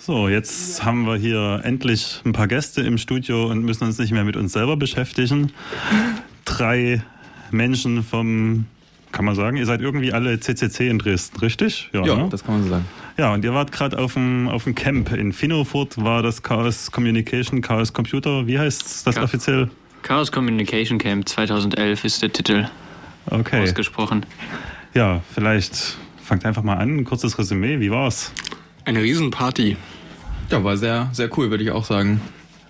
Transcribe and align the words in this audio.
So, 0.00 0.28
jetzt 0.28 0.84
haben 0.84 1.06
wir 1.06 1.16
hier 1.16 1.60
endlich 1.64 2.22
ein 2.24 2.32
paar 2.32 2.46
Gäste 2.46 2.82
im 2.82 2.98
Studio 2.98 3.50
und 3.50 3.64
müssen 3.64 3.82
uns 3.82 3.98
nicht 3.98 4.12
mehr 4.12 4.22
mit 4.22 4.36
uns 4.36 4.52
selber 4.52 4.76
beschäftigen. 4.76 5.52
Drei 6.44 7.02
Menschen 7.50 8.04
vom, 8.04 8.66
kann 9.10 9.24
man 9.24 9.34
sagen, 9.34 9.56
ihr 9.56 9.66
seid 9.66 9.80
irgendwie 9.80 10.12
alle 10.12 10.38
CCC 10.38 10.88
in 10.88 11.00
Dresden, 11.00 11.40
richtig? 11.40 11.90
Ja, 11.92 12.04
ja 12.04 12.14
ne? 12.14 12.28
das 12.30 12.44
kann 12.44 12.54
man 12.54 12.62
so 12.62 12.70
sagen. 12.70 12.84
Ja, 13.18 13.34
und 13.34 13.44
ihr 13.44 13.52
wart 13.52 13.72
gerade 13.72 13.98
auf 13.98 14.14
dem, 14.14 14.48
auf 14.48 14.64
dem 14.64 14.76
Camp 14.76 15.12
in 15.12 15.32
Finnofurt, 15.32 16.02
war 16.02 16.22
das 16.22 16.44
Chaos 16.44 16.92
Communication, 16.92 17.60
Chaos 17.60 17.92
Computer, 17.92 18.46
wie 18.46 18.56
heißt 18.56 19.04
das 19.04 19.16
Cha 19.16 19.24
offiziell? 19.24 19.68
Chaos 20.02 20.30
Communication 20.30 20.98
Camp 20.98 21.28
2011 21.28 22.04
ist 22.04 22.22
der 22.22 22.32
Titel 22.32 22.68
okay. 23.26 23.64
ausgesprochen. 23.64 24.24
Ja, 24.94 25.22
vielleicht 25.34 25.96
fangt 26.22 26.44
einfach 26.44 26.62
mal 26.62 26.76
an, 26.76 26.98
ein 26.98 27.04
kurzes 27.04 27.36
Resümee, 27.36 27.80
wie 27.80 27.90
war's? 27.90 28.32
Eine 28.88 29.02
Riesenparty. 29.02 29.76
Ja, 30.50 30.64
war 30.64 30.78
sehr, 30.78 31.10
sehr 31.12 31.28
cool, 31.36 31.50
würde 31.50 31.62
ich 31.62 31.70
auch 31.70 31.84
sagen. 31.84 32.22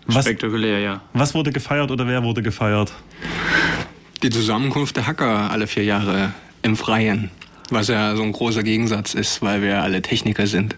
Was, 0.06 0.24
Spektakulär, 0.24 0.80
ja. 0.80 1.00
Was 1.12 1.32
wurde 1.32 1.52
gefeiert 1.52 1.92
oder 1.92 2.08
wer 2.08 2.24
wurde 2.24 2.42
gefeiert? 2.42 2.92
Die 4.24 4.30
Zusammenkunft 4.30 4.96
der 4.96 5.06
Hacker 5.06 5.52
alle 5.52 5.68
vier 5.68 5.84
Jahre 5.84 6.32
im 6.62 6.76
Freien. 6.76 7.30
Was 7.70 7.86
ja 7.86 8.16
so 8.16 8.24
ein 8.24 8.32
großer 8.32 8.64
Gegensatz 8.64 9.14
ist, 9.14 9.42
weil 9.42 9.62
wir 9.62 9.80
alle 9.80 10.02
Techniker 10.02 10.48
sind. 10.48 10.74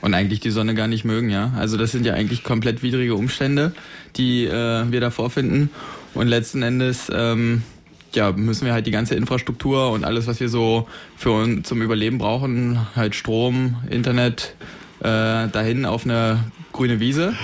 Und 0.00 0.14
eigentlich 0.14 0.40
die 0.40 0.48
Sonne 0.48 0.74
gar 0.74 0.86
nicht 0.86 1.04
mögen, 1.04 1.28
ja. 1.28 1.52
Also 1.58 1.76
das 1.76 1.92
sind 1.92 2.06
ja 2.06 2.14
eigentlich 2.14 2.42
komplett 2.42 2.82
widrige 2.82 3.14
Umstände, 3.14 3.74
die 4.16 4.46
äh, 4.46 4.90
wir 4.90 5.02
da 5.02 5.10
vorfinden. 5.10 5.68
Und 6.14 6.28
letzten 6.28 6.62
Endes 6.62 7.12
ähm, 7.14 7.62
ja, 8.14 8.32
müssen 8.32 8.64
wir 8.64 8.72
halt 8.72 8.86
die 8.86 8.90
ganze 8.90 9.16
Infrastruktur 9.16 9.90
und 9.90 10.04
alles, 10.04 10.26
was 10.26 10.40
wir 10.40 10.48
so 10.48 10.88
für 11.18 11.32
uns 11.32 11.68
zum 11.68 11.82
Überleben 11.82 12.16
brauchen, 12.16 12.78
halt 12.96 13.14
Strom, 13.14 13.76
Internet, 13.90 14.54
äh, 15.00 15.48
dahin 15.48 15.84
auf 15.84 16.04
eine 16.04 16.44
grüne 16.72 17.00
Wiese 17.00 17.34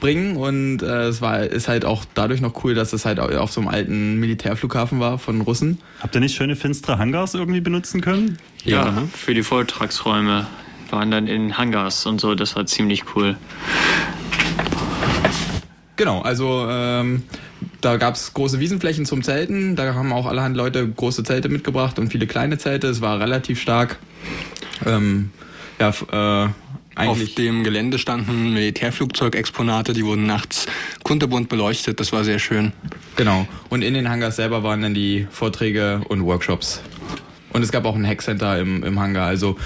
bringen 0.00 0.36
und 0.36 0.82
äh, 0.82 1.06
es 1.06 1.20
war 1.20 1.40
ist 1.40 1.68
halt 1.68 1.84
auch 1.84 2.04
dadurch 2.14 2.40
noch 2.40 2.64
cool, 2.64 2.74
dass 2.74 2.92
es 2.92 3.04
halt 3.04 3.18
auf 3.18 3.50
so 3.50 3.60
einem 3.60 3.68
alten 3.68 4.20
Militärflughafen 4.20 5.00
war 5.00 5.18
von 5.18 5.40
Russen. 5.40 5.78
Habt 6.00 6.14
ihr 6.14 6.20
nicht 6.20 6.36
schöne 6.36 6.56
finstere 6.56 6.98
Hangars 6.98 7.34
irgendwie 7.34 7.60
benutzen 7.60 8.00
können? 8.00 8.38
Ja, 8.64 8.86
ja 8.86 9.02
für 9.12 9.34
die 9.34 9.42
Vortragsräume 9.42 10.46
waren 10.90 11.10
dann 11.10 11.26
in 11.26 11.58
Hangars 11.58 12.06
und 12.06 12.20
so, 12.20 12.34
das 12.34 12.56
war 12.56 12.66
ziemlich 12.66 13.04
cool. 13.14 13.36
Genau, 15.96 16.20
also 16.20 16.66
ähm, 16.68 17.24
da 17.80 17.96
gab 17.96 18.14
es 18.14 18.32
große 18.32 18.60
Wiesenflächen 18.60 19.04
zum 19.04 19.22
Zelten, 19.22 19.74
da 19.74 19.94
haben 19.94 20.12
auch 20.12 20.26
allerhand 20.26 20.56
Leute 20.56 20.88
große 20.88 21.24
Zelte 21.24 21.48
mitgebracht 21.48 21.98
und 21.98 22.10
viele 22.10 22.26
kleine 22.26 22.56
Zelte, 22.58 22.86
es 22.86 23.00
war 23.00 23.18
relativ 23.20 23.60
stark. 23.60 23.98
Ähm, 24.86 25.30
ja, 25.80 25.88
äh, 25.90 26.48
eigentlich. 26.98 27.30
Auf 27.30 27.34
dem 27.36 27.64
Gelände 27.64 27.98
standen 27.98 28.52
Militärflugzeugexponate, 28.54 29.92
die 29.92 30.04
wurden 30.04 30.26
nachts 30.26 30.66
kunterbunt 31.02 31.48
beleuchtet. 31.48 32.00
Das 32.00 32.12
war 32.12 32.24
sehr 32.24 32.38
schön. 32.38 32.72
Genau. 33.16 33.46
Und 33.68 33.82
in 33.82 33.94
den 33.94 34.08
Hangars 34.08 34.36
selber 34.36 34.62
waren 34.62 34.82
dann 34.82 34.94
die 34.94 35.26
Vorträge 35.30 36.02
und 36.08 36.24
Workshops. 36.24 36.82
Und 37.52 37.62
es 37.62 37.72
gab 37.72 37.84
auch 37.84 37.94
ein 37.94 38.06
Hackcenter 38.06 38.58
im, 38.58 38.84
im 38.84 39.00
Hangar, 39.00 39.26
also 39.26 39.56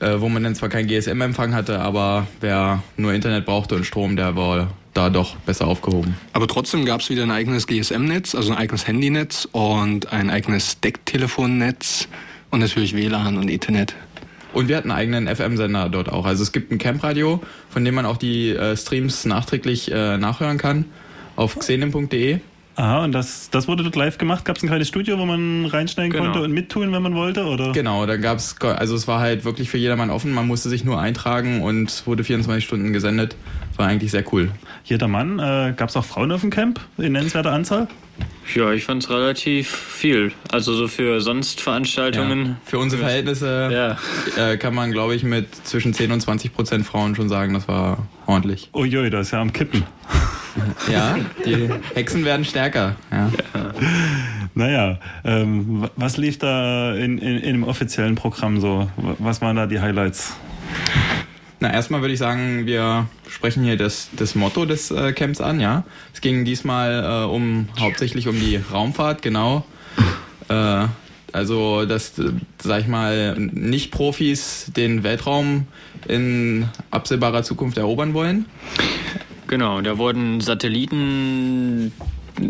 äh, 0.00 0.20
wo 0.20 0.28
man 0.28 0.42
dann 0.42 0.54
zwar 0.54 0.68
kein 0.68 0.86
GSM-Empfang 0.86 1.54
hatte, 1.54 1.80
aber 1.80 2.26
wer 2.40 2.82
nur 2.96 3.12
Internet 3.12 3.44
brauchte 3.44 3.74
und 3.74 3.84
Strom, 3.84 4.16
der 4.16 4.36
war 4.36 4.68
da 4.94 5.10
doch 5.10 5.36
besser 5.36 5.66
aufgehoben. 5.66 6.16
Aber 6.32 6.48
trotzdem 6.48 6.84
gab 6.84 7.00
es 7.00 7.10
wieder 7.10 7.22
ein 7.22 7.30
eigenes 7.30 7.66
GSM-Netz, 7.66 8.34
also 8.34 8.52
ein 8.52 8.58
eigenes 8.58 8.86
Handynetz 8.86 9.46
und 9.52 10.12
ein 10.12 10.30
eigenes 10.30 10.80
Decktelefonnetz 10.80 12.08
und 12.50 12.60
natürlich 12.60 12.94
WLAN 12.94 13.36
und 13.36 13.48
Ethernet. 13.48 13.94
Und 14.58 14.66
wir 14.66 14.76
hatten 14.76 14.90
einen 14.90 15.14
eigenen 15.14 15.36
FM-Sender 15.36 15.88
dort 15.88 16.08
auch. 16.08 16.26
Also 16.26 16.42
es 16.42 16.50
gibt 16.50 16.72
ein 16.72 16.78
Camp-Radio, 16.78 17.40
von 17.70 17.84
dem 17.84 17.94
man 17.94 18.04
auch 18.04 18.16
die 18.16 18.50
äh, 18.50 18.76
Streams 18.76 19.24
nachträglich 19.24 19.88
äh, 19.92 20.18
nachhören 20.18 20.58
kann 20.58 20.86
auf 21.36 21.56
xenem.de. 21.56 22.40
Aha, 22.74 23.04
und 23.04 23.12
das, 23.12 23.50
das 23.50 23.68
wurde 23.68 23.84
dort 23.84 23.94
live 23.94 24.18
gemacht? 24.18 24.44
Gab 24.44 24.56
es 24.56 24.64
ein 24.64 24.66
kleines 24.66 24.88
Studio, 24.88 25.16
wo 25.16 25.26
man 25.26 25.64
reinschneiden 25.66 26.10
genau. 26.10 26.24
konnte 26.24 26.42
und 26.42 26.50
mittun, 26.50 26.90
wenn 26.90 27.02
man 27.02 27.14
wollte? 27.14 27.44
Oder? 27.44 27.70
Genau, 27.70 28.04
da 28.04 28.16
gab 28.16 28.38
es, 28.38 28.56
also 28.60 28.96
es 28.96 29.06
war 29.06 29.20
halt 29.20 29.44
wirklich 29.44 29.70
für 29.70 29.78
jedermann 29.78 30.10
offen. 30.10 30.32
Man 30.32 30.48
musste 30.48 30.68
sich 30.68 30.82
nur 30.82 31.00
eintragen 31.00 31.62
und 31.62 32.04
wurde 32.08 32.24
24 32.24 32.64
Stunden 32.64 32.92
gesendet. 32.92 33.36
War 33.78 33.86
eigentlich 33.86 34.10
sehr 34.10 34.24
cool. 34.32 34.50
Jeder 34.84 35.06
Mann, 35.06 35.38
äh, 35.38 35.72
gab 35.76 35.88
es 35.88 35.96
auch 35.96 36.04
Frauen 36.04 36.32
auf 36.32 36.40
dem 36.40 36.50
Camp 36.50 36.80
in 36.98 37.12
nennenswerter 37.12 37.52
Anzahl? 37.52 37.86
Ja, 38.52 38.72
ich 38.72 38.84
fand 38.84 39.04
es 39.04 39.10
relativ 39.10 39.70
viel. 39.70 40.32
Also 40.50 40.74
so 40.74 40.88
für 40.88 41.20
sonst 41.20 41.60
Veranstaltungen. 41.60 42.46
Ja. 42.46 42.56
Für 42.64 42.78
unsere 42.80 43.02
Verhältnisse 43.02 43.96
ja. 44.36 44.50
äh, 44.50 44.56
kann 44.56 44.74
man, 44.74 44.90
glaube 44.90 45.14
ich, 45.14 45.22
mit 45.22 45.54
zwischen 45.64 45.94
10 45.94 46.10
und 46.10 46.20
20 46.20 46.52
Prozent 46.52 46.86
Frauen 46.86 47.14
schon 47.14 47.28
sagen, 47.28 47.54
das 47.54 47.68
war 47.68 48.08
ordentlich. 48.26 48.68
Uiui, 48.74 49.10
das 49.10 49.28
ist 49.28 49.32
ja 49.32 49.40
am 49.40 49.52
Kippen. 49.52 49.84
ja, 50.92 51.16
die 51.46 51.70
Hexen 51.94 52.24
werden 52.24 52.44
stärker. 52.44 52.96
Ja. 53.12 53.30
ja. 53.54 53.74
Naja, 54.54 54.98
ähm, 55.24 55.88
was 55.94 56.16
lief 56.16 56.38
da 56.38 56.92
in, 56.92 57.18
in, 57.18 57.38
in 57.38 57.52
dem 57.52 57.62
offiziellen 57.62 58.16
Programm 58.16 58.60
so? 58.60 58.90
Was 58.96 59.40
waren 59.40 59.54
da 59.54 59.66
die 59.66 59.78
Highlights? 59.78 60.34
Na, 61.60 61.72
erstmal 61.72 62.02
würde 62.02 62.14
ich 62.14 62.20
sagen, 62.20 62.66
wir 62.66 63.08
sprechen 63.28 63.64
hier 63.64 63.76
das, 63.76 64.10
das 64.16 64.36
Motto 64.36 64.64
des 64.64 64.92
äh, 64.92 65.12
Camps 65.12 65.40
an, 65.40 65.58
ja. 65.58 65.84
Es 66.14 66.20
ging 66.20 66.44
diesmal 66.44 67.02
äh, 67.04 67.26
um 67.26 67.68
hauptsächlich 67.78 68.28
um 68.28 68.38
die 68.38 68.56
Raumfahrt, 68.56 69.22
genau. 69.22 69.64
Äh, 70.48 70.86
also, 71.32 71.84
dass, 71.84 72.14
sag 72.62 72.80
ich 72.80 72.86
mal, 72.86 73.34
Nicht-Profis 73.38 74.70
den 74.76 75.02
Weltraum 75.02 75.66
in 76.06 76.68
absehbarer 76.90 77.42
Zukunft 77.42 77.76
erobern 77.76 78.14
wollen. 78.14 78.46
Genau, 79.48 79.80
da 79.80 79.98
wurden 79.98 80.40
Satelliten 80.40 81.92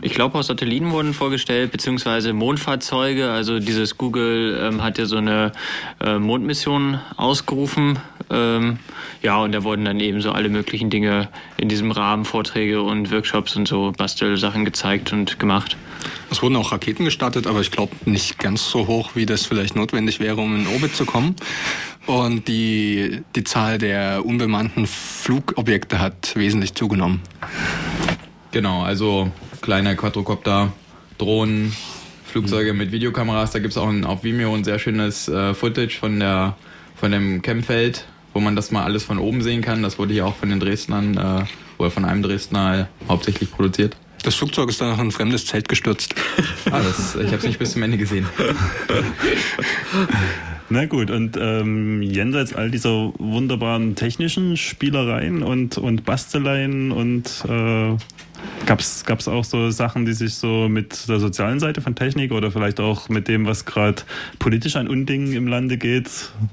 ich 0.02 0.12
glaube 0.14 0.38
auch 0.38 0.42
Satelliten 0.42 0.90
wurden 0.90 1.14
vorgestellt, 1.14 1.72
beziehungsweise 1.72 2.32
Mondfahrzeuge. 2.32 3.30
Also 3.30 3.58
dieses 3.58 3.96
Google 3.96 4.58
ähm, 4.60 4.82
hat 4.82 4.98
ja 4.98 5.06
so 5.06 5.16
eine 5.16 5.52
äh, 6.00 6.18
Mondmission 6.18 7.00
ausgerufen. 7.16 7.98
Ähm, 8.30 8.78
ja, 9.22 9.38
und 9.38 9.52
da 9.52 9.64
wurden 9.64 9.84
dann 9.84 10.00
eben 10.00 10.20
so 10.20 10.32
alle 10.32 10.48
möglichen 10.48 10.90
Dinge 10.90 11.28
in 11.56 11.68
diesem 11.68 11.90
Rahmen, 11.90 12.24
Vorträge 12.24 12.82
und 12.82 13.10
Workshops 13.10 13.56
und 13.56 13.66
so 13.66 13.92
Bastelsachen 13.96 14.64
gezeigt 14.64 15.12
und 15.12 15.38
gemacht. 15.38 15.76
Es 16.30 16.42
wurden 16.42 16.56
auch 16.56 16.72
Raketen 16.72 17.04
gestartet, 17.04 17.46
aber 17.46 17.60
ich 17.60 17.70
glaube 17.70 17.94
nicht 18.04 18.38
ganz 18.38 18.70
so 18.70 18.86
hoch, 18.86 19.10
wie 19.14 19.26
das 19.26 19.46
vielleicht 19.46 19.76
notwendig 19.76 20.20
wäre, 20.20 20.36
um 20.36 20.54
in 20.54 20.66
Orbit 20.66 20.94
zu 20.94 21.04
kommen. 21.04 21.36
Und 22.06 22.48
die, 22.48 23.22
die 23.34 23.44
Zahl 23.44 23.78
der 23.78 24.24
unbemannten 24.24 24.86
Flugobjekte 24.86 26.00
hat 26.00 26.34
wesentlich 26.36 26.74
zugenommen. 26.74 27.20
Genau, 28.50 28.82
also 28.82 29.30
kleine 29.60 29.94
Quadrocopter, 29.94 30.72
Drohnen, 31.18 31.74
Flugzeuge 32.24 32.72
mit 32.72 32.92
Videokameras. 32.92 33.50
Da 33.50 33.58
gibt 33.58 33.72
es 33.72 33.78
auch 33.78 33.88
ein, 33.88 34.04
auf 34.04 34.24
Vimeo 34.24 34.54
ein 34.54 34.64
sehr 34.64 34.78
schönes 34.78 35.28
äh, 35.28 35.54
Footage 35.54 35.98
von, 35.98 36.18
der, 36.18 36.56
von 36.96 37.10
dem 37.10 37.42
Campfeld, 37.42 38.06
wo 38.38 38.40
man 38.40 38.54
das 38.54 38.70
mal 38.70 38.84
alles 38.84 39.02
von 39.02 39.18
oben 39.18 39.42
sehen 39.42 39.62
kann. 39.62 39.82
Das 39.82 39.98
wurde 39.98 40.12
hier 40.12 40.24
auch 40.24 40.36
von 40.36 40.48
den 40.48 40.60
Dresdnern 40.60 41.16
äh, 41.16 41.44
oder 41.76 41.90
von 41.90 42.04
einem 42.04 42.22
Dresdner 42.22 42.88
hauptsächlich 43.08 43.50
produziert. 43.50 43.96
Das 44.22 44.36
Flugzeug 44.36 44.68
ist 44.68 44.80
dann 44.80 44.90
noch 44.90 45.00
in 45.00 45.08
ein 45.08 45.10
fremdes 45.10 45.46
Zelt 45.46 45.68
gestürzt. 45.68 46.14
ah, 46.70 46.80
das, 46.80 47.16
ich 47.16 47.26
habe 47.26 47.38
es 47.38 47.42
nicht 47.42 47.58
bis 47.58 47.72
zum 47.72 47.82
Ende 47.82 47.98
gesehen. 47.98 48.26
Na 50.70 50.86
gut, 50.86 51.10
und 51.10 51.36
ähm, 51.40 52.00
jenseits 52.00 52.52
all 52.52 52.70
dieser 52.70 53.12
wunderbaren 53.18 53.96
technischen 53.96 54.56
Spielereien 54.56 55.42
und, 55.42 55.76
und 55.76 56.04
Basteleien 56.04 56.92
und 56.92 57.42
äh, 57.48 57.96
Gab 58.66 58.80
es 58.80 59.28
auch 59.28 59.44
so 59.44 59.70
Sachen, 59.70 60.04
die 60.04 60.12
sich 60.12 60.34
so 60.34 60.68
mit 60.68 61.08
der 61.08 61.20
sozialen 61.20 61.58
Seite 61.58 61.80
von 61.80 61.94
Technik 61.94 62.32
oder 62.32 62.50
vielleicht 62.50 62.80
auch 62.80 63.08
mit 63.08 63.26
dem, 63.26 63.46
was 63.46 63.64
gerade 63.64 64.02
politisch 64.38 64.76
an 64.76 64.88
Undingen 64.88 65.32
im 65.32 65.46
Lande 65.46 65.78
geht, 65.78 66.10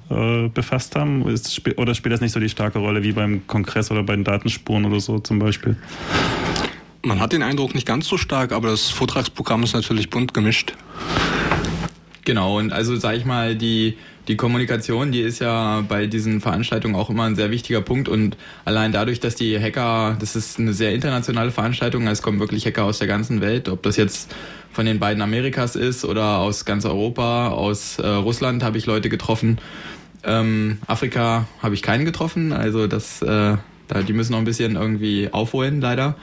äh, 0.09 0.47
befasst 0.47 0.95
haben? 0.95 1.28
Ist, 1.28 1.62
oder 1.78 1.94
spielt 1.94 2.13
das 2.13 2.22
nicht 2.22 2.31
so 2.31 2.40
die 2.40 2.50
starke 2.50 2.79
Rolle 2.79 3.03
wie 3.03 3.12
beim 3.12 3.45
Kongress 3.47 3.91
oder 3.91 4.03
bei 4.03 4.16
den 4.16 4.24
Datenspuren 4.24 4.86
oder 4.86 5.00
so 5.00 5.19
zum 5.19 5.39
Beispiel? 5.39 5.75
Man 7.04 7.19
hat 7.19 7.33
den 7.33 7.44
Eindruck 7.44 7.75
nicht 7.75 7.86
ganz 7.86 8.07
so 8.07 8.18
stark, 8.18 8.51
aber 8.51 8.69
das 8.69 8.89
Vortragsprogramm 8.89 9.63
ist 9.63 9.74
natürlich 9.74 10.09
bunt 10.09 10.33
gemischt. 10.33 10.74
Genau, 12.24 12.57
und 12.57 12.74
also 12.74 12.95
sage 12.95 13.18
ich 13.18 13.25
mal, 13.25 13.56
die 13.56 13.98
die 14.27 14.38
Kommunikation, 14.38 15.12
die 15.12 15.22
ist 15.22 15.39
ja 15.39 15.81
bei 15.88 16.07
diesen 16.07 16.42
Veranstaltungen 16.42 16.95
auch 16.95 17.10
immer 17.10 17.24
ein 17.24 17.36
sehr 17.36 17.51
wichtiger 17.51 17.81
Punkt 17.81 18.10
und 18.10 18.38
allein 18.63 18.92
dadurch, 18.92 19.19
dass 19.19 19.36
die 19.36 19.60
Hacker, 19.60 20.18
das 20.19 20.36
ist 20.36 20.60
eine 20.60 20.74
sehr 20.74 20.94
internationale 20.94 21.51
Veranstaltung, 21.51 22.07
es 22.07 22.22
kommen 22.22 22.39
wirklich 22.39 22.66
Hacker 22.66 22.86
aus 22.86 23.00
der 23.00 23.07
ganzen 23.07 23.42
Welt, 23.42 23.69
ob 23.69 23.83
das 23.83 23.98
jetzt 23.98 24.33
von 24.72 24.86
den 24.86 25.00
beiden 25.00 25.22
Amerikas 25.22 25.75
ist 25.75 26.06
oder 26.06 26.39
aus 26.39 26.66
ganz 26.66 26.86
Europa, 26.86 27.50
aus 27.50 28.00
äh, 28.00 28.07
Russland 28.07 28.63
habe 28.63 28.77
ich 28.77 28.86
Leute 28.86 29.10
getroffen. 29.10 29.60
Ähm, 30.24 30.80
Afrika 30.88 31.48
habe 31.62 31.75
ich 31.75 31.81
keinen 31.81 32.04
getroffen, 32.04 32.51
also 32.51 32.88
das, 32.88 33.21
äh, 33.21 33.57
da, 33.88 34.01
die 34.06 34.13
müssen 34.13 34.31
noch 34.31 34.39
ein 34.39 34.45
bisschen 34.45 34.75
irgendwie 34.75 35.30
aufholen, 35.31 35.81
leider. 35.81 36.16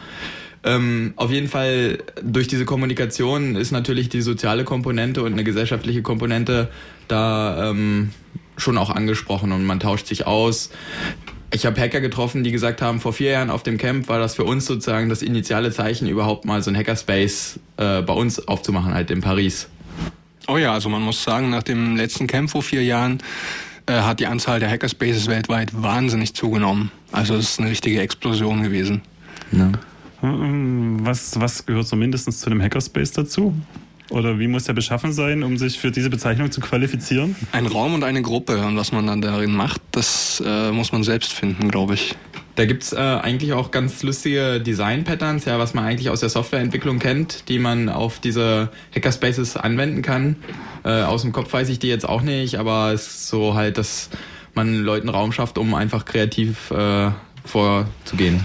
Ähm, 0.64 1.14
auf 1.16 1.30
jeden 1.30 1.48
Fall 1.48 1.98
durch 2.22 2.46
diese 2.46 2.64
Kommunikation 2.64 3.56
ist 3.56 3.72
natürlich 3.72 4.08
die 4.08 4.22
soziale 4.22 4.64
Komponente 4.64 5.22
und 5.22 5.32
eine 5.32 5.42
gesellschaftliche 5.42 6.02
Komponente 6.02 6.68
da 7.12 7.70
ähm, 7.70 8.10
schon 8.56 8.78
auch 8.78 8.90
angesprochen 8.90 9.52
und 9.52 9.64
man 9.64 9.80
tauscht 9.80 10.06
sich 10.06 10.26
aus. 10.26 10.70
ich 11.52 11.66
habe 11.66 11.80
Hacker 11.80 12.00
getroffen, 12.00 12.44
die 12.44 12.50
gesagt 12.50 12.80
haben, 12.80 13.00
vor 13.00 13.12
vier 13.12 13.32
Jahren 13.32 13.50
auf 13.50 13.62
dem 13.62 13.76
Camp 13.78 14.08
war 14.08 14.18
das 14.18 14.34
für 14.34 14.44
uns 14.44 14.66
sozusagen 14.66 15.08
das 15.08 15.22
initiale 15.22 15.70
Zeichen, 15.70 16.08
überhaupt 16.08 16.44
mal 16.44 16.62
so 16.62 16.70
ein 16.70 16.76
Hackerspace 16.76 17.60
äh, 17.76 18.02
bei 18.02 18.14
uns 18.14 18.48
aufzumachen, 18.48 18.94
halt 18.94 19.10
in 19.10 19.20
Paris. 19.20 19.68
Oh 20.48 20.56
ja, 20.56 20.72
also 20.72 20.88
man 20.88 21.02
muss 21.02 21.22
sagen, 21.22 21.50
nach 21.50 21.62
dem 21.62 21.96
letzten 21.96 22.26
Camp 22.26 22.50
vor 22.50 22.62
vier 22.62 22.82
Jahren 22.82 23.18
äh, 23.86 23.92
hat 23.92 24.20
die 24.20 24.26
Anzahl 24.26 24.60
der 24.60 24.70
Hackerspaces 24.70 25.28
weltweit 25.28 25.70
wahnsinnig 25.82 26.34
zugenommen. 26.34 26.90
Also 27.12 27.34
es 27.34 27.50
ist 27.50 27.60
eine 27.60 27.70
richtige 27.70 28.00
Explosion 28.00 28.62
gewesen. 28.62 29.02
Ja. 29.52 29.70
Was, 30.22 31.38
was 31.40 31.66
gehört 31.66 31.86
so 31.86 31.96
mindestens 31.96 32.40
zu 32.40 32.46
einem 32.46 32.62
Hackerspace 32.62 33.12
dazu? 33.12 33.54
Oder 34.12 34.38
wie 34.38 34.46
muss 34.46 34.64
der 34.64 34.74
beschaffen 34.74 35.12
sein, 35.12 35.42
um 35.42 35.56
sich 35.56 35.78
für 35.78 35.90
diese 35.90 36.10
Bezeichnung 36.10 36.50
zu 36.50 36.60
qualifizieren? 36.60 37.34
Ein 37.50 37.66
Raum 37.66 37.94
und 37.94 38.04
eine 38.04 38.20
Gruppe. 38.20 38.58
Und 38.58 38.76
was 38.76 38.92
man 38.92 39.06
dann 39.06 39.22
darin 39.22 39.52
macht, 39.52 39.80
das 39.90 40.42
äh, 40.44 40.70
muss 40.70 40.92
man 40.92 41.02
selbst 41.02 41.32
finden, 41.32 41.70
glaube 41.70 41.94
ich. 41.94 42.14
Da 42.54 42.66
gibt's 42.66 42.92
äh, 42.92 42.98
eigentlich 42.98 43.54
auch 43.54 43.70
ganz 43.70 44.02
lustige 44.02 44.60
Design-Patterns, 44.60 45.46
ja, 45.46 45.58
was 45.58 45.72
man 45.72 45.84
eigentlich 45.86 46.10
aus 46.10 46.20
der 46.20 46.28
Softwareentwicklung 46.28 46.98
kennt, 46.98 47.48
die 47.48 47.58
man 47.58 47.88
auf 47.88 48.18
diese 48.18 48.68
Hackerspaces 48.94 49.56
anwenden 49.56 50.02
kann. 50.02 50.36
Äh, 50.84 51.02
aus 51.02 51.22
dem 51.22 51.32
Kopf 51.32 51.50
weiß 51.50 51.70
ich 51.70 51.78
die 51.78 51.88
jetzt 51.88 52.06
auch 52.06 52.20
nicht, 52.20 52.56
aber 52.56 52.92
es 52.92 53.06
ist 53.06 53.28
so 53.28 53.54
halt, 53.54 53.78
dass 53.78 54.10
man 54.52 54.82
Leuten 54.82 55.08
Raum 55.08 55.32
schafft, 55.32 55.56
um 55.56 55.72
einfach 55.72 56.04
kreativ 56.04 56.70
äh, 56.70 57.10
vorzugehen. 57.46 58.44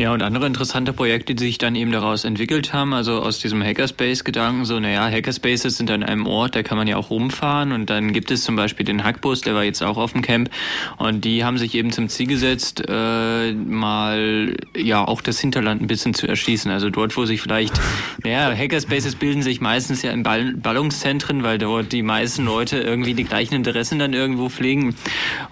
Ja, 0.00 0.14
und 0.14 0.22
andere 0.22 0.46
interessante 0.46 0.94
Projekte, 0.94 1.34
die 1.34 1.44
sich 1.44 1.58
dann 1.58 1.74
eben 1.74 1.92
daraus 1.92 2.24
entwickelt 2.24 2.72
haben, 2.72 2.94
also 2.94 3.20
aus 3.20 3.38
diesem 3.38 3.62
Hackerspace-Gedanken, 3.62 4.64
so, 4.64 4.80
naja, 4.80 5.06
Hackerspaces 5.10 5.76
sind 5.76 5.90
an 5.90 6.02
einem 6.02 6.26
Ort, 6.26 6.56
da 6.56 6.62
kann 6.62 6.78
man 6.78 6.86
ja 6.86 6.96
auch 6.96 7.10
rumfahren. 7.10 7.72
Und 7.72 7.90
dann 7.90 8.14
gibt 8.14 8.30
es 8.30 8.42
zum 8.42 8.56
Beispiel 8.56 8.86
den 8.86 9.04
Hackbus, 9.04 9.42
der 9.42 9.54
war 9.54 9.62
jetzt 9.62 9.82
auch 9.82 9.98
auf 9.98 10.12
dem 10.12 10.22
Camp. 10.22 10.48
Und 10.96 11.26
die 11.26 11.44
haben 11.44 11.58
sich 11.58 11.74
eben 11.74 11.90
zum 11.90 12.08
Ziel 12.08 12.28
gesetzt, 12.28 12.82
äh, 12.88 13.52
mal, 13.52 14.56
ja, 14.74 15.06
auch 15.06 15.20
das 15.20 15.38
Hinterland 15.38 15.82
ein 15.82 15.86
bisschen 15.86 16.14
zu 16.14 16.26
erschließen, 16.26 16.70
also 16.70 16.88
dort, 16.88 17.14
wo 17.18 17.26
sich 17.26 17.42
vielleicht, 17.42 17.78
naja, 18.24 18.56
Hackerspaces 18.56 19.16
bilden 19.16 19.42
sich 19.42 19.60
meistens 19.60 20.00
ja 20.00 20.12
in 20.12 20.22
Ball 20.22 20.54
Ballungszentren, 20.54 21.42
weil 21.42 21.58
dort 21.58 21.92
die 21.92 22.02
meisten 22.02 22.46
Leute 22.46 22.78
irgendwie 22.78 23.12
die 23.12 23.24
gleichen 23.24 23.52
Interessen 23.54 23.98
dann 23.98 24.14
irgendwo 24.14 24.48
pflegen, 24.48 24.94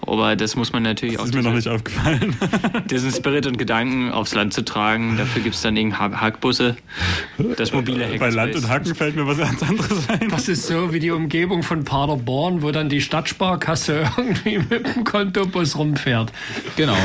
aber 0.01 0.35
das 0.35 0.55
muss 0.55 0.73
man 0.73 0.81
natürlich 0.81 1.17
das 1.17 1.21
auch... 1.21 1.27
ist 1.27 1.35
mir 1.35 1.43
noch 1.43 1.53
nicht 1.53 1.67
aufgefallen. 1.67 2.35
diesen 2.89 3.11
Spirit 3.11 3.45
und 3.45 3.59
Gedanken 3.59 4.09
aufs 4.09 4.38
Land 4.39 4.53
zu 4.53 4.63
tragen. 4.63 5.17
Dafür 5.17 5.41
gibt 5.41 5.55
es 5.55 5.61
dann 5.61 5.75
eben 5.75 5.99
Hackbusse. 5.99 6.77
Das 7.57 7.73
mobile 7.73 8.05
Hackspace. 8.05 8.19
Bei 8.19 8.29
Land 8.29 8.55
und 8.55 8.69
Hacken 8.69 8.95
fällt 8.95 9.17
mir 9.17 9.27
was 9.27 9.37
ganz 9.37 9.61
anderes 9.61 10.09
ein. 10.09 10.29
Das 10.29 10.47
ist 10.47 10.65
so 10.65 10.93
wie 10.93 11.01
die 11.01 11.11
Umgebung 11.11 11.61
von 11.61 11.83
Paderborn, 11.83 12.61
wo 12.61 12.71
dann 12.71 12.87
die 12.87 13.01
Stadtsparkasse 13.01 14.09
irgendwie 14.17 14.59
mit 14.59 14.95
dem 14.95 15.03
Kontobus 15.03 15.77
rumfährt. 15.77 16.31
Genau. 16.77 16.95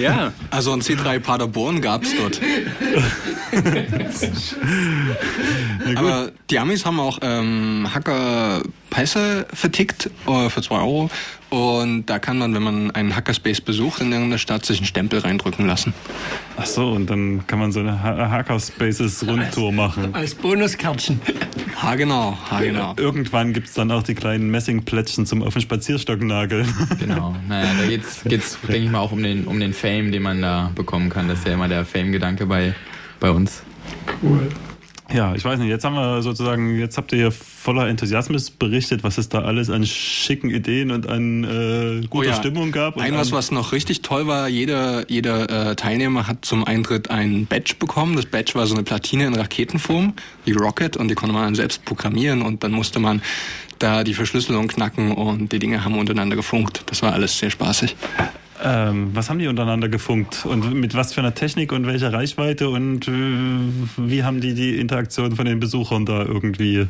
Ja. 0.00 0.32
Also 0.50 0.72
ein 0.72 0.80
C3 0.80 1.18
Paderborn 1.18 1.82
gab 1.82 2.04
es 2.04 2.16
dort. 2.16 2.40
Aber 5.94 6.32
die 6.48 6.58
Amis 6.58 6.86
haben 6.86 7.00
auch 7.00 7.18
ähm, 7.20 7.86
Hacker-Pässe 8.88 9.46
vertickt 9.52 10.10
äh, 10.26 10.48
für 10.48 10.62
2 10.62 10.76
Euro. 10.76 11.10
Und 11.50 12.06
da 12.06 12.18
kann 12.18 12.36
man, 12.38 12.54
wenn 12.54 12.62
man 12.62 12.90
einen 12.90 13.16
Hackerspace 13.16 13.62
besucht 13.62 14.00
in 14.02 14.12
irgendeiner 14.12 14.36
Stadt, 14.36 14.66
sich 14.66 14.78
einen 14.78 14.86
Stempel 14.86 15.20
reindrücken 15.20 15.66
lassen. 15.66 15.94
Ach 16.58 16.66
so, 16.66 16.90
und 16.90 17.08
dann 17.08 17.46
kann 17.46 17.58
man 17.58 17.72
so 17.72 17.80
eine 17.80 18.02
ha 18.02 18.30
Hackerspaces-Rundtour 18.30 19.72
machen. 19.72 20.14
Als 20.14 20.34
Bonuskärtchen. 20.34 21.20
Ha, 21.80 21.94
genau, 21.94 22.36
ha, 22.50 22.60
genau. 22.60 22.94
Irgendwann 22.98 23.54
gibt 23.54 23.68
es 23.68 23.74
dann 23.74 23.90
auch 23.90 24.02
die 24.02 24.14
kleinen 24.14 24.50
Messingplättchen 24.50 25.24
zum 25.24 25.42
auf 25.42 25.54
den 25.54 25.62
Spazierstock 25.62 26.20
nageln. 26.22 26.68
Genau. 26.98 27.34
Naja, 27.48 27.70
da 27.80 27.86
geht's, 27.86 28.20
geht's 28.24 28.58
denke 28.68 28.84
ich 28.84 28.90
mal, 28.90 28.98
auch 28.98 29.12
um 29.12 29.22
den, 29.22 29.46
um 29.46 29.58
den 29.58 29.72
Fame, 29.72 30.12
den 30.12 30.22
man 30.22 30.42
da 30.42 30.70
bekommen 30.74 31.08
kann. 31.08 31.28
Das 31.28 31.38
ist 31.38 31.46
ja 31.46 31.54
immer 31.54 31.68
der 31.68 31.86
Fame-Gedanke 31.86 32.44
bei, 32.44 32.74
bei 33.20 33.30
uns. 33.30 33.62
Cool. 34.22 34.48
Ja, 35.10 35.34
ich 35.34 35.42
weiß 35.42 35.58
nicht, 35.58 35.70
jetzt 35.70 35.84
haben 35.84 35.94
wir 35.94 36.20
sozusagen, 36.20 36.78
jetzt 36.78 36.98
habt 36.98 37.12
ihr 37.12 37.18
ja 37.18 37.30
voller 37.30 37.88
Enthusiasmus 37.88 38.50
berichtet, 38.50 39.02
was 39.04 39.16
es 39.16 39.30
da 39.30 39.40
alles 39.40 39.70
an 39.70 39.86
schicken 39.86 40.50
Ideen 40.50 40.90
und 40.90 41.08
an 41.08 41.44
äh, 41.44 42.06
guter 42.08 42.26
Oh 42.26 42.30
ja. 42.30 42.34
Stimmung 42.34 42.72
gab. 42.72 42.96
Und 42.96 43.02
Ein 43.02 43.14
was, 43.14 43.32
was 43.32 43.50
noch 43.50 43.72
richtig 43.72 44.02
toll 44.02 44.26
war, 44.26 44.48
jeder, 44.48 45.10
jeder 45.10 45.70
äh, 45.70 45.76
Teilnehmer 45.76 46.26
hat 46.26 46.44
zum 46.44 46.64
Eintritt 46.64 47.10
ein 47.10 47.46
Badge 47.46 47.74
bekommen. 47.78 48.16
Das 48.16 48.26
Badge 48.26 48.54
war 48.54 48.66
so 48.66 48.74
eine 48.74 48.84
Platine 48.84 49.26
in 49.26 49.34
Raketenform, 49.34 50.12
die 50.46 50.52
Rocket, 50.52 50.98
und 50.98 51.08
die 51.08 51.14
konnte 51.14 51.32
man 51.32 51.44
dann 51.44 51.54
selbst 51.54 51.86
programmieren 51.86 52.42
und 52.42 52.62
dann 52.62 52.72
musste 52.72 52.98
man 52.98 53.22
da 53.78 54.04
die 54.04 54.12
Verschlüsselung 54.12 54.68
knacken 54.68 55.12
und 55.12 55.52
die 55.52 55.58
Dinge 55.58 55.84
haben 55.84 55.96
untereinander 55.96 56.36
gefunkt. 56.36 56.82
Das 56.86 57.00
war 57.00 57.14
alles 57.14 57.38
sehr 57.38 57.50
spaßig. 57.50 57.96
Ähm, 58.62 59.10
was 59.14 59.30
haben 59.30 59.38
die 59.38 59.46
untereinander 59.46 59.88
gefunkt 59.88 60.44
und 60.44 60.74
mit 60.74 60.94
was 60.94 61.12
für 61.14 61.20
einer 61.20 61.34
Technik 61.34 61.70
und 61.72 61.86
welcher 61.86 62.12
Reichweite 62.12 62.68
und 62.68 63.06
äh, 63.06 63.10
wie 63.96 64.24
haben 64.24 64.40
die 64.40 64.54
die 64.54 64.78
Interaktion 64.78 65.36
von 65.36 65.44
den 65.44 65.60
Besuchern 65.60 66.06
da 66.06 66.24
irgendwie? 66.24 66.86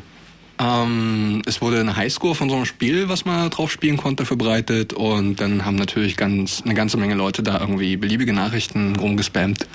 Ähm, 0.61 1.41
es 1.45 1.61
wurde 1.61 1.79
eine 1.79 1.95
Highscore 1.95 2.35
von 2.35 2.49
so 2.49 2.55
einem 2.55 2.65
Spiel, 2.65 3.07
was 3.07 3.23
man 3.23 3.49
drauf 3.49 3.71
spielen 3.71 3.97
konnte, 3.97 4.25
verbreitet 4.25 4.93
und 4.93 5.39
dann 5.39 5.63
haben 5.63 5.75
natürlich 5.75 6.17
ganz, 6.17 6.61
eine 6.65 6.73
ganze 6.73 6.97
Menge 6.97 7.15
Leute 7.15 7.43
da 7.43 7.59
irgendwie 7.59 7.95
beliebige 7.97 8.33
Nachrichten 8.33 8.95
rumgespammt. 8.95 9.67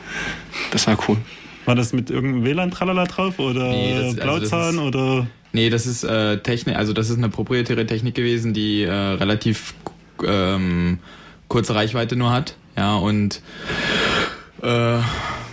Das 0.72 0.86
war 0.86 0.98
cool. 1.08 1.16
War 1.64 1.74
das 1.74 1.92
mit 1.94 2.10
irgendeinem 2.10 2.44
WLAN-Tralala 2.44 3.04
drauf 3.06 3.38
oder 3.38 3.70
Nee, 3.70 3.92
das- 3.94 4.02
also 4.04 4.16
das 4.16 4.24
Blauzahn 4.24 4.74
ist- 4.74 4.80
oder? 4.80 5.26
Nee, 5.52 5.70
das 5.70 5.86
ist 5.86 6.02
äh, 6.04 6.38
Technik, 6.38 6.76
also 6.76 6.92
das 6.92 7.08
ist 7.08 7.16
eine 7.16 7.28
proprietäre 7.28 7.86
Technik 7.86 8.16
gewesen, 8.16 8.52
die 8.52 8.82
äh, 8.82 8.90
relativ 8.92 9.72
ähm, 10.26 10.98
kurze 11.54 11.76
Reichweite 11.76 12.16
nur 12.16 12.32
hat. 12.32 12.56
Ja, 12.76 12.96
und 12.96 13.40
äh, 14.60 14.98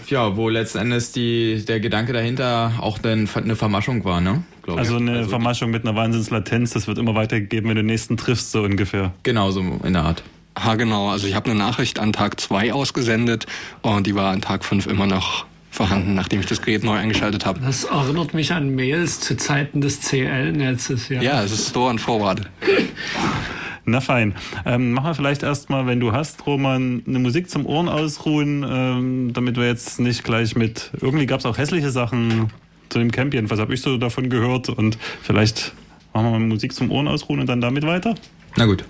ja, 0.07 0.35
wo 0.35 0.49
letzten 0.49 0.79
Endes 0.79 1.11
die, 1.11 1.63
der 1.63 1.79
Gedanke 1.79 2.11
dahinter 2.11 2.73
auch 2.79 2.97
dann 2.97 3.29
eine 3.35 3.55
Vermaschung 3.55 4.03
war, 4.03 4.19
ne? 4.19 4.41
Glaub 4.63 4.79
Also 4.79 4.95
eine 4.95 5.25
Vermaschung 5.25 5.69
mit 5.69 5.85
einer 5.85 5.95
Wahnsinnslatenz, 5.95 6.71
das 6.71 6.87
wird 6.87 6.97
immer 6.97 7.13
weitergegeben, 7.13 7.69
wenn 7.69 7.75
du 7.75 7.83
den 7.83 7.85
nächsten 7.85 8.17
triffst, 8.17 8.51
so 8.51 8.63
ungefähr. 8.63 9.13
Genau, 9.21 9.51
so 9.51 9.61
in 9.83 9.93
der 9.93 10.01
Art. 10.01 10.23
Ha, 10.57 10.73
genau. 10.73 11.09
Also 11.09 11.27
ich 11.27 11.35
habe 11.35 11.51
eine 11.51 11.59
Nachricht 11.59 11.99
an 11.99 12.13
Tag 12.13 12.39
2 12.39 12.73
ausgesendet 12.73 13.45
und 13.83 14.07
die 14.07 14.15
war 14.15 14.31
an 14.31 14.41
Tag 14.41 14.65
5 14.65 14.87
immer 14.87 15.05
noch 15.05 15.45
vorhanden, 15.69 16.15
nachdem 16.15 16.39
ich 16.39 16.47
das 16.47 16.63
Gerät 16.63 16.83
neu 16.83 16.97
eingeschaltet 16.97 17.45
habe. 17.45 17.59
Das 17.59 17.83
erinnert 17.83 18.33
mich 18.33 18.53
an 18.53 18.73
Mails 18.73 19.19
zu 19.19 19.37
Zeiten 19.37 19.81
des 19.81 20.01
CL-Netzes. 20.01 21.09
Ja. 21.09 21.21
Ja, 21.21 21.43
es 21.43 21.51
ist 21.51 21.69
Store 21.69 21.91
and 21.91 22.01
Forward. 22.01 22.49
Na 23.91 23.99
fein. 23.99 24.35
Ähm, 24.65 24.93
machen 24.93 25.07
wir 25.07 25.15
vielleicht 25.15 25.43
erstmal, 25.43 25.85
wenn 25.85 25.99
du 25.99 26.13
hast, 26.13 26.45
Roman, 26.47 27.03
eine 27.05 27.19
Musik 27.19 27.49
zum 27.49 27.65
Ohren 27.65 27.89
ausruhen, 27.89 28.65
ähm, 28.67 29.33
damit 29.33 29.57
wir 29.57 29.67
jetzt 29.67 29.99
nicht 29.99 30.23
gleich 30.23 30.55
mit. 30.55 30.91
Irgendwie 31.01 31.25
gab 31.25 31.41
es 31.41 31.45
auch 31.45 31.57
hässliche 31.57 31.91
Sachen 31.91 32.47
zu 32.87 32.99
dem 32.99 33.11
Camp, 33.11 33.33
jedenfalls 33.33 33.59
habe 33.59 33.73
ich 33.73 33.81
so 33.81 33.97
davon 33.97 34.29
gehört. 34.29 34.69
Und 34.69 34.97
vielleicht 35.21 35.73
machen 36.13 36.25
wir 36.27 36.31
mal 36.31 36.39
Musik 36.39 36.73
zum 36.73 36.89
Ohren 36.89 37.09
ausruhen 37.09 37.41
und 37.41 37.47
dann 37.47 37.59
damit 37.59 37.85
weiter. 37.85 38.15
Na 38.55 38.65
gut. 38.65 38.85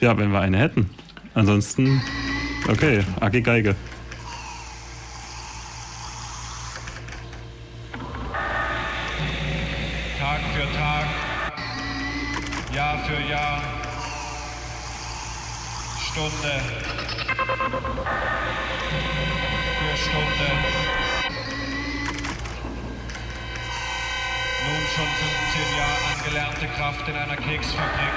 Ja, 0.00 0.16
wenn 0.16 0.30
wir 0.30 0.40
eine 0.40 0.58
hätten. 0.58 0.90
Ansonsten, 1.34 2.00
okay, 2.68 3.00
Aki 3.20 3.40
Geige. 3.40 3.74
Stunde 16.24 16.60
für 19.78 19.96
Stunde. 19.98 20.48
Nun 24.64 24.84
schon 24.94 25.06
15 25.06 25.76
Jahre 25.76 26.04
angelernte 26.16 26.66
Kraft 26.68 27.08
in 27.08 27.16
einer 27.16 27.36
Keksfabrik. 27.36 28.14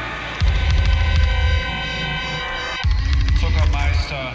Zuckermeister 3.41 4.31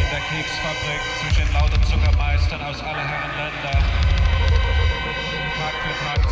in 0.00 0.10
der 0.10 0.20
Keksfabrik 0.20 1.02
zwischen 1.20 1.52
lauter 1.52 1.82
Zuckermeistern 1.82 2.62
aus 2.62 2.80
aller 2.80 3.06
Herren 3.06 3.36
Länder. 3.36 3.84
Tag 5.58 5.74
für 5.82 6.04
Tag 6.04 6.27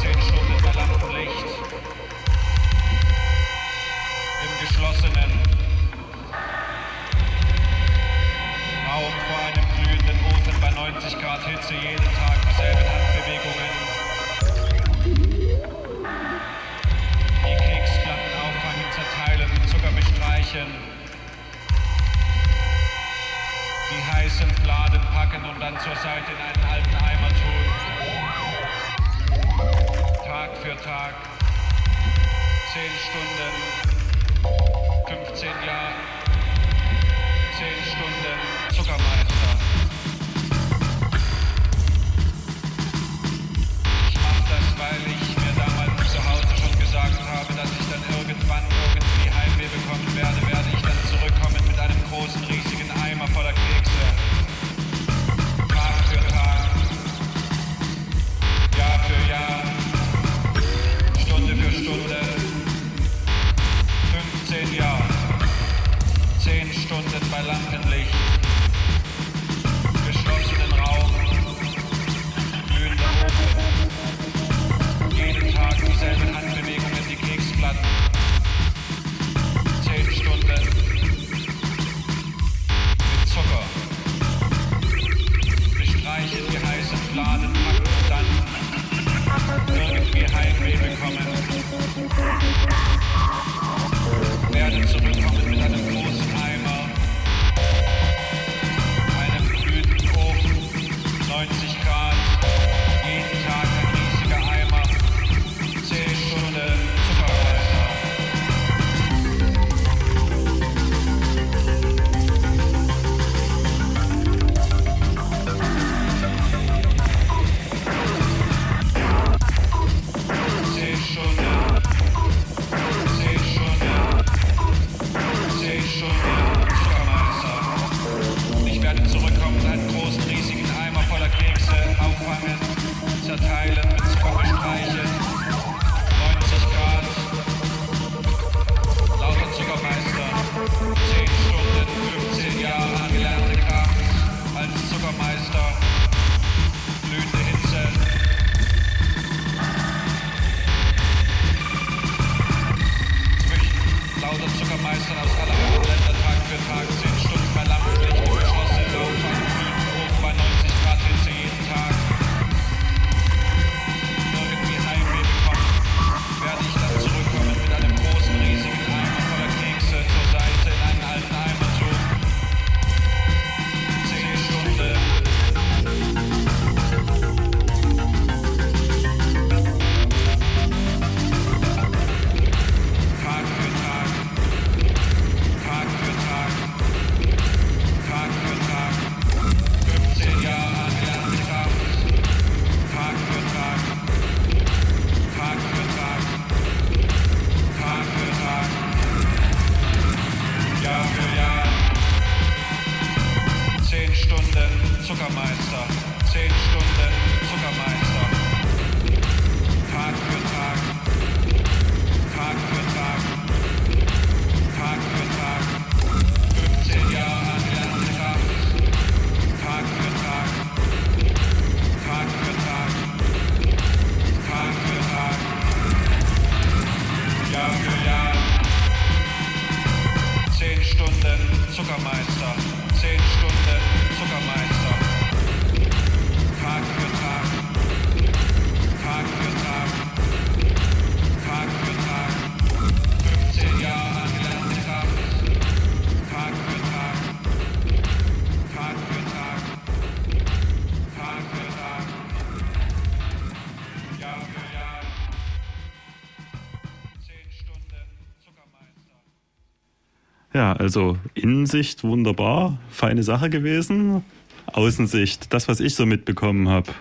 also 260.86 261.18
Innensicht 261.34 262.04
wunderbar, 262.04 262.78
feine 262.90 263.24
Sache 263.24 263.50
gewesen. 263.50 264.22
Außensicht, 264.66 265.52
das, 265.52 265.66
was 265.66 265.80
ich 265.80 265.96
so 265.96 266.06
mitbekommen 266.06 266.68
habe. 266.68 266.92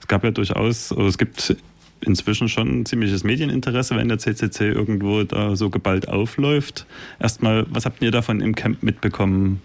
Es 0.00 0.06
gab 0.06 0.22
ja 0.22 0.30
durchaus, 0.30 0.92
oder 0.92 1.06
es 1.06 1.18
gibt 1.18 1.56
inzwischen 2.00 2.48
schon 2.48 2.82
ein 2.82 2.86
ziemliches 2.86 3.24
Medieninteresse, 3.24 3.96
wenn 3.96 4.06
der 4.06 4.18
CCC 4.18 4.68
irgendwo 4.68 5.24
da 5.24 5.56
so 5.56 5.68
geballt 5.68 6.08
aufläuft. 6.08 6.86
Erstmal, 7.18 7.66
was 7.70 7.86
habt 7.86 8.02
ihr 8.02 8.12
davon 8.12 8.40
im 8.40 8.54
Camp 8.54 8.84
mitbekommen? 8.84 9.60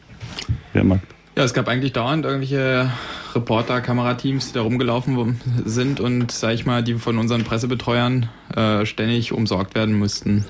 Wer 0.73 0.83
mag? 0.83 1.01
Ja, 1.37 1.43
es 1.43 1.53
gab 1.53 1.67
eigentlich 1.67 1.93
dauernd 1.93 2.25
irgendwelche 2.25 2.91
Reporter, 3.35 3.81
Kamerateams, 3.81 4.47
die 4.47 4.53
da 4.55 4.61
rumgelaufen 4.61 5.39
sind 5.63 5.99
und, 5.99 6.31
sag 6.31 6.55
ich 6.55 6.65
mal, 6.65 6.83
die 6.83 6.95
von 6.95 7.19
unseren 7.19 7.43
Pressebetreuern 7.43 8.29
äh, 8.55 8.87
ständig 8.87 9.31
umsorgt 9.31 9.75
werden 9.75 9.99
mussten. 9.99 10.45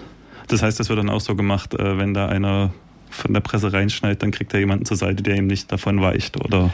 Das 0.47 0.61
heißt, 0.61 0.79
das 0.79 0.87
wird 0.87 0.99
dann 0.99 1.09
auch 1.09 1.19
so 1.19 1.35
gemacht, 1.35 1.73
äh, 1.73 1.97
wenn 1.97 2.13
da 2.13 2.27
einer 2.27 2.71
von 3.09 3.33
der 3.33 3.41
Presse 3.41 3.73
reinschneidet, 3.73 4.23
dann 4.23 4.31
kriegt 4.31 4.53
er 4.53 4.59
jemanden 4.59 4.85
zur 4.85 4.97
Seite, 4.97 5.23
der 5.23 5.35
ihm 5.35 5.47
nicht 5.47 5.71
davon 5.71 6.01
weicht, 6.01 6.37
oder? 6.43 6.71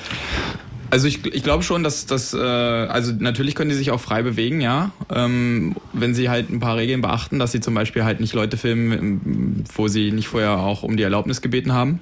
Also 0.92 1.08
ich, 1.08 1.26
ich 1.26 1.44
glaube 1.44 1.64
schon, 1.64 1.84
dass 1.84 2.06
das, 2.06 2.34
äh, 2.34 2.38
also 2.38 3.12
natürlich 3.18 3.56
können 3.56 3.70
die 3.70 3.76
sich 3.76 3.92
auch 3.92 4.00
frei 4.00 4.22
bewegen, 4.22 4.62
ja. 4.62 4.92
Ähm, 5.14 5.76
wenn 5.94 6.14
sie 6.14 6.30
halt 6.30 6.50
ein 6.50 6.60
paar 6.60 6.78
Regeln 6.78 7.02
beachten, 7.02 7.40
dass 7.40 7.52
sie 7.52 7.60
zum 7.60 7.74
Beispiel 7.74 8.04
halt 8.04 8.20
nicht 8.20 8.34
Leute 8.34 8.56
filmen, 8.56 9.66
wo 9.74 9.88
sie 9.88 10.12
nicht 10.12 10.28
vorher 10.28 10.60
auch 10.60 10.84
um 10.84 10.96
die 10.96 11.04
Erlaubnis 11.04 11.42
gebeten 11.42 11.74
haben. 11.74 12.00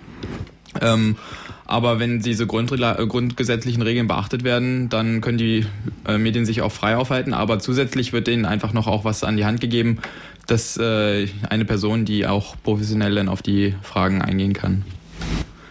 Ähm, 0.82 1.16
aber 1.66 2.00
wenn 2.00 2.20
diese 2.20 2.46
Grundregla 2.46 3.00
äh, 3.00 3.08
grundgesetzlichen 3.08 3.82
Regeln 3.82 4.08
beachtet 4.08 4.44
werden, 4.44 4.90
dann 4.90 5.22
können 5.22 5.38
die 5.38 5.66
äh, 6.06 6.18
Medien 6.18 6.46
sich 6.46 6.62
auch 6.62 6.72
frei 6.72 6.98
aufhalten. 6.98 7.34
Aber 7.34 7.60
zusätzlich 7.60 8.12
wird 8.12 8.28
denen 8.28 8.46
einfach 8.46 8.74
noch 8.74 8.88
auch 8.88 9.06
was 9.06 9.24
an 9.24 9.38
die 9.38 9.46
Hand 9.46 9.62
gegeben, 9.62 10.00
dass 10.48 10.78
äh, 10.78 11.28
eine 11.50 11.66
Person, 11.66 12.06
die 12.06 12.28
auch 12.28 12.56
professionell 12.64 13.16
dann 13.16 13.30
auf 13.30 13.42
die 13.42 13.76
Fragen 13.82 14.22
eingehen 14.22 14.54
kann. 14.54 14.84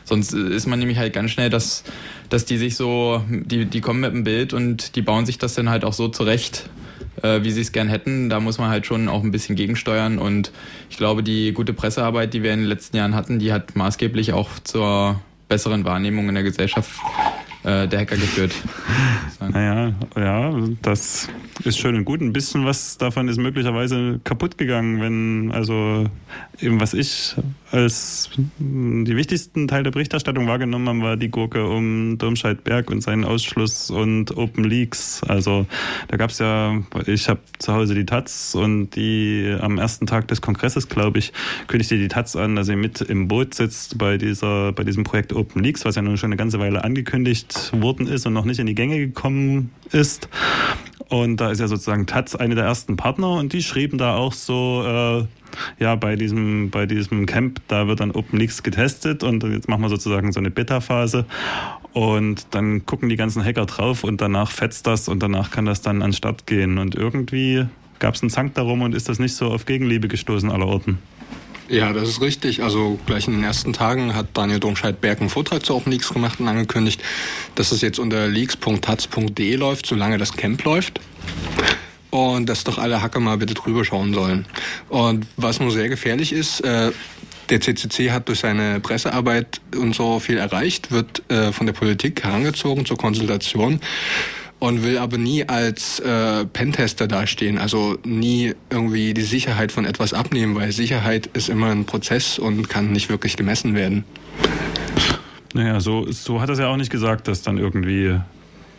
Sonst 0.05 0.33
ist 0.33 0.67
man 0.67 0.79
nämlich 0.79 0.99
halt 0.99 1.13
ganz 1.13 1.31
schnell, 1.31 1.51
dass, 1.51 1.85
dass 2.29 2.45
die 2.45 2.59
sich 2.59 2.77
so, 2.77 3.23
die, 3.29 3.65
die 3.67 3.81
kommen 3.81 4.01
mit 4.01 4.13
dem 4.13 4.25
Bild 4.25 4.53
und 4.53 4.97
die 4.97 5.03
bauen 5.03 5.27
sich 5.27 5.39
das 5.39 5.55
dann 5.55 5.71
halt 5.71 5.85
auch 5.85 5.93
so 5.93 6.09
zurecht, 6.09 6.69
äh, 7.23 7.43
wie 7.45 7.51
sie 7.51 7.61
es 7.61 7.73
gern 7.73 7.89
hätten. 7.89 8.29
Da 8.29 8.41
muss 8.41 8.59
man 8.59 8.69
halt 8.69 8.85
schon 8.85 9.09
auch 9.09 9.23
ein 9.23 9.31
bisschen 9.31 9.57
gegensteuern. 9.57 10.19
Und 10.19 10.51
ich 10.91 10.97
glaube, 10.97 11.23
die 11.23 11.53
gute 11.53 11.73
Pressearbeit, 11.73 12.35
die 12.35 12.43
wir 12.43 12.53
in 12.53 12.61
den 12.61 12.69
letzten 12.69 12.97
Jahren 12.97 13.15
hatten, 13.15 13.39
die 13.39 13.53
hat 13.53 13.77
maßgeblich 13.77 14.33
auch 14.33 14.51
zur 14.65 15.21
besseren 15.49 15.85
Wahrnehmung 15.85 16.29
in 16.29 16.35
der 16.35 16.45
Gesellschaft 16.45 16.91
äh, 17.65 17.89
der 17.89 18.01
Hacker 18.01 18.17
geführt. 18.17 18.55
Naja, 19.41 19.93
ja, 20.17 20.55
das 20.83 21.29
ist 21.65 21.77
schön 21.77 21.97
und 21.97 22.05
gut. 22.05 22.21
Ein 22.21 22.33
bisschen 22.33 22.65
was 22.65 22.97
davon 22.97 23.27
ist 23.27 23.39
möglicherweise 23.39 24.21
kaputt 24.23 24.57
gegangen, 24.57 25.01
wenn, 25.01 25.51
also 25.51 26.07
eben 26.61 26.81
was 26.81 26.95
ich 26.95 27.35
als 27.73 28.31
die 28.59 29.17
wichtigsten 29.17 29.67
Teil 29.67 29.83
der 29.83 29.91
Berichterstattung 29.91 30.47
wahrgenommen 30.47 30.89
habe, 30.89 31.01
war 31.01 31.17
die 31.17 31.31
Gurke 31.31 31.67
um 31.67 32.19
Domscheit-Berg 32.19 32.91
und 32.91 33.01
seinen 33.01 33.25
Ausschluss 33.25 33.91
und 33.91 34.37
Open 34.37 34.65
Leaks. 34.65 35.23
Also 35.25 35.67
da 36.09 36.19
gab 36.19 36.31
es 36.31 36.39
ja, 36.39 36.83
ich 37.07 37.29
habe 37.29 37.41
zu 37.59 37.73
Hause 37.73 37.95
die 37.95 38.05
Taz 38.05 38.55
und 38.55 38.91
die 38.91 39.57
am 39.61 39.79
ersten 39.79 40.07
Tag 40.07 40.29
des 40.29 40.43
Kongresses, 40.43 40.89
glaube 40.89 41.19
ich, 41.19 41.33
kündigte 41.67 41.97
die 41.97 42.09
Taz 42.09 42.37
an, 42.37 42.57
dass 42.57 42.67
sie 42.67 42.77
mit 42.77 43.01
im 43.01 43.29
Boot 43.29 43.55
sitzt 43.55 43.97
bei 43.97 44.19
dieser, 44.19 44.73
bei 44.73 44.85
diesem 44.85 45.05
Projekt 45.05 45.33
Open 45.33 45.63
Leaks, 45.63 45.85
was 45.85 45.97
ja 45.97 46.03
nun 46.03 46.19
schon 46.19 46.29
eine 46.29 46.37
ganze 46.37 46.59
Weile 46.59 46.85
angekündigt 46.85 47.73
worden 47.75 48.07
ist 48.07 48.27
und 48.27 48.35
noch 48.35 48.45
nicht 48.45 48.59
in 48.59 48.67
die 48.67 48.75
Gänge 48.75 48.99
gekommen 48.99 49.71
ist. 49.93 50.29
Und 51.13 51.43
da 51.43 51.51
ist 51.51 51.61
ja 51.61 51.69
sozusagen 51.69 52.07
Taz 52.07 52.35
eine 52.35 52.55
der 52.55 52.65
ersten 52.65 52.97
Partner 52.97 53.33
und 53.33 53.53
die 53.53 53.63
schrieben 53.63 53.99
da 53.99 54.17
auch 54.17 54.33
so, 54.33 54.83
äh, 54.83 55.25
ja, 55.79 55.95
bei 55.95 56.17
diesem, 56.17 56.71
bei 56.71 56.87
diesem 56.87 57.27
Camp, 57.27 57.61
da 57.69 57.87
wird 57.87 58.01
dann 58.01 58.13
OpenLeaks 58.13 58.63
getestet 58.63 59.23
und 59.23 59.45
jetzt 59.45 59.69
machen 59.69 59.83
wir 59.83 59.91
sozusagen 59.91 60.33
so 60.33 60.41
eine 60.41 60.51
Beta-Phase 60.51 61.27
und 61.93 62.47
dann 62.53 62.87
gucken 62.87 63.11
die 63.11 63.17
ganzen 63.17 63.45
Hacker 63.45 63.67
drauf 63.67 64.05
und 64.05 64.23
danach 64.23 64.51
fetzt 64.51 64.87
das 64.87 65.07
und 65.07 65.23
danach 65.23 65.51
kann 65.51 65.67
das 65.67 65.83
dann 65.83 66.01
an 66.01 66.15
Start 66.15 66.47
gehen 66.47 66.79
und 66.79 66.95
irgendwie 66.95 67.67
gab 67.99 68.15
es 68.15 68.23
einen 68.23 68.31
Zank 68.31 68.55
darum 68.55 68.81
und 68.81 68.95
ist 68.95 69.11
das 69.11 69.19
nicht 69.19 69.35
so 69.35 69.51
auf 69.53 69.67
Gegenliebe 69.67 70.09
gestoßen 70.09 70.51
aller 70.51 70.67
Orten. 70.67 70.97
Ja, 71.73 71.95
das 71.95 72.07
ist 72.07 72.21
richtig. 72.21 72.63
Also 72.63 72.99
gleich 73.07 73.27
in 73.27 73.33
den 73.33 73.45
ersten 73.45 73.73
Tagen 73.73 74.15
hat 74.15 74.27
Daniel 74.35 74.61
Domscheit-Berg 74.61 75.21
einen 75.21 75.31
Vortrag 75.31 75.65
zu 75.65 75.75
OpenLeaks 75.75 76.13
gemacht 76.13 76.39
und 76.39 76.47
angekündigt, 76.47 77.03
dass 77.55 77.73
es 77.73 77.81
jetzt 77.81 77.99
unter 77.99 78.29
leaks.taz.de 78.29 79.57
läuft, 79.57 79.87
solange 79.87 80.19
das 80.19 80.35
Camp 80.35 80.63
läuft. 80.65 81.01
Und 82.11 82.51
dass 82.51 82.65
doch 82.65 82.77
alle 82.77 83.01
Hacker 83.01 83.21
mal 83.21 83.39
bitte 83.39 83.55
drüber 83.55 83.87
schauen 83.87 84.13
sollen. 84.13 84.45
Und 84.91 85.27
was 85.39 85.61
nur 85.61 85.71
sehr 85.71 85.89
gefährlich 85.89 86.35
ist, 86.35 86.61
äh, 86.61 86.93
der 87.49 87.61
CCC 87.63 88.11
hat 88.11 88.29
durch 88.29 88.41
seine 88.41 88.79
Pressearbeit 88.81 89.63
und 89.75 89.95
so 89.95 90.21
viel 90.21 90.37
erreicht, 90.37 90.91
wird 90.91 91.23
äh, 91.31 91.53
von 91.53 91.65
der 91.65 91.73
Politik 91.73 92.23
herangezogen 92.23 92.85
zur 92.85 92.99
Konsultation 92.99 93.81
und 94.63 94.85
will 94.85 94.97
aber 94.97 95.19
nie 95.19 95.49
als 95.49 95.99
äh, 95.99 96.45
Pentester 96.45 97.09
dastehen, 97.09 97.59
also 97.59 97.99
nie 98.05 98.55
irgendwie 98.71 99.13
die 99.13 99.23
Sicherheit 99.23 99.73
von 99.73 99.85
etwas 99.85 100.15
abnehmen, 100.15 100.55
weil 100.55 100.71
Sicherheit 100.71 101.29
ist 101.33 101.49
immer 101.49 101.73
ein 101.73 101.85
Prozess 101.85 102.39
und 102.39 102.69
kann 102.69 102.93
nicht 102.93 103.09
wirklich 103.09 103.37
gemessen 103.37 103.75
werden. 103.75 104.05
Naja, 105.53 105.81
so, 105.81 106.07
so 106.13 106.41
hat 106.41 106.49
er 106.49 106.53
es 106.53 106.61
ja 106.61 106.69
auch 106.69 106.77
nicht 106.77 106.93
gesagt, 106.93 107.27
dass 107.27 107.43
dann 107.43 107.59
irgendwie 107.59 108.21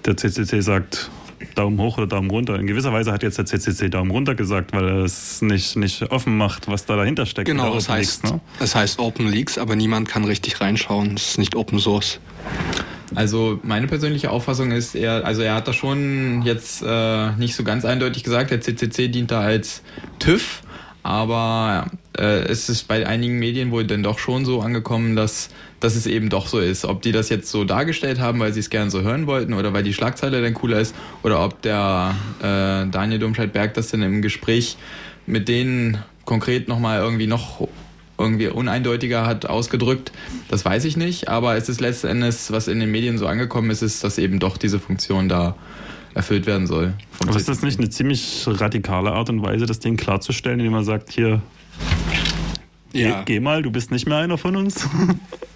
der 0.06 0.16
CCC 0.16 0.62
sagt, 0.62 1.12
Daumen 1.54 1.78
hoch 1.82 1.98
oder 1.98 2.08
Daumen 2.08 2.32
runter. 2.32 2.58
In 2.58 2.66
gewisser 2.66 2.94
Weise 2.94 3.12
hat 3.12 3.22
jetzt 3.22 3.38
der 3.38 3.46
CCC 3.46 3.90
Daumen 3.90 4.12
runter 4.12 4.36
gesagt, 4.36 4.72
weil 4.72 4.88
er 4.88 5.04
es 5.04 5.42
nicht, 5.42 5.76
nicht 5.76 6.02
offen 6.14 6.38
macht, 6.38 6.70
was 6.70 6.86
da 6.86 6.96
dahinter 6.96 7.26
steckt. 7.26 7.50
Genau, 7.50 7.76
es 7.76 7.90
heißt, 7.90 8.24
ne? 8.24 8.40
es 8.62 8.74
heißt 8.74 9.00
Open 9.00 9.28
Leaks, 9.28 9.58
aber 9.58 9.76
niemand 9.76 10.08
kann 10.08 10.24
richtig 10.24 10.62
reinschauen. 10.62 11.16
Es 11.16 11.32
ist 11.32 11.40
nicht 11.40 11.58
Open 11.58 11.80
Source. 11.80 12.22
Also 13.16 13.60
meine 13.64 13.88
persönliche 13.88 14.32
Auffassung 14.32 14.72
ist, 14.72 14.96
er, 14.96 15.26
also 15.26 15.42
er 15.42 15.56
hat 15.56 15.68
da 15.68 15.74
schon 15.74 16.42
jetzt 16.44 16.84
äh, 16.86 17.32
nicht 17.34 17.56
so 17.56 17.64
ganz 17.64 17.86
eindeutig 17.86 18.24
gesagt, 18.24 18.52
der 18.52 18.62
CCC 18.62 19.08
dient 19.10 19.32
da 19.32 19.42
als 19.42 19.84
TÜV, 20.20 20.62
aber 21.04 21.88
äh, 22.18 22.44
es 22.46 22.70
ist 22.70 22.88
bei 22.88 23.06
einigen 23.06 23.40
Medien 23.40 23.72
wohl 23.72 23.86
dann 23.86 24.04
doch 24.04 24.20
schon 24.20 24.46
so 24.46 24.62
angekommen, 24.62 25.16
dass, 25.16 25.50
dass 25.80 25.96
es 25.96 26.08
eben 26.08 26.30
doch 26.30 26.48
so 26.48 26.60
ist. 26.60 26.86
Ob 26.86 27.02
die 27.02 27.12
das 27.12 27.30
jetzt 27.30 27.50
so 27.50 27.66
dargestellt 27.66 28.20
haben, 28.20 28.40
weil 28.40 28.54
sie 28.54 28.62
es 28.62 28.70
gerne 28.70 28.90
so 28.90 29.02
hören 29.02 29.28
wollten 29.28 29.54
oder 29.54 29.74
weil 29.74 29.84
die 29.84 29.94
Schlagzeile 29.94 30.42
dann 30.42 30.54
cooler 30.54 30.80
ist 30.80 30.96
oder 31.24 31.44
ob 31.44 31.62
der 31.62 32.16
äh, 32.40 32.90
Daniel 32.90 33.20
Domscheit-Berg 33.20 33.74
das 33.74 33.90
dann 33.90 34.02
im 34.02 34.22
Gespräch 34.22 34.78
mit 35.26 35.48
denen 35.48 35.98
konkret 36.26 36.68
nochmal 36.68 37.00
irgendwie 37.00 37.28
noch 37.28 37.68
irgendwie 38.24 38.48
uneindeutiger 38.48 39.26
hat 39.26 39.46
ausgedrückt. 39.46 40.12
Das 40.50 40.66
weiß 40.66 40.86
ich 40.86 40.98
nicht, 40.98 41.28
aber 41.28 41.56
es 41.56 41.70
ist 41.70 41.82
letzten 41.82 42.08
Endes, 42.08 42.52
was 42.52 42.68
in 42.68 42.80
den 42.80 42.92
Medien 42.92 43.18
so 43.18 43.28
angekommen 43.28 43.70
ist, 43.70 43.82
ist, 43.82 44.04
dass 44.04 44.18
eben 44.18 44.40
doch 44.40 44.58
diese 44.58 44.80
Funktion 44.80 45.30
da 45.30 45.56
erfüllt 46.14 46.46
werden 46.46 46.68
soll. 46.68 46.94
Aber 47.20 47.36
ist 47.36 47.50
das 47.50 47.62
nicht 47.62 47.80
eine 47.80 47.90
ziemlich 47.90 48.46
radikale 48.48 49.12
Art 49.12 49.30
und 49.30 49.42
Weise, 49.42 49.66
das 49.66 49.80
Ding 49.80 49.98
klarzustellen, 49.98 50.60
indem 50.60 50.74
man 50.74 50.86
sagt, 50.86 51.12
hier, 51.12 51.42
ja. 52.94 53.22
geh, 53.22 53.34
geh 53.36 53.40
mal, 53.40 53.62
du 53.62 53.72
bist 53.72 53.92
nicht 53.92 54.08
mehr 54.08 54.18
einer 54.18 54.38
von 54.38 54.56
uns? 54.56 54.88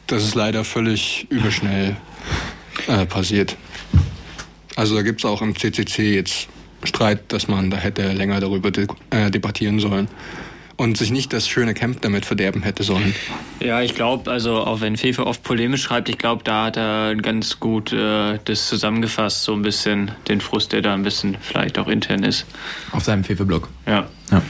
Das 0.09 0.23
ist 0.23 0.35
leider 0.35 0.63
völlig 0.63 1.27
überschnell 1.29 1.97
äh, 2.87 3.05
passiert. 3.05 3.57
Also 4.77 4.95
da 4.95 5.01
gibt 5.01 5.19
es 5.19 5.25
auch 5.25 5.41
im 5.41 5.53
CCC 5.53 6.15
jetzt 6.15 6.47
Streit, 6.85 7.33
dass 7.33 7.49
man 7.49 7.69
da 7.69 7.75
hätte 7.75 8.13
länger 8.13 8.39
darüber 8.39 8.71
de 8.71 8.87
äh, 9.09 9.29
debattieren 9.29 9.81
sollen 9.81 10.07
und 10.77 10.95
sich 10.95 11.11
nicht 11.11 11.33
das 11.33 11.47
schöne 11.47 11.73
Camp 11.73 12.01
damit 12.01 12.25
verderben 12.25 12.61
hätte 12.63 12.83
sollen. 12.83 13.13
Ja, 13.59 13.81
ich 13.81 13.95
glaube, 13.95 14.29
also 14.31 14.57
auch 14.57 14.79
wenn 14.79 14.95
Fefe 14.95 15.25
oft 15.25 15.43
polemisch 15.43 15.81
schreibt, 15.81 16.07
ich 16.07 16.19
glaube, 16.19 16.43
da 16.43 16.65
hat 16.65 16.77
er 16.77 17.15
ganz 17.15 17.59
gut 17.59 17.91
äh, 17.91 18.37
das 18.45 18.67
zusammengefasst, 18.67 19.43
so 19.43 19.53
ein 19.53 19.63
bisschen 19.63 20.11
den 20.27 20.39
Frust, 20.39 20.71
der 20.71 20.83
da 20.83 20.93
ein 20.93 21.03
bisschen 21.03 21.35
vielleicht 21.41 21.79
auch 21.79 21.87
intern 21.87 22.23
ist. 22.23 22.45
Auf 22.91 23.03
seinem 23.03 23.23
Fefe-Blog. 23.23 23.67
Ja. 23.87 24.07
ja. 24.31 24.41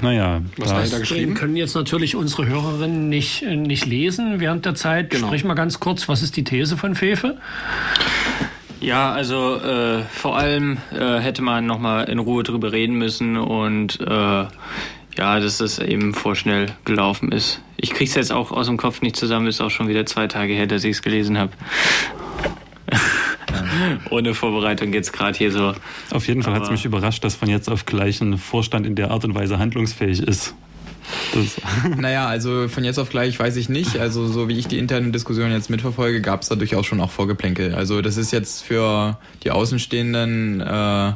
Naja, 0.00 0.40
was 0.56 0.72
hat 0.72 0.84
er 0.84 0.90
da 0.90 0.98
geschrieben? 1.00 1.34
können 1.34 1.56
jetzt 1.56 1.74
natürlich 1.74 2.16
unsere 2.16 2.46
Hörerinnen 2.46 3.08
nicht, 3.08 3.42
äh, 3.42 3.56
nicht 3.56 3.84
lesen 3.84 4.40
während 4.40 4.64
der 4.64 4.74
Zeit. 4.74 5.10
Genau. 5.10 5.26
Sprich 5.26 5.44
mal 5.44 5.54
ganz 5.54 5.80
kurz, 5.80 6.08
was 6.08 6.22
ist 6.22 6.36
die 6.36 6.44
These 6.44 6.76
von 6.76 6.94
Fefe? 6.94 7.36
Ja, 8.80 9.12
also 9.12 9.60
äh, 9.60 10.02
vor 10.10 10.36
allem 10.36 10.78
äh, 10.92 11.18
hätte 11.20 11.40
man 11.42 11.66
noch 11.66 11.78
mal 11.78 12.02
in 12.02 12.18
Ruhe 12.18 12.42
drüber 12.42 12.72
reden 12.72 12.96
müssen 12.96 13.36
und 13.36 14.00
äh, 14.00 14.44
ja, 15.16 15.40
dass 15.40 15.58
das 15.58 15.78
eben 15.78 16.14
vorschnell 16.14 16.66
gelaufen 16.84 17.32
ist. 17.32 17.60
Ich 17.76 17.90
krieg's 17.90 18.14
jetzt 18.14 18.32
auch 18.32 18.50
aus 18.52 18.66
dem 18.66 18.76
Kopf 18.76 19.02
nicht 19.02 19.16
zusammen, 19.16 19.46
ist 19.46 19.60
auch 19.60 19.70
schon 19.70 19.88
wieder 19.88 20.06
zwei 20.06 20.26
Tage 20.26 20.52
her, 20.52 20.66
dass 20.66 20.84
ich 20.84 20.92
es 20.92 21.02
gelesen 21.02 21.38
habe. 21.38 21.52
Ohne 24.10 24.34
Vorbereitung 24.34 24.92
jetzt 24.92 25.12
gerade 25.12 25.36
hier 25.36 25.50
so. 25.50 25.74
Auf 26.10 26.28
jeden 26.28 26.42
Fall 26.42 26.54
hat 26.54 26.64
es 26.64 26.70
mich 26.70 26.84
überrascht, 26.84 27.24
dass 27.24 27.34
von 27.34 27.48
jetzt 27.48 27.70
auf 27.70 27.86
gleich 27.86 28.20
ein 28.20 28.38
Vorstand 28.38 28.86
in 28.86 28.94
der 28.94 29.10
Art 29.10 29.24
und 29.24 29.34
Weise 29.34 29.58
handlungsfähig 29.58 30.22
ist. 30.22 30.54
Das 31.34 31.60
naja, 31.98 32.26
also 32.26 32.68
von 32.68 32.84
jetzt 32.84 32.98
auf 32.98 33.10
gleich 33.10 33.38
weiß 33.38 33.56
ich 33.56 33.68
nicht. 33.68 33.98
Also 33.98 34.26
so 34.26 34.48
wie 34.48 34.58
ich 34.58 34.68
die 34.68 34.78
interne 34.78 35.10
Diskussion 35.10 35.50
jetzt 35.50 35.70
mitverfolge, 35.70 36.20
gab 36.20 36.42
es 36.42 36.48
da 36.48 36.54
durchaus 36.54 36.86
schon 36.86 37.00
auch 37.00 37.10
Vorgeplänkel. 37.10 37.74
Also 37.74 38.02
das 38.02 38.16
ist 38.16 38.32
jetzt 38.32 38.62
für 38.64 39.18
die 39.42 39.50
Außenstehenden 39.50 40.60
äh, 40.60 41.12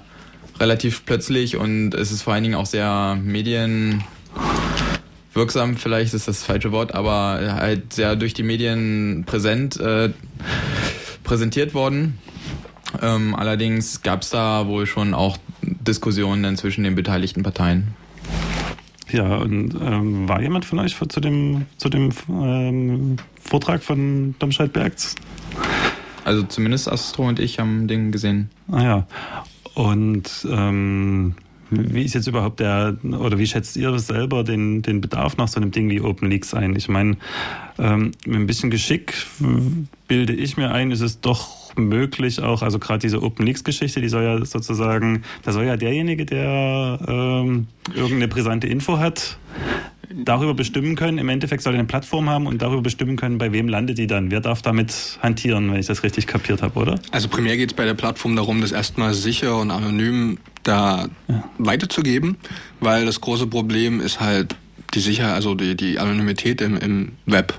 relativ 0.61 1.05
plötzlich 1.05 1.57
und 1.57 1.95
es 1.95 2.13
ist 2.13 2.23
vor 2.23 2.35
allen 2.35 2.43
Dingen 2.43 2.55
auch 2.55 2.67
sehr 2.67 3.19
medienwirksam, 3.23 5.77
vielleicht 5.77 6.15
ist 6.15 6.29
das, 6.29 6.39
das 6.39 6.45
falsche 6.45 6.73
Wort, 6.73 6.95
aber 6.95 7.55
halt 7.55 7.93
sehr 7.93 8.17
durch 8.17 8.35
die 8.35 8.43
Medien 8.43 9.25
präsent 9.27 9.79
äh, 9.79 10.11
präsentiert 11.25 11.75
worden. 11.75 12.19
Ähm, 13.03 13.35
allerdings 13.35 14.03
gab 14.03 14.23
es 14.23 14.31
da 14.31 14.67
wohl 14.67 14.87
schon 14.87 15.13
auch 15.13 15.37
Diskussionen 15.63 16.57
zwischen 16.57 16.85
den 16.85 16.95
beteiligten 16.95 17.43
Parteien. 17.43 17.89
Ja, 19.11 19.37
und 19.37 19.75
ähm, 19.81 20.29
war 20.29 20.41
jemand 20.41 20.65
von 20.65 20.79
euch 20.79 20.97
zu 21.09 21.21
dem, 21.21 21.67
zu 21.77 21.89
dem 21.89 22.11
ähm, 22.29 23.17
Vortrag 23.41 23.83
von 23.83 24.35
Domscheit 24.39 24.73
Bergs? 24.73 25.15
Also 26.25 26.43
zumindest 26.43 26.91
Astro 26.91 27.29
und 27.29 27.39
ich 27.39 27.61
haben 27.61 27.87
den 27.87 28.11
gesehen. 28.11 28.51
Ah 28.71 28.83
ja. 28.83 29.07
Und 29.77 30.49
ähm, 30.51 31.35
wie 31.69 32.03
ist 32.03 32.15
jetzt 32.15 32.27
überhaupt 32.27 32.61
der, 32.61 32.97
oder 33.05 33.37
wie 33.39 33.47
schätzt 33.47 33.77
ihr 33.77 33.99
selber 33.99 34.43
den, 34.43 34.81
den 34.81 35.03
Bedarf 35.03 35.37
nach 35.37 35.49
so 35.49 35.61
einem 35.61 35.71
Ding 35.71 35.91
wie 35.91 36.01
Open 36.01 36.31
Leaks 36.31 36.55
ein? 36.55 36.75
Ich 36.77 36.89
meine, 36.89 37.19
ähm, 37.79 38.13
mit 38.25 38.37
ein 38.37 38.47
bisschen 38.47 38.71
Geschick 38.71 39.27
bilde 40.09 40.33
ich 40.33 40.57
mir 40.57 40.71
ein, 40.73 40.93
ist 40.93 41.03
es 41.03 41.21
doch 41.21 41.77
möglich 41.77 42.41
auch, 42.41 42.63
also 42.63 42.79
gerade 42.79 43.01
diese 43.01 43.23
Open 43.23 43.45
Leaks 43.45 43.65
Geschichte, 43.65 44.01
die 44.01 44.09
soll 44.09 44.23
ja 44.23 44.43
sozusagen, 44.47 45.25
da 45.43 45.53
soll 45.53 45.67
ja 45.67 45.77
derjenige, 45.77 46.25
der 46.25 46.99
ähm, 47.07 47.67
irgendeine 47.95 48.29
brisante 48.29 48.69
Info 48.69 48.99
hat, 48.99 49.37
darüber 50.15 50.55
bestimmen 50.55 50.97
können, 50.97 51.19
im 51.19 51.29
Endeffekt 51.29 51.63
soll 51.63 51.75
er 51.75 51.79
eine 51.79 51.87
Plattform 51.87 52.29
haben 52.29 52.47
und 52.47 52.63
darüber 52.63 52.83
bestimmen 52.83 53.17
können, 53.17 53.39
bei 53.39 53.53
wem 53.53 53.69
landet 53.69 53.99
die 53.99 54.07
dann. 54.07 54.31
Wer 54.31 54.41
darf 54.41 54.63
damit 54.63 55.19
hantieren, 55.23 55.71
wenn 55.71 55.81
ich 55.81 55.87
das 55.87 56.03
richtig 56.03 56.27
kapiert 56.27 56.63
habe, 56.63 56.79
oder? 56.79 56.99
Also 57.13 57.29
primär 57.29 57.57
geht 57.57 57.71
es 57.71 57.77
bei 57.77 57.85
der 57.85 57.95
Plattform 57.95 58.37
darum, 58.37 58.61
das 58.61 58.73
erstmal 58.73 59.15
sicher 59.15 59.59
und 59.59 59.71
anonym 59.71 60.39
da 60.63 61.09
ja. 61.29 61.45
weiterzugeben, 61.59 62.37
weil 62.81 63.07
das 63.07 63.21
große 63.21 63.47
Problem 63.47 64.01
ist 64.01 64.21
halt 64.21 64.57
die 64.95 65.01
Sicherheit, 65.01 65.35
also 65.35 65.55
die, 65.55 65.77
die 65.77 65.99
Anonymität 65.99 66.61
im, 66.61 66.77
im 66.77 67.13
Web. 67.27 67.55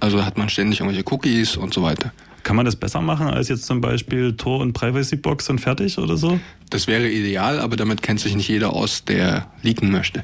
Also 0.00 0.24
hat 0.24 0.36
man 0.36 0.48
ständig 0.48 0.80
irgendwelche 0.80 1.10
Cookies 1.10 1.56
und 1.56 1.72
so 1.72 1.82
weiter. 1.82 2.12
Kann 2.42 2.54
man 2.54 2.64
das 2.64 2.76
besser 2.76 3.00
machen 3.00 3.26
als 3.26 3.48
jetzt 3.48 3.66
zum 3.66 3.80
Beispiel 3.80 4.36
Tor 4.36 4.60
und 4.60 4.72
Privacy 4.72 5.16
Box 5.16 5.50
und 5.50 5.60
fertig 5.60 5.98
oder 5.98 6.16
so? 6.16 6.38
Das 6.70 6.86
wäre 6.86 7.08
ideal, 7.08 7.58
aber 7.58 7.76
damit 7.76 8.02
kennt 8.02 8.20
sich 8.20 8.36
nicht 8.36 8.48
jeder 8.48 8.72
aus, 8.72 9.04
der 9.04 9.50
leaken 9.62 9.90
möchte. 9.90 10.22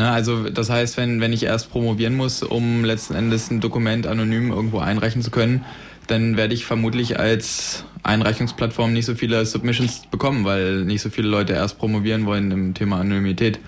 Na, 0.00 0.14
also 0.14 0.48
das 0.48 0.70
heißt, 0.70 0.96
wenn, 0.96 1.20
wenn 1.20 1.34
ich 1.34 1.42
erst 1.42 1.70
promovieren 1.70 2.16
muss, 2.16 2.42
um 2.42 2.86
letzten 2.86 3.14
Endes 3.14 3.50
ein 3.50 3.60
Dokument 3.60 4.06
anonym 4.06 4.50
irgendwo 4.50 4.78
einreichen 4.78 5.20
zu 5.20 5.30
können, 5.30 5.62
dann 6.06 6.38
werde 6.38 6.54
ich 6.54 6.64
vermutlich 6.64 7.20
als 7.20 7.84
Einreichungsplattform 8.02 8.94
nicht 8.94 9.04
so 9.04 9.14
viele 9.14 9.44
Submissions 9.44 10.06
bekommen, 10.10 10.46
weil 10.46 10.86
nicht 10.86 11.02
so 11.02 11.10
viele 11.10 11.28
Leute 11.28 11.52
erst 11.52 11.76
promovieren 11.76 12.24
wollen 12.24 12.50
im 12.50 12.72
Thema 12.72 12.98
Anonymität. 12.98 13.60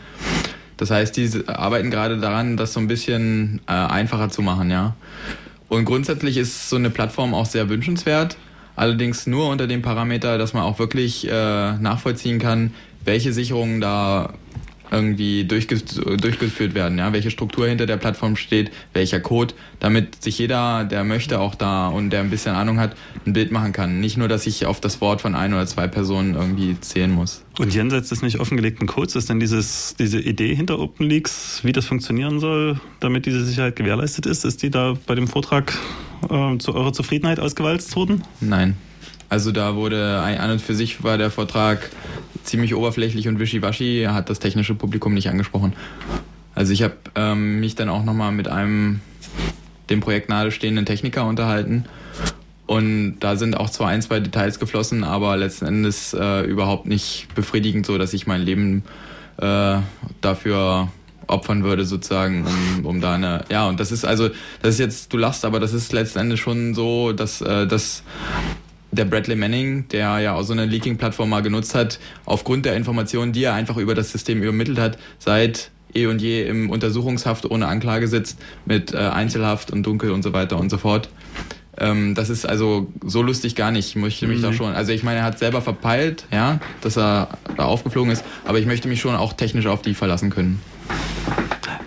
Das 0.78 0.90
heißt, 0.90 1.18
die 1.18 1.28
arbeiten 1.48 1.90
gerade 1.90 2.16
daran, 2.16 2.56
das 2.56 2.72
so 2.72 2.80
ein 2.80 2.88
bisschen 2.88 3.60
äh, 3.68 3.72
einfacher 3.72 4.30
zu 4.30 4.40
machen, 4.40 4.70
ja. 4.70 4.96
Und 5.68 5.84
grundsätzlich 5.84 6.38
ist 6.38 6.70
so 6.70 6.76
eine 6.76 6.88
Plattform 6.88 7.34
auch 7.34 7.44
sehr 7.44 7.68
wünschenswert, 7.68 8.38
allerdings 8.74 9.26
nur 9.26 9.50
unter 9.50 9.66
dem 9.66 9.82
Parameter, 9.82 10.38
dass 10.38 10.54
man 10.54 10.62
auch 10.62 10.78
wirklich 10.78 11.28
äh, 11.28 11.72
nachvollziehen 11.76 12.38
kann, 12.38 12.72
welche 13.04 13.34
Sicherungen 13.34 13.82
da 13.82 14.32
irgendwie 14.92 15.44
durchgeführt 15.44 16.74
werden, 16.74 16.98
ja, 16.98 17.12
welche 17.12 17.30
Struktur 17.30 17.66
hinter 17.66 17.86
der 17.86 17.96
Plattform 17.96 18.36
steht, 18.36 18.70
welcher 18.92 19.20
Code, 19.20 19.54
damit 19.80 20.22
sich 20.22 20.38
jeder, 20.38 20.84
der 20.84 21.02
möchte, 21.02 21.40
auch 21.40 21.54
da 21.54 21.88
und 21.88 22.10
der 22.10 22.20
ein 22.20 22.30
bisschen 22.30 22.54
Ahnung 22.54 22.78
hat, 22.78 22.94
ein 23.26 23.32
Bild 23.32 23.50
machen 23.50 23.72
kann. 23.72 24.00
Nicht 24.00 24.18
nur, 24.18 24.28
dass 24.28 24.46
ich 24.46 24.66
auf 24.66 24.80
das 24.80 25.00
Wort 25.00 25.22
von 25.22 25.34
ein 25.34 25.54
oder 25.54 25.66
zwei 25.66 25.88
Personen 25.88 26.34
irgendwie 26.34 26.78
zählen 26.80 27.10
muss. 27.10 27.42
Und 27.58 27.74
jenseits 27.74 28.10
des 28.10 28.22
nicht 28.22 28.38
offengelegten 28.38 28.86
Codes 28.86 29.16
ist 29.16 29.30
denn 29.30 29.40
dieses, 29.40 29.96
diese 29.98 30.20
Idee 30.20 30.54
hinter 30.54 30.78
OpenLeaks, 30.78 31.64
wie 31.64 31.72
das 31.72 31.86
funktionieren 31.86 32.38
soll, 32.38 32.78
damit 33.00 33.24
diese 33.24 33.44
Sicherheit 33.44 33.76
gewährleistet 33.76 34.26
ist, 34.26 34.44
ist 34.44 34.62
die 34.62 34.70
da 34.70 34.94
bei 35.06 35.14
dem 35.14 35.26
Vortrag 35.26 35.72
äh, 36.28 36.58
zu 36.58 36.74
eurer 36.74 36.92
Zufriedenheit 36.92 37.40
ausgewalzt 37.40 37.96
worden? 37.96 38.22
Nein. 38.40 38.76
Also 39.30 39.50
da 39.50 39.76
wurde 39.76 40.20
an 40.20 40.50
und 40.50 40.60
für 40.60 40.74
sich 40.74 41.02
war 41.02 41.16
der 41.16 41.30
Vortrag 41.30 41.88
ziemlich 42.44 42.74
oberflächlich 42.74 43.28
und 43.28 43.38
wischiwaschi, 43.38 44.06
hat 44.08 44.30
das 44.30 44.38
technische 44.38 44.74
Publikum 44.74 45.14
nicht 45.14 45.28
angesprochen. 45.28 45.72
Also 46.54 46.72
ich 46.72 46.82
habe 46.82 46.94
ähm, 47.14 47.60
mich 47.60 47.74
dann 47.74 47.88
auch 47.88 48.04
nochmal 48.04 48.32
mit 48.32 48.48
einem 48.48 49.00
dem 49.90 50.00
Projekt 50.00 50.28
nahestehenden 50.28 50.86
Techniker 50.86 51.26
unterhalten 51.26 51.84
und 52.66 53.18
da 53.20 53.36
sind 53.36 53.56
auch 53.56 53.68
zwar 53.68 53.88
ein, 53.88 54.02
zwei 54.02 54.20
Details 54.20 54.58
geflossen, 54.58 55.04
aber 55.04 55.36
letzten 55.36 55.66
Endes 55.66 56.14
äh, 56.14 56.42
überhaupt 56.42 56.86
nicht 56.86 57.28
befriedigend, 57.34 57.84
so 57.84 57.98
dass 57.98 58.12
ich 58.12 58.26
mein 58.26 58.40
Leben 58.40 58.84
äh, 59.38 59.76
dafür 60.20 60.88
opfern 61.26 61.64
würde 61.64 61.84
sozusagen, 61.84 62.46
um, 62.46 62.86
um 62.86 63.00
da 63.00 63.14
eine, 63.14 63.44
ja 63.50 63.68
und 63.68 63.80
das 63.80 63.92
ist 63.92 64.04
also, 64.04 64.28
das 64.60 64.74
ist 64.74 64.80
jetzt, 64.80 65.12
du 65.12 65.18
lachst, 65.18 65.44
aber 65.44 65.60
das 65.60 65.72
ist 65.72 65.92
letzten 65.92 66.20
Endes 66.20 66.40
schon 66.40 66.74
so, 66.74 67.12
dass, 67.12 67.40
äh, 67.40 67.66
dass 67.66 68.02
der 68.92 69.06
Bradley 69.06 69.36
Manning, 69.36 69.88
der 69.88 70.20
ja 70.20 70.34
auch 70.34 70.42
so 70.42 70.52
eine 70.52 70.66
Leaking-Plattform 70.66 71.30
mal 71.30 71.42
genutzt 71.42 71.74
hat, 71.74 71.98
aufgrund 72.24 72.66
der 72.66 72.76
Informationen, 72.76 73.32
die 73.32 73.44
er 73.44 73.54
einfach 73.54 73.78
über 73.78 73.94
das 73.94 74.12
System 74.12 74.42
übermittelt 74.42 74.78
hat, 74.78 74.98
seit 75.18 75.70
eh 75.94 76.06
und 76.06 76.22
je 76.22 76.44
im 76.46 76.70
Untersuchungshaft 76.70 77.50
ohne 77.50 77.66
Anklage 77.66 78.06
sitzt, 78.08 78.38
mit 78.64 78.94
äh, 78.94 78.98
Einzelhaft 78.98 79.70
und 79.70 79.84
Dunkel 79.84 80.10
und 80.10 80.22
so 80.22 80.32
weiter 80.32 80.58
und 80.58 80.70
so 80.70 80.78
fort. 80.78 81.08
Ähm, 81.78 82.14
das 82.14 82.28
ist 82.28 82.46
also 82.46 82.92
so 83.04 83.22
lustig 83.22 83.56
gar 83.56 83.70
nicht. 83.70 83.88
Ich 83.88 83.96
möchte 83.96 84.26
mich 84.26 84.38
mhm. 84.38 84.42
da 84.42 84.52
schon, 84.52 84.74
also 84.74 84.92
ich 84.92 85.02
meine, 85.02 85.20
er 85.20 85.24
hat 85.24 85.38
selber 85.38 85.62
verpeilt, 85.62 86.26
ja, 86.30 86.60
dass 86.82 86.98
er 86.98 87.28
da 87.56 87.64
aufgeflogen 87.64 88.12
ist, 88.12 88.24
aber 88.44 88.58
ich 88.58 88.66
möchte 88.66 88.88
mich 88.88 89.00
schon 89.00 89.14
auch 89.14 89.32
technisch 89.32 89.66
auf 89.66 89.82
die 89.82 89.94
verlassen 89.94 90.30
können. 90.30 90.60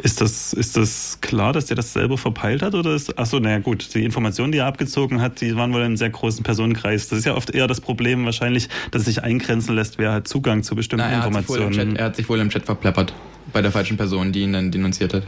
Ist 0.06 0.22
das, 0.22 0.54
ist 0.54 0.78
das 0.78 1.18
klar, 1.20 1.52
dass 1.52 1.66
der 1.66 1.76
das 1.76 1.92
selber 1.92 2.20
verpeilt 2.20 2.62
hat? 2.62 2.76
Oder 2.76 2.94
ist, 2.94 3.18
achso, 3.18 3.40
naja, 3.40 3.58
gut. 3.58 3.96
Die 3.96 4.06
Informationen, 4.06 4.52
die 4.52 4.60
er 4.60 4.68
abgezogen 4.68 5.20
hat, 5.20 5.42
die 5.42 5.56
waren 5.56 5.74
wohl 5.74 5.80
in 5.80 5.86
einem 5.88 5.98
sehr 5.98 6.12
großen 6.12 6.44
Personenkreis. 6.44 7.08
Das 7.08 7.18
ist 7.18 7.26
ja 7.26 7.34
oft 7.34 7.50
eher 7.50 7.66
das 7.66 7.82
Problem 7.82 8.24
wahrscheinlich, 8.24 8.70
dass 8.92 9.06
sich 9.06 9.24
eingrenzen 9.24 9.74
lässt, 9.74 9.98
wer 9.98 10.14
hat 10.14 10.28
Zugang 10.28 10.62
zu 10.62 10.76
bestimmten 10.76 11.08
Na, 11.08 11.12
er 11.12 11.18
Informationen. 11.18 11.76
Hat 11.76 11.88
Chat, 11.88 11.98
er 11.98 12.06
hat 12.06 12.16
sich 12.18 12.30
wohl 12.30 12.40
im 12.40 12.52
Chat 12.52 12.66
verpleppert. 12.66 13.16
Bei 13.52 13.64
der 13.64 13.72
falschen 13.72 13.98
Person, 13.98 14.32
die 14.32 14.42
ihn 14.42 14.54
dann 14.54 14.70
denunziert 14.70 15.16
hat. 15.16 15.24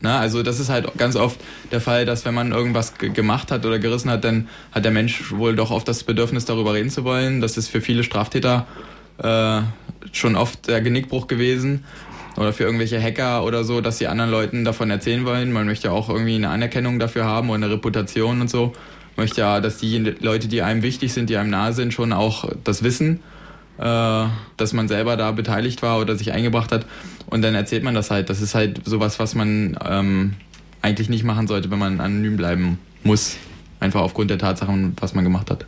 Na, 0.00 0.18
also 0.18 0.42
das 0.42 0.58
ist 0.58 0.70
halt 0.70 0.88
ganz 0.98 1.14
oft 1.14 1.38
der 1.70 1.80
Fall, 1.80 2.04
dass 2.04 2.24
wenn 2.24 2.34
man 2.34 2.50
irgendwas 2.50 2.94
gemacht 2.98 3.52
hat 3.52 3.64
oder 3.64 3.78
gerissen 3.78 4.10
hat, 4.10 4.24
dann 4.24 4.48
hat 4.72 4.84
der 4.84 4.90
Mensch 4.90 5.30
wohl 5.30 5.54
doch 5.54 5.70
oft 5.70 5.86
das 5.86 6.02
Bedürfnis, 6.02 6.46
darüber 6.46 6.74
reden 6.74 6.90
zu 6.90 7.04
wollen. 7.04 7.40
Das 7.40 7.56
ist 7.56 7.68
für 7.68 7.80
viele 7.80 8.02
Straftäter 8.02 8.66
äh, 9.18 9.60
schon 10.12 10.36
oft 10.36 10.68
der 10.68 10.80
Genickbruch 10.80 11.26
gewesen. 11.26 11.84
Oder 12.36 12.52
für 12.52 12.64
irgendwelche 12.64 13.00
Hacker 13.00 13.44
oder 13.44 13.62
so, 13.62 13.80
dass 13.80 13.98
sie 13.98 14.06
anderen 14.06 14.30
Leuten 14.30 14.64
davon 14.64 14.90
erzählen 14.90 15.24
wollen. 15.26 15.52
Man 15.52 15.66
möchte 15.66 15.88
ja 15.88 15.92
auch 15.92 16.08
irgendwie 16.08 16.34
eine 16.34 16.48
Anerkennung 16.48 16.98
dafür 16.98 17.24
haben 17.24 17.50
oder 17.50 17.56
eine 17.56 17.70
Reputation 17.70 18.40
und 18.40 18.48
so. 18.48 18.72
Man 19.16 19.24
möchte 19.24 19.42
ja, 19.42 19.60
dass 19.60 19.76
die 19.76 19.98
Leute, 19.98 20.48
die 20.48 20.62
einem 20.62 20.82
wichtig 20.82 21.12
sind, 21.12 21.28
die 21.28 21.36
einem 21.36 21.50
nahe 21.50 21.74
sind, 21.74 21.92
schon 21.92 22.14
auch 22.14 22.48
das 22.64 22.82
wissen, 22.82 23.20
äh, 23.78 24.24
dass 24.56 24.72
man 24.72 24.88
selber 24.88 25.18
da 25.18 25.32
beteiligt 25.32 25.82
war 25.82 26.00
oder 26.00 26.16
sich 26.16 26.32
eingebracht 26.32 26.72
hat. 26.72 26.86
Und 27.26 27.42
dann 27.42 27.54
erzählt 27.54 27.82
man 27.82 27.94
das 27.94 28.10
halt. 28.10 28.30
Das 28.30 28.40
ist 28.40 28.54
halt 28.54 28.80
sowas, 28.86 29.18
was 29.18 29.34
man 29.34 29.76
ähm, 29.86 30.34
eigentlich 30.80 31.10
nicht 31.10 31.24
machen 31.24 31.46
sollte, 31.46 31.70
wenn 31.70 31.78
man 31.78 32.00
anonym 32.00 32.36
bleiben 32.38 32.78
muss. 33.04 33.36
Einfach 33.78 34.00
aufgrund 34.00 34.30
der 34.30 34.38
Tatsachen, 34.38 34.96
was 35.00 35.14
man 35.14 35.24
gemacht 35.24 35.50
hat. 35.50 35.66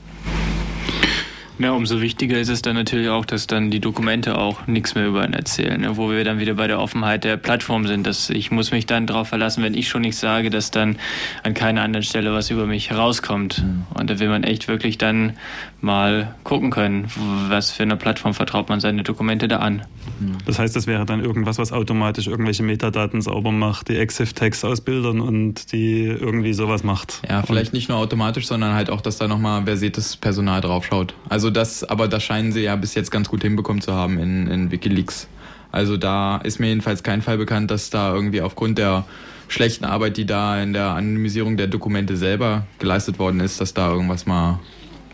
Ja, 1.58 1.70
umso 1.70 2.00
wichtiger 2.00 2.38
ist 2.38 2.48
es 2.48 2.62
dann 2.62 2.74
natürlich 2.74 3.08
auch, 3.08 3.24
dass 3.24 3.46
dann 3.46 3.70
die 3.70 3.80
Dokumente 3.80 4.36
auch 4.38 4.66
nichts 4.66 4.94
mehr 4.94 5.06
über 5.06 5.24
ihn 5.24 5.34
erzählen, 5.34 5.80
ne? 5.80 5.96
wo 5.96 6.10
wir 6.10 6.24
dann 6.24 6.40
wieder 6.40 6.54
bei 6.54 6.66
der 6.66 6.80
Offenheit 6.80 7.22
der 7.24 7.36
Plattform 7.36 7.86
sind. 7.86 8.06
Dass 8.06 8.28
ich 8.30 8.50
muss 8.50 8.72
mich 8.72 8.86
dann 8.86 9.06
darauf 9.06 9.28
verlassen, 9.28 9.62
wenn 9.62 9.74
ich 9.74 9.88
schon 9.88 10.02
nichts 10.02 10.20
sage, 10.20 10.50
dass 10.50 10.70
dann 10.70 10.96
an 11.44 11.54
keiner 11.54 11.82
anderen 11.82 12.02
Stelle 12.02 12.32
was 12.32 12.50
über 12.50 12.66
mich 12.66 12.90
herauskommt. 12.90 13.62
Mhm. 13.62 13.86
Und 13.94 14.10
da 14.10 14.18
will 14.18 14.28
man 14.28 14.42
echt 14.42 14.66
wirklich 14.66 14.98
dann 14.98 15.34
mal 15.80 16.34
gucken 16.42 16.70
können, 16.70 17.06
was 17.48 17.70
für 17.70 17.82
eine 17.84 17.96
Plattform 17.96 18.34
vertraut 18.34 18.68
man 18.68 18.80
seine 18.80 19.02
Dokumente 19.02 19.46
da 19.46 19.58
an. 19.58 19.82
Mhm. 20.18 20.38
Das 20.46 20.58
heißt, 20.58 20.74
das 20.74 20.86
wäre 20.86 21.04
dann 21.04 21.22
irgendwas, 21.22 21.58
was 21.58 21.72
automatisch 21.72 22.26
irgendwelche 22.26 22.62
Metadaten 22.62 23.20
sauber 23.20 23.52
macht, 23.52 23.88
die 23.88 23.96
EXIF-Tags 23.96 24.64
aus 24.64 24.80
Bildern 24.80 25.20
und 25.20 25.72
die 25.72 26.04
irgendwie 26.04 26.52
sowas 26.52 26.82
macht. 26.82 27.22
Ja, 27.28 27.42
vielleicht 27.42 27.72
und 27.72 27.74
nicht 27.74 27.88
nur 27.88 27.98
automatisch, 27.98 28.46
sondern 28.46 28.74
halt 28.74 28.90
auch, 28.90 29.00
dass 29.00 29.18
da 29.18 29.28
nochmal 29.28 29.64
versiertes 29.64 30.16
Personal 30.16 30.60
draufschaut. 30.60 31.14
Also 31.28 31.43
also 31.44 31.52
das, 31.52 31.84
aber 31.84 32.08
das 32.08 32.22
scheinen 32.22 32.52
sie 32.52 32.62
ja 32.62 32.74
bis 32.74 32.94
jetzt 32.94 33.10
ganz 33.10 33.28
gut 33.28 33.42
hinbekommen 33.42 33.82
zu 33.82 33.92
haben 33.92 34.18
in, 34.18 34.46
in 34.46 34.70
Wikileaks. 34.70 35.28
Also 35.72 35.98
da 35.98 36.38
ist 36.38 36.58
mir 36.58 36.68
jedenfalls 36.68 37.02
kein 37.02 37.20
Fall 37.20 37.36
bekannt, 37.36 37.70
dass 37.70 37.90
da 37.90 38.14
irgendwie 38.14 38.40
aufgrund 38.40 38.78
der 38.78 39.04
schlechten 39.48 39.84
Arbeit, 39.84 40.16
die 40.16 40.24
da 40.24 40.62
in 40.62 40.72
der 40.72 40.94
Anonymisierung 40.94 41.58
der 41.58 41.66
Dokumente 41.66 42.16
selber 42.16 42.66
geleistet 42.78 43.18
worden 43.18 43.40
ist, 43.40 43.60
dass 43.60 43.74
da 43.74 43.92
irgendwas 43.92 44.24
mal 44.24 44.58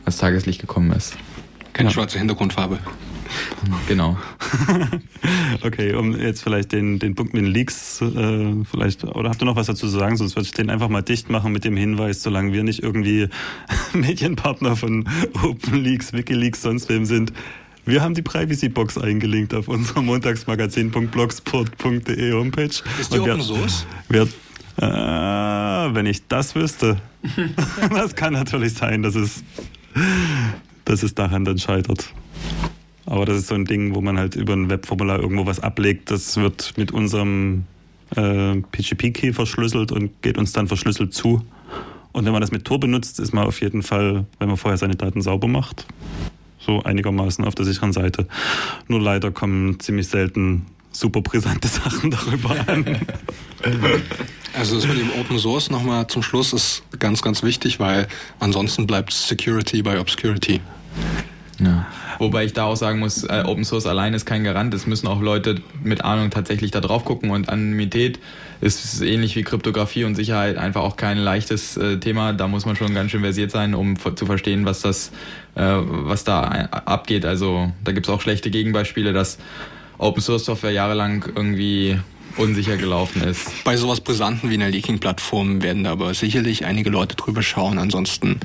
als 0.05 0.19
Tageslicht 0.19 0.61
gekommen 0.61 0.93
ist. 0.93 1.17
Keine 1.73 1.89
ja. 1.89 1.95
schwarze 1.95 2.19
Hintergrundfarbe. 2.19 2.79
Genau. 3.89 4.17
okay, 5.65 5.95
um 5.95 6.19
jetzt 6.19 6.43
vielleicht 6.43 6.73
den, 6.73 6.99
den 6.99 7.15
Punkt 7.15 7.35
mit 7.35 7.45
den 7.45 7.51
Leaks 7.51 8.01
äh, 8.01 8.55
vielleicht, 8.71 9.05
oder 9.05 9.29
habt 9.31 9.43
ihr 9.43 9.47
noch 9.47 9.57
was 9.57 9.67
dazu 9.67 9.89
zu 9.89 9.99
sagen? 9.99 10.17
Sonst 10.17 10.37
würde 10.37 10.47
ich 10.47 10.53
den 10.53 10.71
einfach 10.71 10.89
mal 10.89 11.03
dicht 11.03 11.29
machen 11.31 11.53
mit 11.53 11.65
dem 11.65 11.77
Hinweis, 11.77 12.23
solange 12.23 12.53
wir 12.53 12.63
nicht 12.65 12.83
irgendwie 12.83 13.29
Medienpartner 13.93 14.77
von 14.77 15.09
OpenLeaks, 15.43 16.13
Wikileaks, 16.13 16.63
sonst 16.63 16.89
wem 16.89 17.05
sind. 17.05 17.33
Wir 17.85 18.03
haben 18.03 18.15
die 18.15 18.23
Privacy-Box 18.23 18.99
eingelinkt 18.99 19.55
auf 19.55 19.69
unserer 19.69 20.03
montagsmagazin.blogspot.de 20.03 22.33
Homepage. 22.33 22.83
Ist 23.01 23.13
die 23.13 23.19
Und 23.19 23.31
Open 23.31 23.43
Source? 23.43 23.87
Wer, 24.09 24.29
äh, 24.77 25.95
wenn 25.95 26.07
ich 26.07 26.27
das 26.29 26.55
wüsste. 26.55 27.01
das 27.91 28.15
kann 28.15 28.35
natürlich 28.35 28.75
sein, 28.75 29.03
dass 29.03 29.15
es, 29.15 29.43
dass 30.85 31.03
es 31.03 31.15
daran 31.15 31.45
dann 31.45 31.59
scheitert. 31.59 32.13
Aber 33.07 33.25
das 33.25 33.39
ist 33.39 33.47
so 33.49 33.55
ein 33.55 33.65
Ding, 33.65 33.95
wo 33.95 34.01
man 34.01 34.19
halt 34.19 34.37
über 34.37 34.53
ein 34.53 34.71
Webformular 34.71 35.21
irgendwo 35.21 35.47
was 35.47 35.61
ablegt. 35.61 36.11
Das 36.11 36.37
wird 36.37 36.77
mit 36.77 36.93
unserem 36.93 37.65
äh, 38.17 38.57
PGP-Key 38.57 39.33
verschlüsselt 39.33 39.93
und 39.93 40.23
geht 40.23 40.39
uns 40.39 40.53
dann 40.53 40.69
verschlüsselt 40.69 41.15
zu. 41.15 41.43
Und 42.13 42.25
wenn 42.25 42.33
man 42.33 42.41
das 42.41 42.51
mit 42.51 42.65
Tor 42.65 42.81
benutzt, 42.81 43.21
ist 43.21 43.33
man 43.33 43.47
auf 43.47 43.61
jeden 43.61 43.83
Fall, 43.83 44.27
wenn 44.39 44.49
man 44.49 44.57
vorher 44.57 44.79
seine 44.79 44.97
Daten 44.97 45.23
sauber 45.23 45.49
macht, 45.49 45.87
so 46.59 46.83
einigermaßen 46.83 47.45
auf 47.45 47.55
der 47.55 47.65
sicheren 47.65 47.93
Seite. 47.93 48.27
Nur 48.89 49.01
leider 49.01 49.31
kommen 49.31 49.79
ziemlich 49.81 50.09
selten 50.09 50.67
super 50.93 51.23
brisante 51.23 51.69
Sachen 51.69 52.11
darüber 52.11 52.57
an. 52.67 52.99
Also 54.55 54.77
das 54.77 54.87
mit 54.87 54.99
dem 54.99 55.11
Open 55.21 55.39
Source 55.39 55.71
nochmal 55.71 56.09
zum 56.09 56.23
Schluss 56.23 56.53
ist 56.53 56.83
ganz, 56.99 57.23
ganz 57.23 57.43
wichtig, 57.43 57.79
weil 57.79 58.09
ansonsten 58.41 58.87
bleibt 58.87 59.13
Security 59.13 59.83
by 59.83 59.99
Obscurity. 59.99 60.61
Ja. 61.61 61.87
Wobei 62.19 62.45
ich 62.45 62.53
da 62.53 62.65
auch 62.65 62.77
sagen 62.77 62.99
muss, 62.99 63.23
äh, 63.25 63.43
Open 63.47 63.65
Source 63.65 63.87
allein 63.87 64.15
ist 64.15 64.25
kein 64.25 64.45
Garant. 64.45 64.73
Es 64.75 64.87
müssen 64.87 65.07
auch 65.07 65.21
Leute 65.21 65.57
mit 65.83 66.03
Ahnung 66.05 66.31
tatsächlich 66.31 66.71
da 66.71 66.81
drauf 66.81 67.05
gucken 67.05 67.31
und 67.31 67.49
Anonymität 67.49 68.19
ist 68.61 69.01
ähnlich 69.03 69.37
wie 69.37 69.43
Kryptographie 69.43 70.05
und 70.05 70.15
Sicherheit 70.15 70.57
einfach 70.57 70.83
auch 70.83 70.97
kein 70.97 71.19
leichtes 71.19 71.77
äh, 71.77 71.99
Thema. 71.99 72.33
Da 72.33 72.49
muss 72.49 72.67
man 72.67 72.77
schon 72.77 72.95
ganz 72.95 73.11
schön 73.11 73.21
versiert 73.21 73.51
sein, 73.51 73.75
um 73.75 73.97
zu 74.17 74.27
verstehen, 74.27 74.65
was 74.65 74.81
das, 74.81 75.13
äh, 75.55 75.63
was 75.63 76.25
da 76.25 76.43
abgeht. 76.43 77.25
Also 77.25 77.73
da 77.85 77.93
gibt 77.93 78.07
es 78.07 78.13
auch 78.13 78.21
schlechte 78.21 78.51
Gegenbeispiele, 78.51 79.13
dass 79.13 79.39
Open 79.99 80.23
Source 80.23 80.47
Software 80.47 80.73
jahrelang 80.73 81.27
irgendwie 81.35 81.99
unsicher 82.37 82.77
gelaufen 82.77 83.23
ist. 83.23 83.65
Bei 83.65 83.77
sowas 83.77 84.01
Brisanten 84.01 84.51
wie 84.51 84.55
einer 84.55 84.71
Leaking-Plattform 84.71 85.63
werden 85.63 85.85
da 85.85 85.93
aber 85.93 86.15
sicherlich 86.15 86.65
einige 86.65 86.91
Leute 86.91 87.17
drüber 87.17 87.43
schauen. 87.43 87.79
Ansonsten 87.79 88.41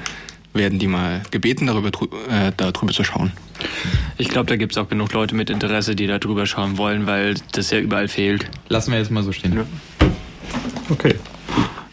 werden 0.56 0.80
die 0.80 0.88
mal 0.88 1.22
gebeten, 1.32 1.68
darüber, 1.68 1.90
äh, 2.30 2.52
darüber 2.56 2.94
zu 2.94 3.04
schauen. 3.04 3.32
Ich 4.18 4.30
glaube, 4.30 4.48
da 4.48 4.56
gibt 4.56 4.72
es 4.72 4.78
auch 4.78 4.90
genug 4.90 5.14
Leute 5.14 5.36
mit 5.36 5.50
Interesse, 5.50 5.96
die 5.96 6.08
da 6.08 6.18
drüber 6.18 6.46
schauen 6.46 6.78
wollen, 6.78 7.06
weil 7.06 7.36
das 7.52 7.72
ja 7.72 7.80
überall 7.80 8.08
fehlt. 8.08 8.50
Lassen 8.70 8.92
wir 8.92 9.00
jetzt 9.00 9.12
mal 9.12 9.24
so 9.24 9.32
stehen. 9.32 9.54
Ja. 9.54 9.66
Okay. 10.90 11.16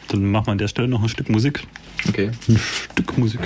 Dann 0.09 0.31
machen 0.31 0.47
wir 0.47 0.53
an 0.53 0.59
der 0.59 0.69
Stelle 0.69 0.89
noch 0.89 1.03
ein 1.03 1.09
Stück 1.09 1.29
Musik. 1.29 1.63
Okay. 2.09 2.31
Ein 2.49 2.59
Stück 2.59 3.19
Musik. 3.19 3.41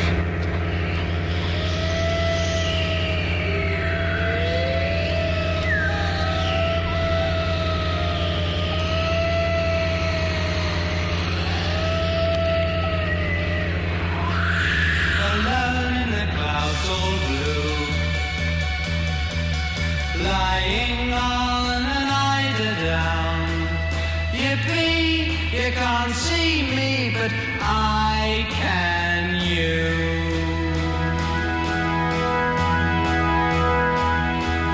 that 27.28 27.34
I 27.60 28.46
can 28.50 29.24
you, 29.50 29.82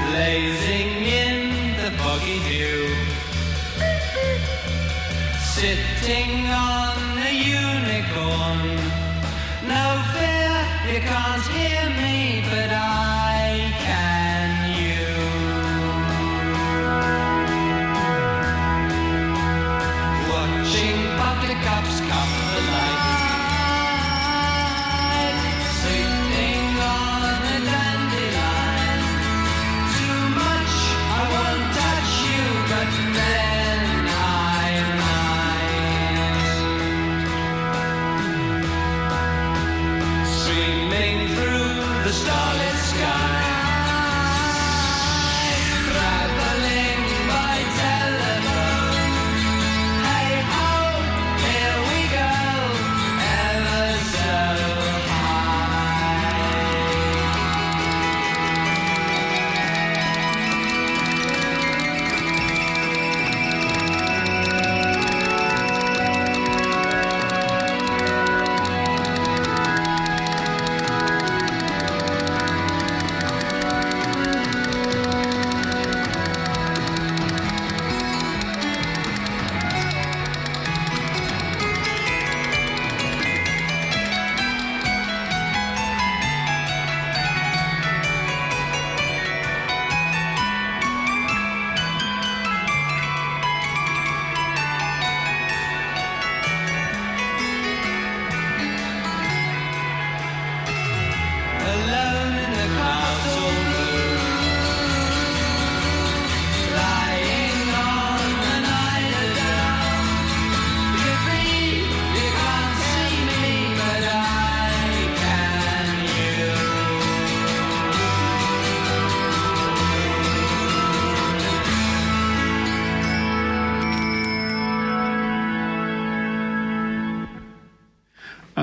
Blazing 0.09 0.93
in 1.23 1.37
the 1.81 1.91
foggy 1.99 2.41
dew, 2.49 2.83
sitting 5.57 6.33
on 6.51 6.99
a 7.29 7.33
unicorn. 7.33 8.77
No 9.73 9.85
fear, 10.13 10.55
you 10.93 11.01
can't 11.01 11.47
hear. 11.53 11.62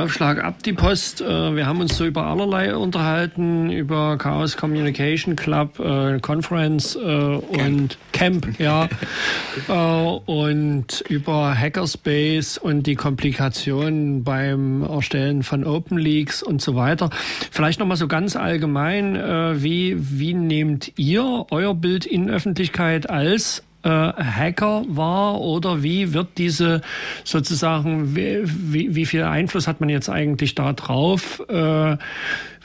Aufschlag 0.09 0.43
ab 0.43 0.63
die 0.63 0.73
Post. 0.73 1.21
Äh, 1.21 1.55
wir 1.55 1.67
haben 1.67 1.81
uns 1.81 1.95
so 1.95 2.03
über 2.03 2.25
allerlei 2.25 2.75
unterhalten, 2.75 3.69
über 3.69 4.17
Chaos 4.17 4.57
Communication 4.57 5.35
Club, 5.35 5.79
äh, 5.79 6.19
Conference 6.19 6.95
äh, 6.95 6.99
und 6.99 7.99
Camp, 8.11 8.59
ja. 8.59 8.89
und 10.25 11.01
über 11.09 11.55
Hackerspace 11.55 12.57
und 12.57 12.87
die 12.87 12.95
Komplikationen 12.95 14.23
beim 14.23 14.81
Erstellen 14.81 15.43
von 15.43 15.63
Open 15.63 15.99
Leaks 15.99 16.41
und 16.41 16.59
so 16.59 16.75
weiter. 16.75 17.11
Vielleicht 17.51 17.79
nochmal 17.79 17.97
so 17.97 18.07
ganz 18.07 18.35
allgemein, 18.35 19.15
wie, 19.61 19.95
wie 19.99 20.33
nehmt 20.33 20.93
ihr 20.97 21.45
euer 21.51 21.75
Bild 21.75 22.07
in 22.07 22.31
Öffentlichkeit 22.31 23.09
als 23.09 23.63
Hacker 23.83 24.83
war 24.87 25.39
oder 25.39 25.83
wie 25.83 26.13
wird 26.13 26.37
diese 26.37 26.81
sozusagen, 27.23 28.15
wie, 28.15 28.41
wie, 28.43 28.95
wie 28.95 29.05
viel 29.05 29.23
Einfluss 29.23 29.67
hat 29.67 29.79
man 29.79 29.89
jetzt 29.89 30.09
eigentlich 30.09 30.55
da 30.55 30.73
drauf? 30.73 31.41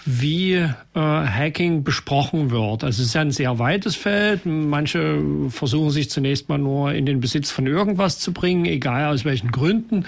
Wie 0.06 0.52
äh, 0.52 0.70
Hacking 0.94 1.82
besprochen 1.82 2.50
wird. 2.50 2.84
Also 2.84 3.00
es 3.00 3.08
ist 3.08 3.14
ja 3.14 3.22
ein 3.22 3.30
sehr 3.30 3.58
weites 3.58 3.96
Feld. 3.96 4.44
Manche 4.44 5.18
versuchen 5.48 5.90
sich 5.90 6.10
zunächst 6.10 6.48
mal 6.48 6.58
nur 6.58 6.92
in 6.92 7.06
den 7.06 7.20
Besitz 7.20 7.50
von 7.50 7.66
irgendwas 7.66 8.18
zu 8.18 8.32
bringen, 8.32 8.66
egal 8.66 9.12
aus 9.12 9.24
welchen 9.24 9.50
Gründen. 9.50 10.04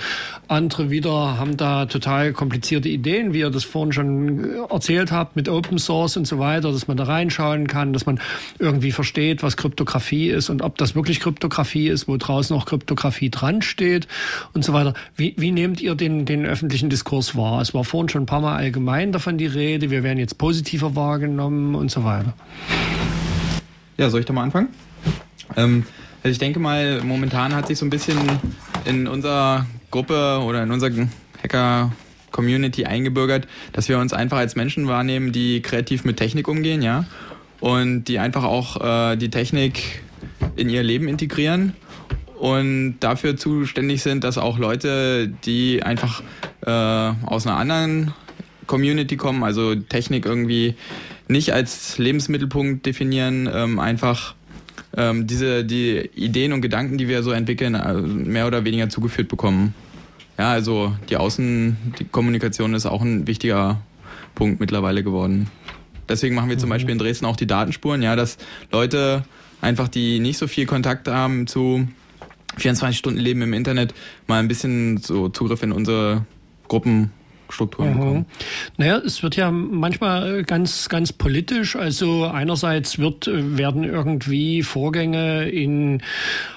Andere 0.48 0.90
wieder 0.90 1.38
haben 1.38 1.56
da 1.56 1.86
total 1.86 2.32
komplizierte 2.32 2.88
Ideen, 2.88 3.32
wie 3.32 3.40
ihr 3.40 3.50
das 3.50 3.64
vorhin 3.64 3.92
schon 3.92 4.68
erzählt 4.70 5.12
habt, 5.12 5.34
mit 5.34 5.48
Open 5.48 5.78
Source 5.78 6.16
und 6.18 6.26
so 6.26 6.38
weiter, 6.38 6.72
dass 6.72 6.88
man 6.88 6.98
da 6.98 7.04
reinschauen 7.04 7.66
kann, 7.66 7.92
dass 7.94 8.04
man 8.04 8.20
irgendwie 8.58 8.92
versteht, 8.92 9.42
was 9.42 9.56
Kryptographie 9.56 10.28
ist 10.28 10.50
und 10.50 10.60
ob 10.60 10.76
das 10.76 10.94
wirklich 10.94 11.20
Kryptographie 11.20 11.88
ist, 11.88 12.06
wo 12.06 12.16
draußen 12.16 12.54
noch 12.54 12.66
Kryptographie 12.66 13.30
dran 13.30 13.62
steht 13.62 14.08
und 14.52 14.64
so 14.64 14.72
weiter. 14.72 14.94
Wie, 15.16 15.34
wie 15.38 15.52
nehmt 15.52 15.80
ihr 15.80 15.94
den, 15.94 16.26
den 16.26 16.44
öffentlichen 16.44 16.90
Diskurs 16.90 17.34
wahr? 17.34 17.62
Es 17.62 17.72
war 17.72 17.84
vorhin 17.84 18.10
schon 18.10 18.24
ein 18.24 18.26
paar 18.26 18.40
Mal 18.40 18.56
allgemein 18.56 19.12
davon 19.12 19.38
die 19.38 19.46
Rede 19.46 19.85
wir 19.90 20.02
werden 20.02 20.18
jetzt 20.18 20.38
positiver 20.38 20.94
wahrgenommen 20.94 21.74
und 21.74 21.90
so 21.90 22.04
weiter. 22.04 22.34
Ja, 23.96 24.10
soll 24.10 24.20
ich 24.20 24.26
da 24.26 24.32
mal 24.32 24.42
anfangen? 24.42 24.68
Ähm, 25.56 25.84
also 26.22 26.32
ich 26.32 26.38
denke 26.38 26.58
mal, 26.58 27.02
momentan 27.02 27.54
hat 27.54 27.68
sich 27.68 27.78
so 27.78 27.86
ein 27.86 27.90
bisschen 27.90 28.18
in 28.84 29.06
unserer 29.06 29.66
Gruppe 29.90 30.40
oder 30.44 30.62
in 30.62 30.70
unserer 30.70 31.08
Hacker-Community 31.42 32.84
eingebürgert, 32.84 33.46
dass 33.72 33.88
wir 33.88 33.98
uns 33.98 34.12
einfach 34.12 34.38
als 34.38 34.56
Menschen 34.56 34.88
wahrnehmen, 34.88 35.32
die 35.32 35.62
kreativ 35.62 36.04
mit 36.04 36.16
Technik 36.16 36.48
umgehen, 36.48 36.82
ja, 36.82 37.04
und 37.60 38.04
die 38.04 38.18
einfach 38.18 38.44
auch 38.44 39.12
äh, 39.12 39.16
die 39.16 39.30
Technik 39.30 40.02
in 40.56 40.68
ihr 40.68 40.82
Leben 40.82 41.08
integrieren 41.08 41.74
und 42.38 42.96
dafür 43.00 43.36
zuständig 43.36 44.02
sind, 44.02 44.24
dass 44.24 44.38
auch 44.38 44.58
Leute, 44.58 45.28
die 45.28 45.82
einfach 45.82 46.22
äh, 46.62 46.70
aus 46.70 47.46
einer 47.46 47.56
anderen 47.56 48.12
Community 48.66 49.16
kommen, 49.16 49.42
also 49.42 49.74
Technik 49.74 50.26
irgendwie 50.26 50.74
nicht 51.28 51.52
als 51.52 51.98
Lebensmittelpunkt 51.98 52.86
definieren, 52.86 53.48
ähm, 53.52 53.78
einfach 53.78 54.34
ähm, 54.96 55.26
diese 55.26 55.64
die 55.64 56.10
Ideen 56.14 56.52
und 56.52 56.60
Gedanken, 56.60 56.98
die 56.98 57.08
wir 57.08 57.22
so 57.22 57.32
entwickeln, 57.32 57.74
äh, 57.74 57.94
mehr 57.94 58.46
oder 58.46 58.64
weniger 58.64 58.88
zugeführt 58.88 59.28
bekommen. 59.28 59.74
Ja, 60.38 60.50
also 60.50 60.94
die 61.08 61.16
Außenkommunikation 61.16 62.74
ist 62.74 62.86
auch 62.86 63.02
ein 63.02 63.26
wichtiger 63.26 63.80
Punkt 64.34 64.60
mittlerweile 64.60 65.02
geworden. 65.02 65.48
Deswegen 66.08 66.34
machen 66.34 66.50
wir 66.50 66.58
zum 66.58 66.68
mhm. 66.68 66.74
Beispiel 66.74 66.92
in 66.92 66.98
Dresden 66.98 67.26
auch 67.26 67.36
die 67.36 67.46
Datenspuren, 67.46 68.02
ja, 68.02 68.16
dass 68.16 68.38
Leute 68.70 69.24
einfach, 69.60 69.88
die 69.88 70.20
nicht 70.20 70.38
so 70.38 70.46
viel 70.46 70.66
Kontakt 70.66 71.08
haben 71.08 71.46
zu 71.46 71.88
24 72.58 72.98
Stunden 72.98 73.20
Leben 73.20 73.42
im 73.42 73.52
Internet 73.52 73.94
mal 74.26 74.38
ein 74.38 74.48
bisschen 74.48 74.98
so 74.98 75.28
Zugriff 75.28 75.62
in 75.62 75.72
unsere 75.72 76.24
Gruppen 76.68 77.10
Strukturen 77.48 77.90
mhm. 77.90 77.98
bekommen. 77.98 78.26
Naja, 78.76 78.98
es 78.98 79.22
wird 79.22 79.36
ja 79.36 79.50
manchmal 79.50 80.42
ganz, 80.44 80.88
ganz 80.88 81.12
politisch. 81.12 81.76
Also 81.76 82.24
einerseits 82.24 82.98
wird, 82.98 83.28
werden 83.30 83.84
irgendwie 83.84 84.62
Vorgänge 84.62 85.48
in 85.48 86.02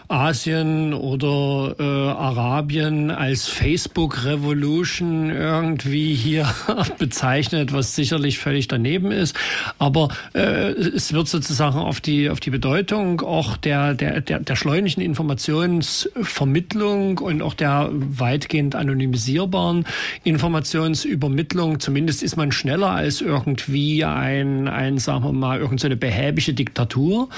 Asien 0.09 0.93
oder 0.95 1.75
äh, 1.79 1.83
Arabien 1.83 3.11
als 3.11 3.47
Facebook 3.47 4.25
Revolution 4.25 5.29
irgendwie 5.29 6.15
hier 6.15 6.49
bezeichnet, 6.97 7.73
was 7.73 7.95
sicherlich 7.95 8.39
völlig 8.39 8.67
daneben 8.67 9.11
ist. 9.11 9.37
Aber 9.77 10.07
äh, 10.33 10.71
es 10.71 11.13
wird 11.13 11.27
sozusagen 11.27 11.77
auf 11.77 12.01
die, 12.01 12.31
auf 12.31 12.39
die 12.39 12.49
Bedeutung 12.49 13.21
auch 13.21 13.55
der, 13.55 13.93
der, 13.93 14.21
der, 14.21 14.39
der 14.39 14.55
schleunigen 14.55 15.01
Informationsvermittlung 15.01 17.19
und 17.19 17.43
auch 17.43 17.53
der 17.53 17.89
weitgehend 17.91 18.73
anonymisierbaren 18.73 19.85
Informationsübermittlung, 20.23 21.79
zumindest 21.79 22.23
ist 22.23 22.35
man 22.35 22.51
schneller 22.51 22.89
als 22.89 23.21
irgendwie 23.21 24.05
ein, 24.05 24.67
ein 24.67 24.97
sagen 24.97 25.23
wir 25.23 25.33
mal, 25.33 25.59
irgendeine 25.59 25.93
so 25.93 25.99
behäbische 25.99 26.55
Diktatur, 26.55 27.29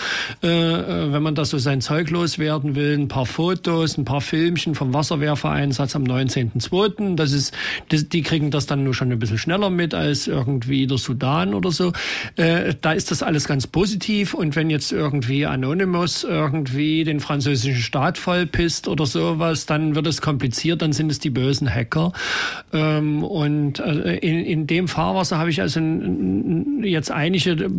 äh, 0.41 0.47
äh, 0.47 1.11
wenn 1.11 1.21
man 1.21 1.35
das 1.35 1.49
so 1.49 1.57
sein 1.57 1.81
Zeug 1.81 2.09
loswerden 2.09 2.60
werden 2.61 2.75
will, 2.75 2.97
ein 2.97 3.07
paar 3.07 3.25
Fotos, 3.25 3.97
ein 3.97 4.05
paar 4.05 4.21
Filmchen 4.21 4.75
vom 4.75 4.93
Wasserwehrvereinsatz 4.93 5.95
am 5.95 6.03
19.02. 6.03 7.15
Das 7.15 7.31
ist, 7.31 7.53
das, 7.89 8.09
die 8.09 8.21
kriegen 8.21 8.51
das 8.51 8.65
dann 8.65 8.83
nur 8.83 8.93
schon 8.93 9.11
ein 9.11 9.19
bisschen 9.19 9.37
schneller 9.37 9.69
mit 9.69 9.93
als 9.93 10.27
irgendwie 10.27 10.87
der 10.87 10.97
Sudan 10.97 11.53
oder 11.53 11.71
so. 11.71 11.93
Äh, 12.35 12.75
da 12.81 12.93
ist 12.93 13.11
das 13.11 13.23
alles 13.23 13.47
ganz 13.47 13.67
positiv 13.67 14.33
und 14.33 14.55
wenn 14.55 14.69
jetzt 14.69 14.91
irgendwie 14.91 15.45
Anonymous 15.45 16.23
irgendwie 16.23 17.03
den 17.03 17.19
französischen 17.19 17.81
Staat 17.81 18.17
vollpisst 18.17 18.87
oder 18.87 19.05
sowas, 19.05 19.65
dann 19.65 19.95
wird 19.95 20.07
es 20.07 20.21
kompliziert, 20.21 20.81
dann 20.81 20.93
sind 20.93 21.11
es 21.11 21.19
die 21.19 21.29
bösen 21.29 21.73
Hacker. 21.73 22.13
Ähm, 22.73 23.23
und 23.23 23.79
äh, 23.79 24.17
in, 24.17 24.45
in 24.45 24.67
dem 24.67 24.87
Fahrwasser 24.87 25.37
habe 25.37 25.49
ich 25.49 25.61
also 25.61 25.79
jetzt 26.81 27.11
einige 27.11 27.71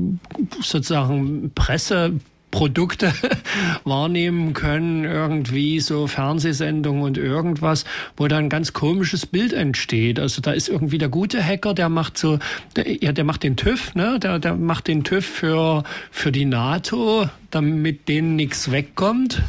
sozusagen 0.61 1.53
Presse 1.55 2.15
Produkte 2.53 3.13
wahrnehmen 3.85 4.53
können, 4.53 5.05
irgendwie 5.05 5.81
so 5.81 6.07
Fernsehsendungen 6.07 7.03
und 7.03 7.19
irgendwas, 7.19 7.85
wo 8.17 8.29
da 8.29 8.39
ein 8.39 8.49
ganz 8.49 8.73
komisches 8.73 9.27
Bild 9.27 9.53
entsteht. 9.53 10.21
Also 10.21 10.41
da 10.41 10.53
ist 10.53 10.69
irgendwie 10.69 10.99
der 10.99 11.09
gute 11.09 11.43
Hacker, 11.43 11.75
der 11.75 11.89
macht 11.89 12.17
so, 12.17 12.39
der, 12.77 13.03
ja, 13.03 13.11
der 13.11 13.25
macht 13.25 13.43
den 13.43 13.57
TÜV, 13.57 13.97
ne? 13.97 14.21
Der, 14.21 14.39
der 14.39 14.55
macht 14.55 14.87
den 14.87 15.03
TÜV 15.03 15.25
für, 15.25 15.83
für 16.13 16.31
die 16.31 16.45
NATO, 16.45 17.29
damit 17.51 18.09
denen 18.09 18.37
nichts 18.37 18.71
wegkommt. 18.71 19.43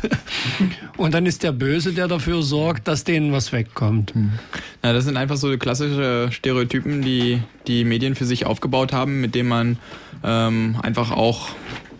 Und 0.98 1.14
dann 1.14 1.26
ist 1.26 1.44
der 1.44 1.52
Böse, 1.52 1.94
der 1.94 2.08
dafür 2.08 2.42
sorgt, 2.42 2.88
dass 2.88 3.04
denen 3.04 3.34
was 3.34 3.52
wegkommt. 3.52 4.14
Ja, 4.82 4.94
das 4.94 5.04
sind 5.04 5.18
einfach 5.18 5.38
so 5.38 5.56
klassische 5.58 6.30
Stereotypen, 6.32 7.02
die 7.02 7.42
die 7.68 7.84
Medien 7.84 8.16
für 8.16 8.26
sich 8.26 8.46
aufgebaut 8.46 8.94
haben, 8.94 9.22
mit 9.22 9.36
denen 9.36 9.50
man 9.50 9.78
ähm, 10.24 10.78
einfach 10.82 11.12
auch 11.12 11.50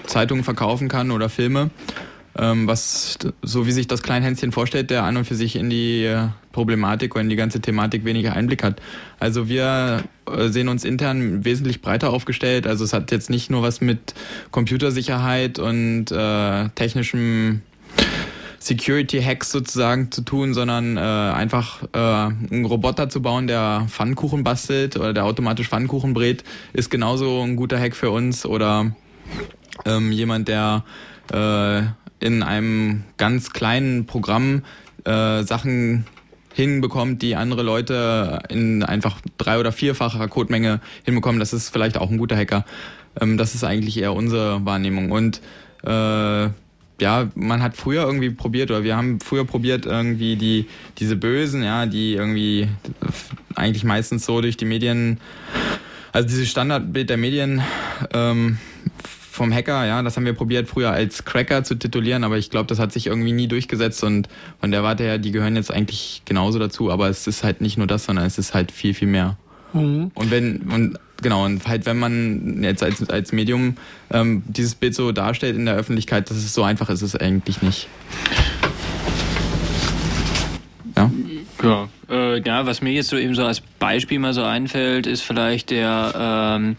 Zeitungen 0.06 0.44
verkaufen 0.44 0.90
kann 0.90 1.12
oder 1.12 1.30
Filme. 1.30 1.70
Ähm, 2.36 2.68
was, 2.68 3.20
so 3.44 3.68
wie 3.68 3.72
sich 3.72 3.88
das 3.88 4.02
Kleinhänschen 4.02 4.52
vorstellt, 4.52 4.90
der 4.90 5.04
an 5.04 5.18
und 5.18 5.26
für 5.26 5.36
sich 5.36 5.56
in 5.56 5.70
die 5.70 6.06
äh, 6.06 6.30
Problematik 6.52 7.14
oder 7.14 7.22
in 7.22 7.30
die 7.30 7.36
ganze 7.36 7.62
Thematik 7.62 8.06
weniger 8.06 8.34
Einblick 8.34 8.64
hat. 8.64 8.82
Also 9.20 9.50
wir 9.50 10.04
äh, 10.26 10.48
sehen 10.48 10.68
uns 10.68 10.84
intern 10.84 11.46
wesentlich 11.46 11.82
breiter 11.82 12.10
aufgestellt. 12.10 12.66
Also 12.66 12.86
es 12.86 12.94
hat 12.94 13.12
jetzt 13.12 13.30
nicht 13.30 13.52
nur 13.52 13.62
was 13.62 13.82
mit 13.82 14.16
Computersicherheit 14.50 15.60
und 15.60 16.12
äh, 16.12 16.70
technischem 16.70 17.62
Security-Hacks 18.64 19.52
sozusagen 19.52 20.12
zu 20.12 20.22
tun, 20.22 20.54
sondern 20.54 20.98
äh, 20.98 21.02
einfach 21.02 21.84
äh, 21.94 21.98
einen 21.98 22.66
Roboter 22.66 23.10
zu 23.10 23.22
bauen, 23.22 23.46
der 23.46 23.86
Pfannkuchen 23.90 24.44
bastelt 24.44 24.96
oder 24.96 25.14
der 25.14 25.26
automatisch 25.26 25.68
Pfannkuchen 25.68 26.14
brät, 26.14 26.44
ist 26.72 26.90
genauso 26.90 27.42
ein 27.42 27.58
guter 27.58 27.80
Hack 27.80 27.96
für 27.96 28.10
uns 28.10 28.46
oder 28.46 28.96
ähm, 29.86 30.12
jemand, 30.12 30.48
der 30.48 30.84
äh, 31.32 31.82
in 32.20 32.44
einem 32.44 33.04
ganz 33.18 33.52
kleinen 33.52 34.06
Programm 34.06 34.64
äh, 35.04 35.44
Sachen 35.44 36.06
hinbekommt, 36.54 37.22
die 37.22 37.36
andere 37.36 37.64
Leute 37.64 38.44
in 38.50 38.84
einfach 38.84 39.20
drei- 39.38 39.60
oder 39.60 39.72
vierfacher 39.72 40.28
Codemenge 40.28 40.80
hinbekommen, 41.04 41.40
das 41.40 41.52
ist 41.52 41.70
vielleicht 41.70 41.98
auch 41.98 42.10
ein 42.10 42.18
guter 42.18 42.38
Hacker. 42.38 42.66
Ähm, 43.20 43.38
das 43.38 43.56
ist 43.56 43.64
eigentlich 43.64 44.00
eher 44.00 44.14
unsere 44.14 44.66
Wahrnehmung. 44.66 45.12
Und 45.12 45.42
äh, 45.84 46.50
ja, 47.02 47.30
man 47.36 47.62
hat 47.62 47.76
früher 47.76 48.04
irgendwie 48.04 48.30
probiert, 48.30 48.72
oder 48.72 48.84
wir 48.84 48.96
haben 48.96 49.20
früher 49.20 49.46
probiert, 49.46 49.86
irgendwie 49.86 50.36
die, 50.36 50.68
diese 51.00 51.16
Bösen, 51.16 51.64
ja, 51.64 51.86
die 51.86 52.14
irgendwie 52.14 52.70
eigentlich 53.56 53.84
meistens 53.84 54.26
so 54.26 54.40
durch 54.42 54.58
die 54.58 54.66
Medien, 54.66 55.20
also 56.12 56.28
dieses 56.28 56.50
Standardbild 56.50 57.10
der 57.10 57.18
Medien 57.18 57.62
ähm, 58.14 58.58
vom 59.34 59.52
Hacker, 59.52 59.86
ja, 59.86 60.02
das 60.04 60.16
haben 60.16 60.26
wir 60.26 60.34
probiert 60.34 60.70
früher 60.70 60.92
als 60.92 61.26
Cracker 61.26 61.64
zu 61.64 61.76
titulieren, 61.76 62.24
aber 62.24 62.38
ich 62.38 62.52
glaube, 62.52 62.68
das 62.68 62.78
hat 62.78 62.92
sich 62.92 63.08
irgendwie 63.08 63.32
nie 63.32 63.48
durchgesetzt 63.48 64.04
und 64.04 64.30
von 64.60 64.70
der 64.70 64.84
Warte 64.84 65.04
her, 65.04 65.18
die 65.18 65.32
gehören 65.32 65.56
jetzt 65.56 65.72
eigentlich 65.72 66.22
genauso 66.26 66.60
dazu, 66.60 66.92
aber 66.92 67.10
es 67.10 67.26
ist 67.26 67.44
halt 67.44 67.60
nicht 67.60 67.78
nur 67.78 67.88
das, 67.88 68.06
sondern 68.06 68.26
es 68.26 68.38
ist 68.38 68.54
halt 68.54 68.72
viel, 68.72 68.94
viel 68.94 69.08
mehr. 69.08 69.36
Mhm. 69.74 70.12
Und 70.14 70.30
wenn, 70.30 70.62
und 70.72 71.00
genau, 71.22 71.46
und 71.46 71.68
halt 71.68 71.88
wenn 71.88 71.98
man 71.98 72.62
jetzt 72.64 72.84
als, 72.84 73.10
als 73.10 73.32
Medium 73.32 73.76
ähm, 74.12 74.44
dieses 74.46 74.76
Bild 74.76 74.94
so 74.94 75.12
darstellt 75.12 75.56
in 75.56 75.66
der 75.66 75.76
Öffentlichkeit, 75.76 76.30
dass 76.30 76.38
es 76.38 76.54
so 76.54 76.62
einfach 76.62 76.90
ist, 76.90 77.02
ist 77.02 77.16
es 77.16 77.20
eigentlich 77.20 77.64
nicht. 77.64 77.88
Ja. 80.96 81.12
Ja, 81.64 81.90
äh, 82.10 82.40
ja, 82.42 82.66
was 82.68 82.82
mir 82.82 82.92
jetzt 82.92 83.10
so 83.10 83.18
eben 83.18 83.34
so 83.34 83.46
als 83.46 83.62
Beispiel 83.62 84.20
mal 84.20 84.34
so 84.34 84.44
einfällt, 84.44 85.08
ist 85.08 85.22
vielleicht 85.22 85.72
der 85.72 86.60
ähm, 86.60 86.76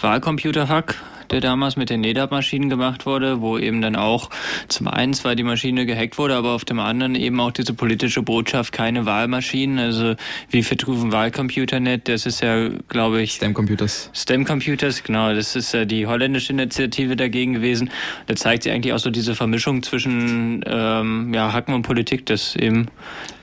Wahlcomputer-Hack 0.00 0.94
der 1.30 1.40
damals 1.40 1.76
mit 1.76 1.90
den 1.90 2.00
NEDAP-Maschinen 2.00 2.68
gemacht 2.68 3.06
wurde, 3.06 3.40
wo 3.40 3.58
eben 3.58 3.80
dann 3.80 3.96
auch 3.96 4.30
zum 4.68 4.88
einen 4.88 5.14
zwar 5.14 5.34
die 5.34 5.42
Maschine 5.42 5.86
gehackt 5.86 6.18
wurde, 6.18 6.34
aber 6.34 6.52
auf 6.52 6.64
dem 6.64 6.80
anderen 6.80 7.14
eben 7.14 7.40
auch 7.40 7.52
diese 7.52 7.74
politische 7.74 8.22
Botschaft, 8.22 8.72
keine 8.72 9.06
Wahlmaschinen, 9.06 9.78
also 9.78 10.14
wie 10.50 10.62
vertrufen 10.62 11.12
Wahlcomputernet, 11.12 12.08
das 12.08 12.26
ist 12.26 12.42
ja, 12.42 12.68
glaube 12.88 13.22
ich... 13.22 13.32
STEM 13.32 13.54
Computers. 13.54 14.10
STEM 14.14 14.44
Computers, 14.44 15.02
genau, 15.02 15.34
das 15.34 15.56
ist 15.56 15.72
ja 15.72 15.84
die 15.84 16.06
holländische 16.06 16.52
Initiative 16.52 17.16
dagegen 17.16 17.54
gewesen. 17.54 17.90
Da 18.26 18.36
zeigt 18.36 18.62
sie 18.62 18.70
eigentlich 18.70 18.92
auch 18.92 18.98
so 18.98 19.10
diese 19.10 19.34
Vermischung 19.34 19.82
zwischen 19.82 20.64
ähm, 20.66 21.32
ja, 21.34 21.52
Hacken 21.52 21.74
und 21.74 21.82
Politik, 21.82 22.26
das 22.26 22.56
eben 22.56 22.88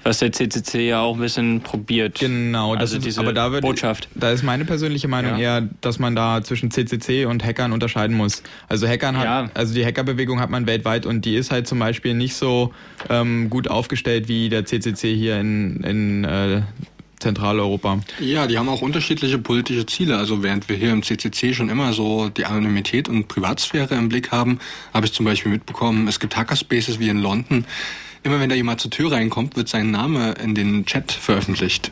was 0.03 0.19
der 0.19 0.31
CCC 0.31 0.87
ja 0.87 1.01
auch 1.01 1.15
ein 1.15 1.21
bisschen 1.21 1.61
probiert. 1.61 2.19
Genau, 2.19 2.73
das 2.73 2.81
also 2.81 2.97
ist, 2.97 3.05
diese 3.05 3.21
aber 3.21 3.33
da 3.33 3.51
wird, 3.51 3.61
Botschaft. 3.61 4.09
Da 4.15 4.31
ist 4.31 4.43
meine 4.43 4.65
persönliche 4.65 5.07
Meinung 5.07 5.33
ja. 5.39 5.59
eher, 5.59 5.69
dass 5.81 5.99
man 5.99 6.15
da 6.15 6.43
zwischen 6.43 6.71
CCC 6.71 7.25
und 7.25 7.43
Hackern 7.43 7.71
unterscheiden 7.71 8.15
muss. 8.15 8.43
Also 8.67 8.87
Hackern 8.87 9.17
hat, 9.17 9.25
ja. 9.25 9.49
also 9.53 9.73
die 9.73 9.85
Hackerbewegung 9.85 10.39
hat 10.39 10.49
man 10.49 10.67
weltweit 10.67 11.05
und 11.05 11.25
die 11.25 11.35
ist 11.35 11.51
halt 11.51 11.67
zum 11.67 11.79
Beispiel 11.79 12.13
nicht 12.13 12.35
so 12.35 12.73
ähm, 13.09 13.49
gut 13.49 13.67
aufgestellt 13.67 14.27
wie 14.27 14.49
der 14.49 14.65
CCC 14.65 15.15
hier 15.15 15.39
in, 15.39 15.83
in 15.83 16.23
äh, 16.23 16.61
Zentraleuropa. 17.23 18.01
Ja, 18.19 18.47
die 18.47 18.57
haben 18.57 18.67
auch 18.67 18.81
unterschiedliche 18.81 19.39
politische 19.39 19.85
Ziele. 19.85 20.17
Also 20.17 20.43
während 20.43 20.67
wir 20.67 20.75
hier 20.75 20.91
im 20.91 21.03
CCC 21.03 21.53
schon 21.53 21.69
immer 21.69 21.93
so 21.93 22.29
die 22.29 22.45
Anonymität 22.45 23.07
und 23.07 23.29
Privatsphäre 23.29 23.95
im 23.95 24.09
Blick 24.09 24.31
haben, 24.31 24.59
habe 24.93 25.05
ich 25.05 25.13
zum 25.13 25.25
Beispiel 25.25 25.51
mitbekommen, 25.51 26.07
es 26.07 26.19
gibt 26.19 26.35
Hackerspaces 26.35 26.99
wie 26.99 27.07
in 27.07 27.19
London, 27.19 27.65
immer 28.23 28.39
wenn 28.39 28.49
da 28.49 28.55
jemand 28.55 28.81
zur 28.81 28.91
Tür 28.91 29.11
reinkommt, 29.11 29.55
wird 29.55 29.69
sein 29.69 29.91
Name 29.91 30.33
in 30.43 30.55
den 30.55 30.85
Chat 30.85 31.11
veröffentlicht. 31.11 31.91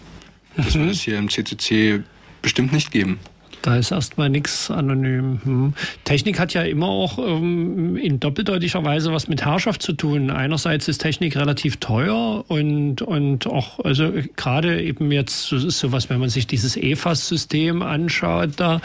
Das 0.58 0.76
wird 0.76 0.90
es 0.90 1.02
hier 1.02 1.18
im 1.18 1.30
CCC 1.30 2.04
bestimmt 2.42 2.74
nicht 2.74 2.92
geben. 2.92 3.20
Da 3.62 3.76
ist 3.76 3.92
erstmal 3.92 4.30
nichts 4.30 4.72
anonym. 4.72 5.42
Hm. 5.44 5.74
Technik 6.04 6.40
hat 6.40 6.54
ja 6.54 6.64
immer 6.64 6.88
auch 6.88 7.20
ähm, 7.20 7.96
in 7.96 8.20
doppeldeutiger 8.20 8.84
Weise 8.84 9.14
was 9.14 9.28
mit 9.28 9.46
Herrschaft 9.46 9.82
zu 9.82 9.94
tun. 9.94 10.32
Einerseits 10.32 10.88
ist 10.88 11.00
Technik 11.00 11.36
relativ 11.36 11.78
teuer 11.78 12.44
und, 12.48 13.02
und 13.02 13.48
auch, 13.48 13.80
also 13.80 14.12
gerade 14.36 14.82
eben 14.82 15.12
jetzt 15.12 15.52
ist 15.52 15.80
sowas, 15.80 16.10
wenn 16.10 16.20
man 16.20 16.30
sich 16.30 16.48
dieses 16.48 16.76
EFAS-System 16.76 17.82
anschaut, 17.82 18.52
da, 18.58 18.82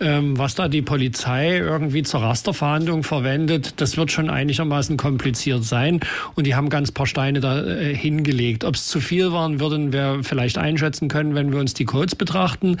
ähm, 0.00 0.38
was 0.38 0.54
da 0.54 0.68
die 0.68 0.82
Polizei 0.82 1.58
irgendwie 1.58 2.02
zur 2.02 2.22
Rasterverhandlung 2.22 3.02
verwendet, 3.02 3.74
das 3.80 3.96
wird 3.96 4.12
schon 4.12 4.30
einigermaßen 4.30 4.96
kompliziert 4.96 5.64
sein. 5.64 6.00
Und 6.34 6.46
die 6.46 6.54
haben 6.54 6.68
ganz 6.70 6.92
paar 6.92 7.06
Steine 7.06 7.40
da 7.40 7.64
äh, 7.64 7.94
hingelegt. 7.94 8.64
Ob 8.64 8.74
es 8.74 8.86
zu 8.86 9.00
viel 9.00 9.32
waren, 9.32 9.60
würden 9.60 9.92
wir 9.92 10.20
vielleicht 10.22 10.58
einschätzen 10.58 11.08
können, 11.08 11.34
wenn 11.34 11.52
wir 11.52 11.58
uns 11.58 11.74
die 11.74 11.84
Codes 11.84 12.14
betrachten. 12.14 12.76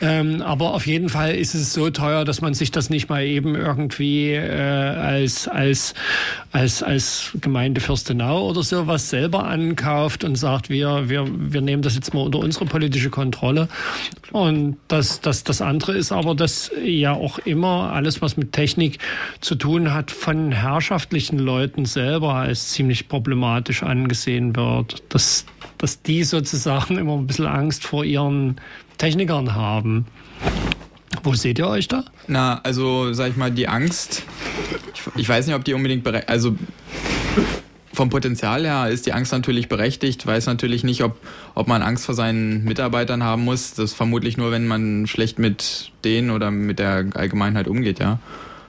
Ähm, 0.00 0.42
aber 0.42 0.74
auf 0.74 0.86
jeden 0.86 0.91
jeden 0.92 1.08
Fall 1.08 1.34
ist 1.34 1.54
es 1.54 1.72
so 1.72 1.90
teuer, 1.90 2.24
dass 2.24 2.40
man 2.42 2.54
sich 2.54 2.70
das 2.70 2.90
nicht 2.90 3.08
mal 3.08 3.24
eben 3.24 3.54
irgendwie 3.54 4.32
äh, 4.32 4.52
als, 4.52 5.48
als, 5.48 5.94
als, 6.52 6.82
als 6.82 7.32
Gemeinde 7.40 7.80
Fürstenau 7.80 8.48
oder 8.48 8.62
sowas 8.62 9.08
selber 9.08 9.46
ankauft 9.46 10.22
und 10.22 10.36
sagt, 10.36 10.68
wir, 10.68 11.08
wir, 11.08 11.26
wir 11.26 11.62
nehmen 11.62 11.82
das 11.82 11.94
jetzt 11.94 12.12
mal 12.12 12.20
unter 12.20 12.38
unsere 12.38 12.66
politische 12.66 13.10
Kontrolle. 13.10 13.68
Und 14.32 14.76
das, 14.88 15.20
das, 15.20 15.44
das 15.44 15.62
andere 15.62 15.96
ist 15.96 16.12
aber, 16.12 16.34
dass 16.34 16.70
ja 16.84 17.12
auch 17.12 17.38
immer 17.38 17.92
alles, 17.92 18.22
was 18.22 18.36
mit 18.36 18.52
Technik 18.52 18.98
zu 19.40 19.54
tun 19.54 19.92
hat, 19.92 20.10
von 20.10 20.52
herrschaftlichen 20.52 21.38
Leuten 21.38 21.86
selber 21.86 22.34
als 22.34 22.68
ziemlich 22.68 23.08
problematisch 23.08 23.82
angesehen 23.82 24.54
wird. 24.54 25.02
Dass, 25.08 25.46
dass 25.78 26.02
die 26.02 26.24
sozusagen 26.24 26.98
immer 26.98 27.14
ein 27.14 27.26
bisschen 27.26 27.46
Angst 27.46 27.84
vor 27.84 28.04
ihren 28.04 28.60
Technikern 28.98 29.54
haben. 29.54 30.06
Wo 31.22 31.34
seht 31.34 31.58
ihr 31.58 31.68
euch 31.68 31.88
da? 31.88 32.04
Na, 32.26 32.60
also 32.62 33.12
sag 33.12 33.30
ich 33.30 33.36
mal, 33.36 33.50
die 33.50 33.68
Angst, 33.68 34.22
ich, 34.94 35.02
ich 35.16 35.28
weiß 35.28 35.46
nicht, 35.46 35.54
ob 35.54 35.64
die 35.64 35.74
unbedingt, 35.74 36.06
also 36.28 36.56
vom 37.92 38.08
Potenzial 38.08 38.64
her 38.64 38.88
ist 38.88 39.06
die 39.06 39.12
Angst 39.12 39.32
natürlich 39.32 39.68
berechtigt, 39.68 40.26
weiß 40.26 40.46
natürlich 40.46 40.82
nicht, 40.82 41.02
ob, 41.02 41.16
ob 41.54 41.68
man 41.68 41.82
Angst 41.82 42.06
vor 42.06 42.14
seinen 42.14 42.64
Mitarbeitern 42.64 43.22
haben 43.22 43.44
muss. 43.44 43.74
Das 43.74 43.92
vermutlich 43.92 44.36
nur, 44.36 44.50
wenn 44.50 44.66
man 44.66 45.06
schlecht 45.06 45.38
mit 45.38 45.92
denen 46.04 46.30
oder 46.30 46.50
mit 46.50 46.78
der 46.78 47.06
Allgemeinheit 47.14 47.68
umgeht, 47.68 47.98
ja. 47.98 48.18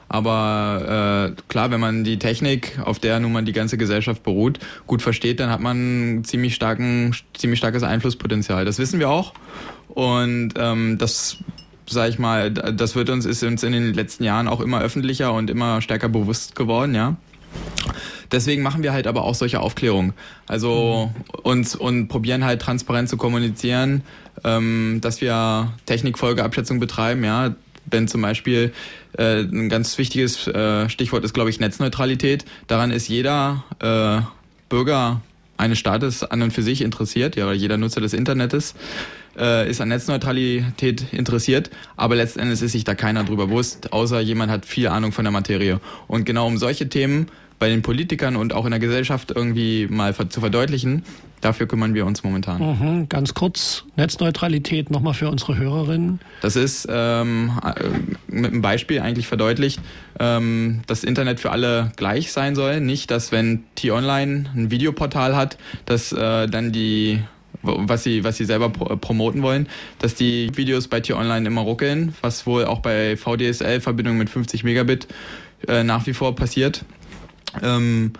Aber 0.09 1.31
äh, 1.33 1.41
klar, 1.47 1.71
wenn 1.71 1.79
man 1.79 2.03
die 2.03 2.19
Technik, 2.19 2.77
auf 2.83 2.99
der 2.99 3.19
nun 3.19 3.31
mal 3.31 3.43
die 3.43 3.53
ganze 3.53 3.77
Gesellschaft 3.77 4.21
beruht, 4.21 4.59
gut 4.85 5.01
versteht, 5.01 5.39
dann 5.39 5.49
hat 5.49 5.59
man 5.59 6.21
ziemlich 6.23 6.53
starken, 6.53 7.15
ziemlich 7.33 7.57
starkes 7.57 7.81
Einflusspotenzial. 7.81 8.63
Das 8.63 8.77
wissen 8.77 8.99
wir 8.99 9.09
auch. 9.09 9.33
Und 9.87 10.53
ähm, 10.55 10.97
das, 10.99 11.37
sag 11.85 12.09
ich 12.09 12.19
mal, 12.19 12.51
das 12.51 12.95
wird 12.95 13.09
uns, 13.09 13.25
ist 13.25 13.43
uns 13.43 13.63
in 13.63 13.73
den 13.73 13.93
letzten 13.93 14.23
Jahren 14.23 14.47
auch 14.47 14.61
immer 14.61 14.81
öffentlicher 14.81 15.33
und 15.33 15.49
immer 15.49 15.81
stärker 15.81 16.09
bewusst 16.09 16.55
geworden, 16.55 16.95
ja. 16.95 17.15
Deswegen 18.31 18.63
machen 18.63 18.81
wir 18.81 18.93
halt 18.93 19.05
aber 19.05 19.23
auch 19.23 19.35
solche 19.35 19.59
Aufklärung. 19.59 20.13
Also 20.47 21.11
uns 21.43 21.75
und 21.75 22.07
probieren 22.07 22.43
halt 22.43 22.61
transparent 22.61 23.07
zu 23.07 23.15
kommunizieren, 23.17 24.01
ähm, 24.43 24.99
dass 25.01 25.21
wir 25.21 25.71
Technikfolgeabschätzung 25.85 26.79
betreiben, 26.79 27.23
ja. 27.23 27.55
Wenn 27.85 28.07
zum 28.07 28.21
Beispiel 28.21 28.73
äh, 29.17 29.41
ein 29.41 29.69
ganz 29.69 29.97
wichtiges 29.97 30.47
äh, 30.47 30.89
Stichwort 30.89 31.23
ist, 31.25 31.33
glaube 31.33 31.49
ich, 31.49 31.59
Netzneutralität. 31.59 32.45
Daran 32.67 32.91
ist 32.91 33.09
jeder 33.09 33.65
äh, 33.79 34.21
Bürger 34.69 35.21
eines 35.57 35.79
Staates 35.79 36.23
an 36.23 36.41
und 36.41 36.51
für 36.51 36.63
sich 36.63 36.81
interessiert, 36.81 37.35
ja, 37.35 37.51
jeder 37.51 37.77
Nutzer 37.77 38.01
des 38.01 38.13
Internets 38.13 38.73
äh, 39.37 39.69
ist 39.69 39.81
an 39.81 39.89
Netzneutralität 39.89 41.13
interessiert, 41.13 41.69
aber 41.95 42.15
letzten 42.15 42.39
Endes 42.39 42.61
ist 42.61 42.73
sich 42.73 42.83
da 42.83 42.95
keiner 42.95 43.23
drüber 43.23 43.47
bewusst, 43.47 43.93
außer 43.93 44.19
jemand 44.19 44.51
hat 44.51 44.65
viel 44.65 44.87
Ahnung 44.87 45.11
von 45.11 45.25
der 45.25 45.31
Materie. 45.31 45.79
Und 46.07 46.25
genau 46.25 46.47
um 46.47 46.57
solche 46.57 46.89
Themen 46.89 47.27
bei 47.59 47.69
den 47.69 47.81
Politikern 47.81 48.35
und 48.35 48.53
auch 48.53 48.65
in 48.65 48.71
der 48.71 48.79
Gesellschaft 48.79 49.31
irgendwie 49.33 49.87
mal 49.89 50.13
zu 50.13 50.41
verdeutlichen, 50.41 51.03
dafür 51.39 51.67
kümmern 51.67 51.93
wir 51.93 52.05
uns 52.05 52.23
momentan. 52.23 52.59
Mhm, 52.59 53.09
ganz 53.09 53.33
kurz, 53.33 53.85
Netzneutralität 53.95 54.89
nochmal 54.89 55.13
für 55.13 55.29
unsere 55.29 55.57
Hörerinnen. 55.57 56.19
Das 56.41 56.55
ist 56.55 56.87
ähm, 56.89 57.51
äh, 57.63 57.73
mit 58.27 58.51
einem 58.51 58.61
Beispiel 58.61 58.99
eigentlich 58.99 59.27
verdeutlicht, 59.27 59.79
ähm, 60.19 60.81
dass 60.87 61.03
Internet 61.03 61.39
für 61.39 61.51
alle 61.51 61.91
gleich 61.95 62.31
sein 62.31 62.55
soll. 62.55 62.81
Nicht, 62.81 63.11
dass 63.11 63.31
wenn 63.31 63.63
T-Online 63.75 64.49
ein 64.55 64.71
Videoportal 64.71 65.35
hat, 65.35 65.57
dass 65.85 66.11
äh, 66.11 66.47
dann 66.47 66.71
die 66.71 67.21
was 67.61 68.03
sie, 68.03 68.23
was 68.23 68.37
sie 68.37 68.45
selber 68.45 68.69
pro 68.69 68.95
promoten 68.97 69.41
wollen, 69.41 69.67
dass 69.99 70.15
die 70.15 70.49
Videos 70.55 70.87
bei 70.87 70.99
T-Online 70.99 71.47
immer 71.47 71.61
ruckeln, 71.61 72.15
was 72.21 72.45
wohl 72.45 72.65
auch 72.65 72.79
bei 72.79 73.15
VDSL-Verbindungen 73.17 74.17
mit 74.17 74.29
50 74.29 74.63
Megabit 74.63 75.07
äh, 75.67 75.83
nach 75.83 76.05
wie 76.07 76.13
vor 76.13 76.35
passiert. 76.35 76.83
Ähm, 77.61 78.13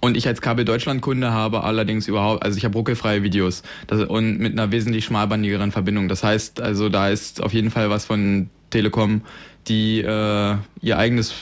und 0.00 0.16
ich 0.16 0.26
als 0.26 0.40
Kabel 0.40 0.64
Deutschland 0.64 1.00
Kunde 1.00 1.30
habe 1.30 1.62
allerdings 1.62 2.08
überhaupt, 2.08 2.42
also 2.42 2.58
ich 2.58 2.64
habe 2.64 2.76
ruckelfreie 2.76 3.22
Videos 3.22 3.62
das, 3.86 4.02
und 4.02 4.38
mit 4.38 4.52
einer 4.52 4.72
wesentlich 4.72 5.04
schmalbandigeren 5.04 5.70
Verbindung. 5.70 6.08
Das 6.08 6.24
heißt, 6.24 6.60
also 6.60 6.88
da 6.88 7.08
ist 7.08 7.40
auf 7.40 7.52
jeden 7.52 7.70
Fall 7.70 7.88
was 7.88 8.06
von 8.06 8.50
Telekom, 8.70 9.22
die 9.68 10.00
äh, 10.00 10.56
ihr 10.80 10.98
eigenes 10.98 11.34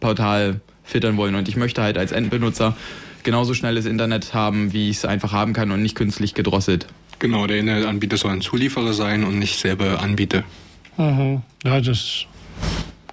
Portal 0.00 0.60
filtern 0.84 1.18
wollen. 1.18 1.34
Und 1.34 1.48
ich 1.48 1.56
möchte 1.56 1.82
halt 1.82 1.98
als 1.98 2.12
Endbenutzer 2.12 2.74
genauso 3.24 3.54
schnelles 3.54 3.86
Internet 3.86 4.34
haben, 4.34 4.72
wie 4.72 4.90
ich 4.90 4.98
es 4.98 5.04
einfach 5.04 5.32
haben 5.32 5.52
kann 5.52 5.70
und 5.70 5.82
nicht 5.82 5.94
künstlich 5.94 6.34
gedrosselt. 6.34 6.86
Genau, 7.18 7.46
der 7.46 7.58
Internetanbieter 7.58 8.16
soll 8.16 8.32
ein 8.32 8.40
Zulieferer 8.40 8.92
sein 8.92 9.24
und 9.24 9.38
nicht 9.38 9.58
selber 9.58 10.00
Anbieter. 10.00 10.44
Mhm. 10.96 11.42
Ja, 11.64 11.78
das 11.80 11.88
ist 11.98 12.26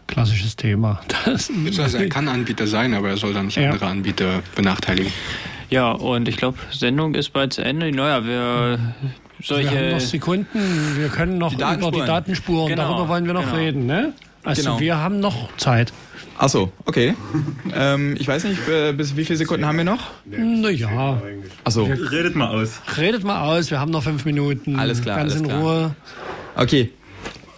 klassisches 0.08 0.56
Thema. 0.56 1.02
Das, 1.26 1.50
Also 1.80 1.98
er 1.98 2.10
kann 2.10 2.28
Anbieter 2.28 2.68
sein, 2.68 2.94
aber 2.94 3.10
er 3.10 3.18
soll 3.18 3.34
dann 3.34 3.48
nicht 3.48 3.58
Ja. 3.58 3.72
andere 3.72 3.88
Anbieter 3.88 4.42
benachteiligen. 4.56 5.12
Ja, 5.72 5.92
und 5.92 6.28
ich 6.28 6.38
glaube, 6.38 6.58
Sendung 6.72 7.16
ist 7.16 7.34
bald 7.34 7.54
zu 7.54 7.64
Ende. 7.64 7.92
Naja, 7.92 8.24
wir 8.24 8.30
wir 8.30 9.58
haben 9.58 9.66
solche. 9.68 9.92
noch 9.92 10.00
Sekunden, 10.00 10.96
wir 10.98 11.10
können 11.10 11.38
noch 11.40 11.50
Die 11.50 11.56
über 11.56 11.66
die 11.66 11.72
Datenspuren. 11.82 12.08
Datenspuren, 12.08 12.70
Genau, 12.70 12.84
darüber 12.90 13.10
wollen 13.10 13.26
wir 13.26 13.34
noch 13.34 13.44
genau. 13.46 13.56
reden, 13.56 13.86
ne? 13.88 14.14
Also 14.44 14.62
Genau. 14.62 14.80
wir 14.80 14.98
haben 14.98 15.20
noch 15.20 15.50
Zeit. 15.58 15.92
Ach 16.38 16.50
so, 16.50 16.72
okay. 16.86 17.14
ähm, 17.74 18.16
ich 18.20 18.28
weiß 18.28 18.44
nicht, 18.44 18.68
äh, 18.68 18.92
bis 18.94 19.16
wie 19.16 19.24
viele 19.26 19.38
Sekunden 19.38 19.66
haben 19.66 19.78
wir 19.78 19.86
noch? 19.86 20.12
Naja, 20.26 21.22
Ach 21.64 21.72
so, 21.72 21.86
Redet 21.86 22.36
mal 22.36 22.48
aus. 22.50 22.82
redet 22.98 23.24
mal 23.24 23.42
aus, 23.42 23.72
wir 23.72 23.80
haben 23.80 23.92
noch 23.92 24.04
fünf 24.04 24.26
Minuten. 24.26 24.78
Alles 24.78 25.02
klar, 25.02 25.18
Ganz 25.18 25.32
alles 25.32 25.44
in 25.44 25.48
klar. 25.50 25.62
Ruhe. 25.62 25.96
okay. 26.56 26.92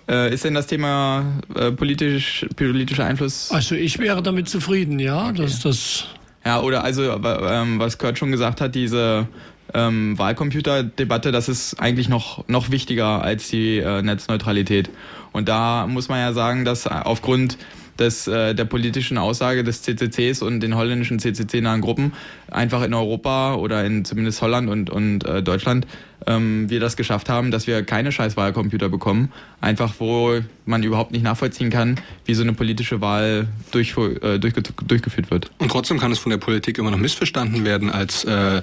Äh, 0.10 0.34
ist 0.34 0.46
denn 0.46 0.54
das 0.54 0.68
Thema 0.68 1.26
äh, 1.54 1.72
politisch, 1.72 2.46
politischer 2.56 3.04
Einfluss 3.04 3.52
Also 3.52 3.76
ich 3.76 4.00
wäre 4.00 4.24
damit 4.24 4.48
zufrieden, 4.48 5.00
ja. 5.00 5.34
dass 5.34 5.60
das 5.60 6.06
Ja, 6.46 6.62
oder 6.62 6.84
also, 6.86 7.04
ähm, 7.12 7.80
was 7.80 7.98
Kurt 7.98 8.18
schon 8.18 8.32
gesagt 8.32 8.62
hat, 8.62 8.74
diese 8.74 9.28
ähm, 9.74 10.18
Wahlcomputer-Debatte, 10.18 11.34
das 11.34 11.50
ist 11.50 11.82
eigentlich 11.82 12.08
noch, 12.08 12.48
noch 12.48 12.72
wichtiger 12.72 13.22
als 13.22 13.50
die 13.50 13.80
äh, 13.80 14.02
Netzneutralität. 14.02 14.90
Und 15.34 15.50
da 15.50 15.88
muss 15.88 16.08
man 16.08 16.20
ja 16.20 16.32
sagen, 16.32 16.64
dass 16.64 16.88
aufgrund 16.88 17.58
des, 18.00 18.28
äh, 18.28 18.54
der 18.56 18.66
politischen 18.66 19.18
Aussage 19.18 19.64
des 19.64 19.82
CCCs 19.82 20.42
und 20.42 20.60
den 20.62 20.76
holländischen 20.76 21.20
CCC-nahen 21.20 21.82
Gruppen 21.82 22.14
einfach 22.50 22.84
in 22.84 22.94
Europa 22.94 23.56
oder 23.56 23.84
in 23.86 24.06
zumindest 24.06 24.42
Holland 24.42 24.70
und, 24.70 24.90
und 24.90 25.26
äh, 25.26 25.44
Deutschland 25.44 25.88
ähm, 26.26 26.70
wir 26.70 26.80
das 26.80 26.98
geschafft 26.98 27.30
haben, 27.30 27.52
dass 27.52 27.68
wir 27.68 27.84
keine 27.84 28.12
scheiß 28.12 28.36
bekommen. 28.36 29.32
Einfach, 29.62 29.96
wo 30.00 30.40
man 30.66 30.84
überhaupt 30.84 31.12
nicht 31.12 31.24
nachvollziehen 31.24 31.70
kann, 31.70 32.00
wie 32.26 32.34
so 32.34 32.44
eine 32.44 32.54
politische 32.54 33.02
Wahl 33.02 33.48
durchfu- 33.72 34.22
äh, 34.24 34.40
durchge 34.40 34.62
durchgeführt 34.86 35.32
wird. 35.32 35.52
Und 35.58 35.70
trotzdem 35.72 36.00
kann 36.00 36.12
es 36.12 36.20
von 36.20 36.30
der 36.30 36.38
Politik 36.38 36.78
immer 36.78 36.92
noch 36.92 36.98
missverstanden 36.98 37.66
werden, 37.66 37.90
als 37.90 38.24
äh, 38.24 38.62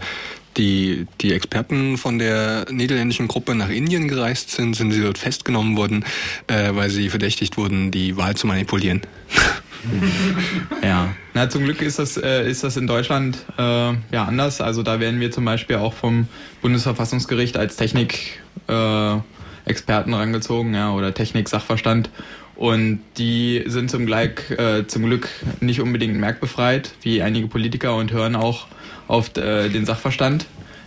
die, 0.57 1.07
die 1.21 1.33
Experten 1.33 1.99
von 1.99 2.19
der 2.19 2.67
niederländischen 2.71 3.29
Gruppe 3.29 3.55
nach 3.55 3.71
Indien 3.71 4.09
gereist 4.09 4.51
sind, 4.51 4.77
sind 4.77 4.93
sie 4.93 5.03
dort 5.03 5.19
festgenommen 5.19 5.77
worden, 5.77 6.05
äh, 6.47 6.75
weil 6.75 6.91
sie 6.91 7.09
verdächtigt 7.09 7.57
wurden, 7.57 7.91
die 7.91 8.17
Wahl 8.17 8.37
zu 8.37 8.47
manipulieren. 8.47 9.03
Ja, 10.83 11.15
na 11.35 11.49
zum 11.49 11.65
Glück 11.65 11.83
ist 11.83 11.99
das, 11.99 12.17
äh, 12.17 12.49
ist 12.49 12.65
das 12.65 12.77
in 12.77 12.87
Deutschland 12.87 13.39
äh, 13.59 13.63
ja 13.63 14.25
anders. 14.27 14.61
Also 14.61 14.83
da 14.83 15.01
werden 15.01 15.21
wir 15.21 15.31
zum 15.31 15.45
Beispiel 15.45 15.77
auch 15.77 15.95
vom 15.95 16.29
Bundesverfassungsgericht 16.63 17.57
als 17.57 17.77
Technik 17.77 18.41
äh, 18.69 18.73
rangezogen, 18.73 20.75
ja, 20.75 20.93
oder 20.93 21.15
Technik-Sachverstand. 21.15 22.11
Und 22.57 23.01
die 23.19 23.65
sind 23.67 23.91
zum 23.91 24.07
Glück, 24.07 24.51
äh, 24.51 24.87
zum 24.87 25.05
Glück 25.05 25.29
nicht 25.61 25.81
unbedingt 25.81 26.17
merkbefreit, 26.17 26.93
wie 27.03 27.23
einige 27.23 27.49
Politiker 27.49 27.97
und 27.97 28.13
hören 28.13 28.37
auch 28.37 28.67
auf 29.09 29.37
äh, 29.37 29.69
den 29.69 29.87
Sachverstand. 29.87 30.47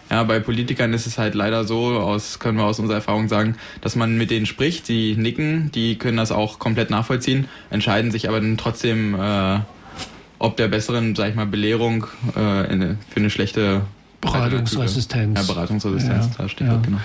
Ja, 0.09 0.23
bei 0.23 0.39
Politikern 0.39 0.93
ist 0.93 1.05
es 1.05 1.17
halt 1.17 1.35
leider 1.35 1.65
so, 1.65 1.99
aus, 1.99 2.39
können 2.39 2.57
wir 2.57 2.65
aus 2.65 2.79
unserer 2.79 2.97
Erfahrung 2.97 3.27
sagen, 3.27 3.55
dass 3.81 3.95
man 3.95 4.17
mit 4.17 4.31
denen 4.31 4.45
spricht, 4.45 4.87
die 4.87 5.15
nicken, 5.15 5.71
die 5.73 5.97
können 5.97 6.17
das 6.17 6.31
auch 6.31 6.59
komplett 6.59 6.89
nachvollziehen, 6.89 7.47
entscheiden 7.69 8.11
sich 8.11 8.29
aber 8.29 8.39
dann 8.39 8.57
trotzdem, 8.57 9.15
äh, 9.15 9.59
ob 10.39 10.55
der 10.55 10.69
besseren, 10.69 11.15
sag 11.15 11.29
ich 11.29 11.35
mal, 11.35 11.45
Belehrung 11.45 12.07
äh, 12.35 12.71
in, 12.71 12.97
für 13.09 13.19
eine 13.19 13.29
schlechte 13.29 13.81
Beratungsresistenz. 14.21 15.39
Ja, 15.39 15.45
Beratungsresistenz, 15.45 16.25
Ja, 16.25 16.31
da 16.37 16.49
steht 16.49 16.67
ja. 16.67 16.77
genau. 16.77 16.99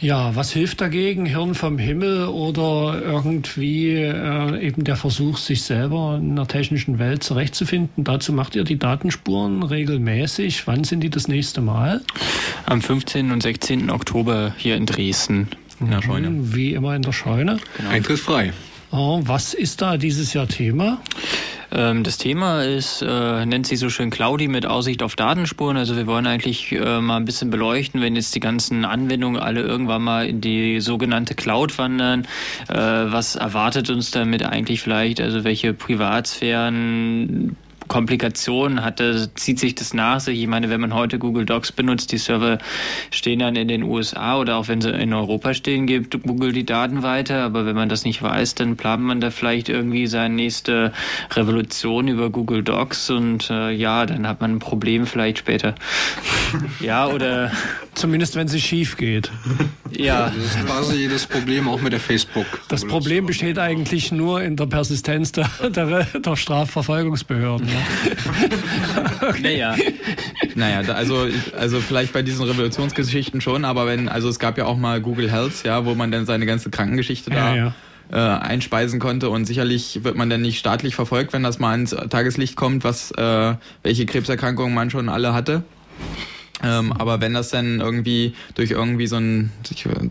Ja, 0.00 0.34
was 0.34 0.50
hilft 0.52 0.80
dagegen? 0.80 1.26
Hirn 1.26 1.54
vom 1.54 1.76
Himmel 1.76 2.28
oder 2.28 3.02
irgendwie 3.02 3.96
äh, 3.96 4.66
eben 4.66 4.82
der 4.82 4.96
Versuch, 4.96 5.36
sich 5.36 5.62
selber 5.62 6.18
in 6.18 6.36
der 6.36 6.46
technischen 6.46 6.98
Welt 6.98 7.22
zurechtzufinden? 7.22 8.02
Dazu 8.04 8.32
macht 8.32 8.56
ihr 8.56 8.64
die 8.64 8.78
Datenspuren 8.78 9.62
regelmäßig. 9.62 10.66
Wann 10.66 10.84
sind 10.84 11.00
die 11.00 11.10
das 11.10 11.28
nächste 11.28 11.60
Mal? 11.60 12.00
Am 12.64 12.80
15. 12.80 13.30
und 13.30 13.42
16. 13.42 13.90
Oktober 13.90 14.54
hier 14.56 14.76
in 14.76 14.86
Dresden. 14.86 15.48
In 15.80 15.90
der 15.90 16.00
Scheune. 16.00 16.54
Wie 16.54 16.72
immer 16.72 16.96
in 16.96 17.02
der 17.02 17.12
Scheune. 17.12 17.58
Eintritt 17.90 18.20
frei. 18.20 18.54
Oh, 18.92 19.20
was 19.24 19.52
ist 19.52 19.82
da 19.82 19.98
dieses 19.98 20.32
Jahr 20.32 20.48
Thema? 20.48 20.98
Ähm, 21.72 22.02
das 22.02 22.18
Thema 22.18 22.64
ist, 22.64 23.02
äh, 23.02 23.46
nennt 23.46 23.66
sich 23.66 23.78
so 23.78 23.90
schön 23.90 24.10
Cloudy 24.10 24.48
mit 24.48 24.66
Aussicht 24.66 25.02
auf 25.02 25.16
Datenspuren. 25.16 25.76
Also 25.76 25.96
wir 25.96 26.06
wollen 26.06 26.26
eigentlich 26.26 26.72
äh, 26.72 27.00
mal 27.00 27.16
ein 27.16 27.24
bisschen 27.24 27.50
beleuchten, 27.50 28.00
wenn 28.00 28.16
jetzt 28.16 28.34
die 28.34 28.40
ganzen 28.40 28.84
Anwendungen 28.84 29.40
alle 29.40 29.62
irgendwann 29.62 30.02
mal 30.02 30.26
in 30.26 30.40
die 30.40 30.80
sogenannte 30.80 31.34
Cloud 31.34 31.78
wandern. 31.78 32.26
Äh, 32.68 32.74
was 32.76 33.36
erwartet 33.36 33.90
uns 33.90 34.10
damit 34.10 34.44
eigentlich 34.44 34.80
vielleicht? 34.82 35.20
Also 35.20 35.44
welche 35.44 35.72
Privatsphären 35.74 37.56
Komplikationen 37.90 38.84
hatte, 38.84 39.34
zieht 39.34 39.58
sich 39.58 39.74
das 39.74 39.94
nach 39.94 40.20
sich. 40.20 40.40
Ich 40.40 40.46
meine, 40.46 40.70
wenn 40.70 40.80
man 40.80 40.94
heute 40.94 41.18
Google 41.18 41.44
Docs 41.44 41.72
benutzt, 41.72 42.12
die 42.12 42.18
Server 42.18 42.58
stehen 43.10 43.40
dann 43.40 43.56
in 43.56 43.66
den 43.66 43.82
USA 43.82 44.38
oder 44.38 44.58
auch 44.58 44.68
wenn 44.68 44.80
sie 44.80 44.90
in 44.90 45.12
Europa 45.12 45.54
stehen, 45.54 45.88
gibt 45.88 46.22
Google 46.22 46.52
die 46.52 46.64
Daten 46.64 47.02
weiter. 47.02 47.42
Aber 47.42 47.66
wenn 47.66 47.74
man 47.74 47.88
das 47.88 48.04
nicht 48.04 48.22
weiß, 48.22 48.54
dann 48.54 48.76
plant 48.76 49.02
man 49.02 49.20
da 49.20 49.32
vielleicht 49.32 49.68
irgendwie 49.68 50.06
seine 50.06 50.36
nächste 50.36 50.92
Revolution 51.32 52.06
über 52.06 52.30
Google 52.30 52.62
Docs 52.62 53.10
und 53.10 53.50
äh, 53.50 53.72
ja, 53.72 54.06
dann 54.06 54.28
hat 54.28 54.40
man 54.40 54.52
ein 54.52 54.58
Problem 54.60 55.04
vielleicht 55.04 55.38
später. 55.38 55.74
ja, 56.80 57.08
oder 57.08 57.50
Zumindest 57.94 58.36
wenn 58.36 58.48
sie 58.48 58.60
schief 58.60 58.96
geht. 58.96 59.30
ja. 59.90 60.32
Das 60.34 60.36
ist 60.36 60.66
quasi 60.66 61.08
das 61.08 61.26
Problem 61.26 61.68
auch 61.68 61.80
mit 61.80 61.92
der 61.92 62.00
Facebook. 62.00 62.46
Das 62.68 62.86
Problem 62.86 63.26
besteht 63.26 63.58
eigentlich 63.58 64.12
nur 64.12 64.42
in 64.42 64.56
der 64.56 64.66
Persistenz 64.66 65.32
der, 65.32 65.50
der, 65.68 66.04
der 66.04 66.36
Strafverfolgungsbehörden. 66.36 67.68
Ja. 67.68 67.79
Naja. 69.42 69.74
Naja, 70.54 70.82
da, 70.82 70.94
also, 70.94 71.26
also 71.58 71.80
vielleicht 71.80 72.12
bei 72.12 72.22
diesen 72.22 72.44
Revolutionsgeschichten 72.44 73.40
schon, 73.40 73.64
aber 73.64 73.86
wenn, 73.86 74.08
also 74.08 74.28
es 74.28 74.38
gab 74.38 74.58
ja 74.58 74.64
auch 74.66 74.76
mal 74.76 75.00
Google 75.00 75.30
Health, 75.30 75.64
ja, 75.64 75.84
wo 75.84 75.94
man 75.94 76.10
dann 76.10 76.26
seine 76.26 76.46
ganze 76.46 76.70
Krankengeschichte 76.70 77.30
da 77.30 77.54
Ja, 77.54 77.74
Äh, 78.12 78.16
einspeisen 78.16 78.98
konnte 78.98 79.30
und 79.30 79.44
sicherlich 79.44 80.02
wird 80.02 80.16
man 80.16 80.28
dann 80.28 80.40
nicht 80.40 80.58
staatlich 80.58 80.96
verfolgt, 80.96 81.32
wenn 81.32 81.44
das 81.44 81.60
mal 81.60 81.74
ins 81.78 81.90
Tageslicht 81.90 82.56
kommt, 82.56 82.82
was 82.82 83.12
äh, 83.12 83.54
welche 83.84 84.04
Krebserkrankungen 84.04 84.74
man 84.74 84.90
schon 84.90 85.08
alle 85.08 85.32
hatte. 85.32 85.62
Ähm, 86.62 86.92
aber 86.92 87.20
wenn 87.20 87.34
das 87.34 87.50
dann 87.50 87.80
irgendwie 87.80 88.34
durch 88.54 88.70
irgendwie 88.70 89.06
so 89.06 89.16
ein 89.16 89.50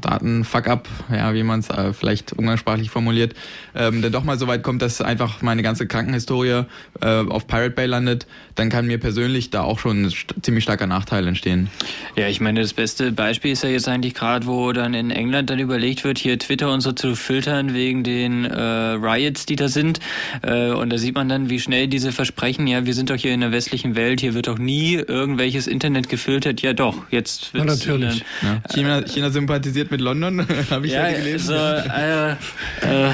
Daten-Fuck-up, 0.01 0.87
ja, 1.11 1.33
wie 1.33 1.43
man 1.43 1.59
es 1.59 1.69
äh, 1.69 1.93
vielleicht 1.93 2.33
umgangssprachlich 2.33 2.89
formuliert, 2.89 3.35
ähm, 3.75 4.01
dann 4.01 4.11
doch 4.11 4.23
mal 4.23 4.37
so 4.37 4.47
weit 4.47 4.63
kommt, 4.63 4.81
dass 4.81 5.01
einfach 5.01 5.41
meine 5.41 5.61
ganze 5.61 5.87
Krankenhistorie 5.87 6.63
äh, 7.01 7.05
auf 7.05 7.47
Pirate 7.47 7.71
Bay 7.71 7.85
landet, 7.85 8.25
dann 8.55 8.69
kann 8.69 8.87
mir 8.87 8.97
persönlich 8.97 9.51
da 9.51 9.61
auch 9.61 9.79
schon 9.79 10.03
ein 10.03 10.09
st 10.09 10.33
ziemlich 10.41 10.63
starker 10.63 10.87
Nachteil 10.87 11.27
entstehen. 11.27 11.69
Ja, 12.15 12.27
ich 12.27 12.41
meine, 12.41 12.61
das 12.61 12.73
beste 12.73 13.11
Beispiel 13.11 13.51
ist 13.51 13.63
ja 13.63 13.69
jetzt 13.69 13.87
eigentlich 13.87 14.13
gerade, 14.15 14.47
wo 14.47 14.71
dann 14.71 14.93
in 14.93 15.11
England 15.11 15.49
dann 15.49 15.59
überlegt 15.59 16.03
wird, 16.03 16.17
hier 16.17 16.39
Twitter 16.39 16.71
und 16.73 16.81
so 16.81 16.91
zu 16.91 17.15
filtern 17.15 17.73
wegen 17.73 18.03
den 18.03 18.45
äh, 18.45 18.61
Riots, 18.61 19.45
die 19.45 19.55
da 19.55 19.67
sind. 19.67 19.99
Äh, 20.41 20.71
und 20.71 20.89
da 20.89 20.97
sieht 20.97 21.15
man 21.15 21.29
dann, 21.29 21.49
wie 21.49 21.59
schnell 21.59 21.87
diese 21.87 22.11
Versprechen, 22.11 22.67
ja, 22.67 22.85
wir 22.85 22.93
sind 22.93 23.09
doch 23.09 23.15
hier 23.15 23.33
in 23.33 23.41
der 23.41 23.51
westlichen 23.51 23.95
Welt, 23.95 24.21
hier 24.21 24.33
wird 24.33 24.47
doch 24.47 24.57
nie 24.57 24.95
irgendwelches 24.95 25.67
Internet 25.67 26.09
gefiltert. 26.09 26.38
Ja 26.45 26.73
doch, 26.73 26.95
jetzt 27.11 27.51
Ja, 27.53 27.59
wird's 27.65 27.85
natürlich. 27.85 28.23
Ja. 28.41 28.61
China, 28.73 29.01
China 29.03 29.29
sympathisiert 29.29 29.91
mit 29.91 30.01
London, 30.01 30.45
habe 30.69 30.87
ich 30.87 30.93
Ja, 30.93 31.09
gelesen. 31.11 31.47
so, 31.47 31.53
äh, 31.53 32.31
äh, 32.31 33.11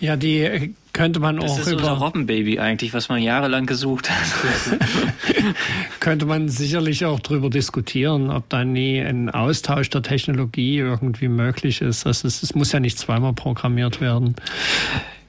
ja, 0.00 0.16
die 0.16 0.38
äh, 0.40 0.70
könnte 0.92 1.20
man 1.20 1.36
das 1.36 1.50
auch 1.52 1.58
ist 1.60 1.72
unser 1.72 1.78
über, 1.84 1.90
Robbenbaby 1.92 2.58
eigentlich, 2.58 2.92
was 2.94 3.08
man 3.08 3.20
jahrelang 3.22 3.66
gesucht 3.66 4.10
hat. 4.10 4.26
könnte 6.00 6.26
man 6.26 6.48
sicherlich 6.48 7.04
auch 7.04 7.20
drüber 7.20 7.50
diskutieren, 7.50 8.30
ob 8.30 8.48
da 8.48 8.64
nie 8.64 9.00
ein 9.00 9.30
Austausch 9.30 9.90
der 9.90 10.02
Technologie 10.02 10.78
irgendwie 10.78 11.28
möglich 11.28 11.82
ist. 11.82 12.06
Also 12.06 12.26
es, 12.26 12.42
es 12.42 12.54
muss 12.54 12.72
ja 12.72 12.80
nicht 12.80 12.98
zweimal 12.98 13.32
programmiert 13.32 14.00
werden. 14.00 14.34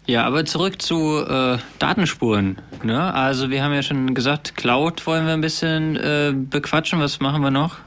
Ja, 0.10 0.26
aber 0.26 0.44
zurück 0.44 0.82
zu 0.82 1.24
äh, 1.24 1.60
Datenspuren. 1.78 2.58
Ne? 2.82 3.14
Also 3.14 3.52
wir 3.52 3.64
haben 3.64 3.76
ja 3.76 3.84
schon 3.84 4.16
gesagt, 4.16 4.58
Cloud 4.58 5.06
wollen 5.06 5.28
wir 5.28 5.34
ein 5.34 5.42
bisschen 5.42 5.98
äh, 5.98 6.34
bequatschen. 6.36 7.00
Was 7.00 7.20
machen 7.20 7.44
wir 7.44 7.52
noch? 7.52 7.78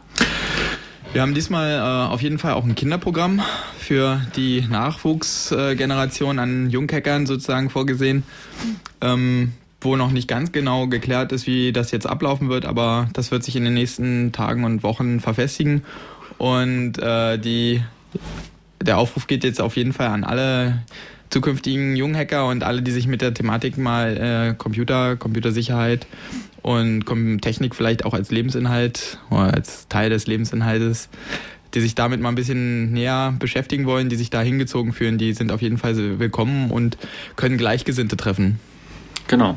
Wir 1.13 1.23
haben 1.23 1.35
diesmal 1.35 1.73
äh, 1.73 2.13
auf 2.13 2.23
jeden 2.23 2.39
Fall 2.39 2.53
auch 2.53 2.63
ein 2.63 2.77
Kinderprogramm 2.77 3.43
für 3.77 4.21
die 4.37 4.61
Nachwuchsgeneration 4.61 6.39
an 6.39 6.71
Junghackern 6.71 7.27
sozusagen 7.27 7.71
vorgesehen, 7.71 8.23
ähm, 9.01 9.55
wo 9.81 9.97
noch 9.97 10.13
nicht 10.13 10.29
ganz 10.29 10.53
genau 10.53 10.87
geklärt 10.87 11.33
ist, 11.33 11.49
wie 11.49 11.73
das 11.73 11.91
jetzt 11.91 12.07
ablaufen 12.07 12.49
wird, 12.49 12.67
aber 12.67 13.09
das 13.15 13.33
wird 13.33 13.43
sich 13.43 13.57
in 13.57 13.65
den 13.65 13.75
nächsten 13.75 14.31
Tagen 14.31 14.63
und 14.63 14.85
Wochen 14.85 15.19
verfestigen. 15.19 15.83
Und 16.39 17.01
äh, 17.01 17.37
die, 17.37 17.83
der 18.81 18.99
Aufruf 18.99 19.27
geht 19.27 19.43
jetzt 19.43 19.61
auf 19.61 19.77
jeden 19.77 19.93
Fall 19.93 20.07
an 20.07 20.23
alle 20.23 20.85
zukünftigen 21.33 21.97
Junghacker 21.97 22.47
und 22.47 22.63
alle, 22.63 22.83
die 22.83 22.91
sich 22.91 23.07
mit 23.07 23.23
der 23.23 23.33
Thematik 23.33 23.79
mal 23.79 24.17
äh, 24.17 24.55
Computer, 24.55 25.17
Computersicherheit 25.17 26.07
und 26.61 27.05
Technik 27.41 27.75
vielleicht 27.75 28.05
auch 28.05 28.13
als 28.15 28.31
Lebensinhalt 28.31 29.19
oder 29.31 29.55
als 29.55 29.89
Teil 29.89 30.11
des 30.11 30.27
Lebensinhaltes, 30.27 31.09
die 31.75 31.81
sich 31.81 31.95
damit 31.95 32.21
mal 32.21 32.29
ein 32.29 32.35
bisschen 32.35 32.93
näher 32.93 33.35
beschäftigen 33.39 33.87
wollen, 33.87 34.11
die 34.11 34.17
sich 34.17 34.29
da 34.29 34.43
hingezogen 34.43 34.93
fühlen, 34.93 35.17
die 35.17 35.33
sind 35.33 35.53
auf 35.53 35.63
jeden 35.63 35.79
Fall 35.79 36.19
willkommen 36.19 36.71
und 36.71 36.99
können 37.35 37.57
Gleichgesinnte 37.57 38.17
treffen. 38.19 38.61
Genau. 39.27 39.57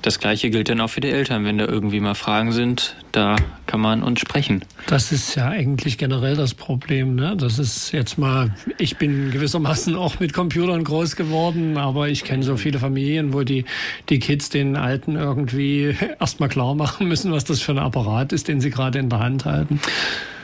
Das 0.00 0.18
gleiche 0.18 0.50
gilt 0.50 0.70
dann 0.70 0.80
auch 0.80 0.90
für 0.90 1.00
die 1.00 1.10
Eltern, 1.10 1.44
wenn 1.44 1.58
da 1.58 1.66
irgendwie 1.66 2.00
mal 2.00 2.14
Fragen 2.14 2.50
sind, 2.50 2.96
da 3.12 3.36
kann 3.66 3.80
man 3.80 4.02
uns 4.02 4.20
sprechen. 4.20 4.64
Das 4.86 5.12
ist 5.12 5.34
ja 5.34 5.48
eigentlich 5.48 5.96
generell 5.98 6.36
das 6.36 6.54
Problem. 6.54 7.14
Ne? 7.14 7.36
Das 7.36 7.58
ist 7.58 7.92
jetzt 7.92 8.18
mal, 8.18 8.54
ich 8.78 8.96
bin 8.96 9.30
gewissermaßen 9.30 9.94
auch 9.96 10.18
mit 10.18 10.32
Computern 10.32 10.82
groß 10.82 11.16
geworden, 11.16 11.76
aber 11.76 12.08
ich 12.08 12.24
kenne 12.24 12.42
so 12.42 12.56
viele 12.56 12.78
Familien, 12.78 13.32
wo 13.32 13.42
die, 13.42 13.64
die 14.08 14.18
Kids 14.18 14.48
den 14.48 14.76
Alten 14.76 15.16
irgendwie 15.16 15.96
erstmal 16.20 16.48
klar 16.48 16.74
machen 16.74 17.06
müssen, 17.08 17.32
was 17.32 17.44
das 17.44 17.60
für 17.60 17.72
ein 17.72 17.78
Apparat 17.78 18.32
ist, 18.32 18.48
den 18.48 18.60
sie 18.60 18.70
gerade 18.70 18.98
in 18.98 19.08
der 19.08 19.20
Hand 19.20 19.44
halten. 19.44 19.80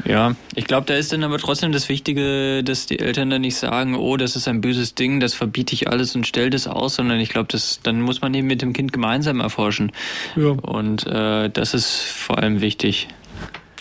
Ja, 0.04 0.36
ich 0.54 0.66
glaube, 0.66 0.86
da 0.86 0.94
ist 0.94 1.12
dann 1.12 1.24
aber 1.24 1.38
trotzdem 1.38 1.72
das 1.72 1.88
Wichtige, 1.88 2.62
dass 2.62 2.86
die 2.86 2.98
Eltern 2.98 3.30
dann 3.30 3.40
nicht 3.40 3.56
sagen, 3.56 3.96
oh, 3.96 4.16
das 4.16 4.36
ist 4.36 4.46
ein 4.46 4.60
böses 4.60 4.94
Ding, 4.94 5.20
das 5.20 5.34
verbiete 5.34 5.74
ich 5.74 5.88
alles 5.88 6.14
und 6.14 6.26
stell 6.26 6.50
das 6.50 6.66
aus, 6.68 6.94
sondern 6.94 7.18
ich 7.20 7.30
glaube, 7.30 7.48
das 7.50 7.80
dann 7.82 8.00
muss 8.00 8.20
man 8.20 8.32
eben 8.34 8.46
mit 8.46 8.62
dem 8.62 8.72
Kind 8.72 8.92
gemeinsam 8.92 9.40
erforschen. 9.40 9.92
Ja. 10.36 10.50
Und 10.50 11.06
äh, 11.06 11.50
das 11.50 11.74
ist 11.74 12.02
vor 12.02 12.38
allem 12.38 12.57
wichtig. 12.60 13.08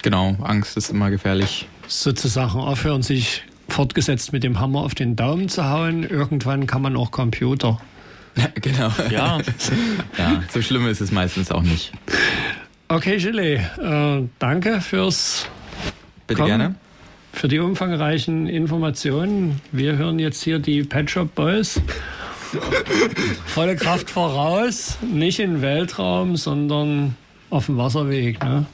Genau, 0.01 0.35
Angst 0.41 0.77
ist 0.77 0.89
immer 0.89 1.09
gefährlich. 1.09 1.67
Sozusagen 1.87 2.59
aufhören, 2.59 3.01
sich 3.01 3.43
fortgesetzt 3.67 4.33
mit 4.33 4.43
dem 4.43 4.59
Hammer 4.59 4.79
auf 4.79 4.95
den 4.95 5.15
Daumen 5.15 5.49
zu 5.49 5.69
hauen. 5.69 6.03
Irgendwann 6.03 6.67
kann 6.67 6.81
man 6.81 6.95
auch 6.95 7.11
Computer. 7.11 7.79
genau. 8.55 8.91
Ja, 9.09 9.39
ja, 10.17 10.43
so 10.49 10.61
schlimm 10.61 10.87
ist 10.87 11.01
es 11.01 11.11
meistens 11.11 11.51
auch 11.51 11.63
nicht. 11.63 11.91
Okay, 12.87 13.17
Gilles, 13.17 13.61
äh, 13.79 14.23
danke 14.39 14.79
fürs 14.79 15.47
Bitte 16.27 16.41
Komm. 16.41 16.47
gerne. 16.47 16.75
für 17.33 17.47
die 17.47 17.59
umfangreichen 17.59 18.47
Informationen. 18.47 19.61
Wir 19.71 19.97
hören 19.97 20.19
jetzt 20.19 20.43
hier 20.43 20.59
die 20.59 20.83
Pet 20.83 21.09
Shop 21.09 21.33
Boys. 21.35 21.81
Volle 23.45 23.75
Kraft 23.75 24.09
voraus, 24.09 24.97
nicht 25.01 25.39
in 25.39 25.55
den 25.55 25.61
Weltraum, 25.61 26.37
sondern 26.37 27.15
auf 27.49 27.65
dem 27.65 27.77
Wasserweg. 27.77 28.43
Ne? 28.43 28.65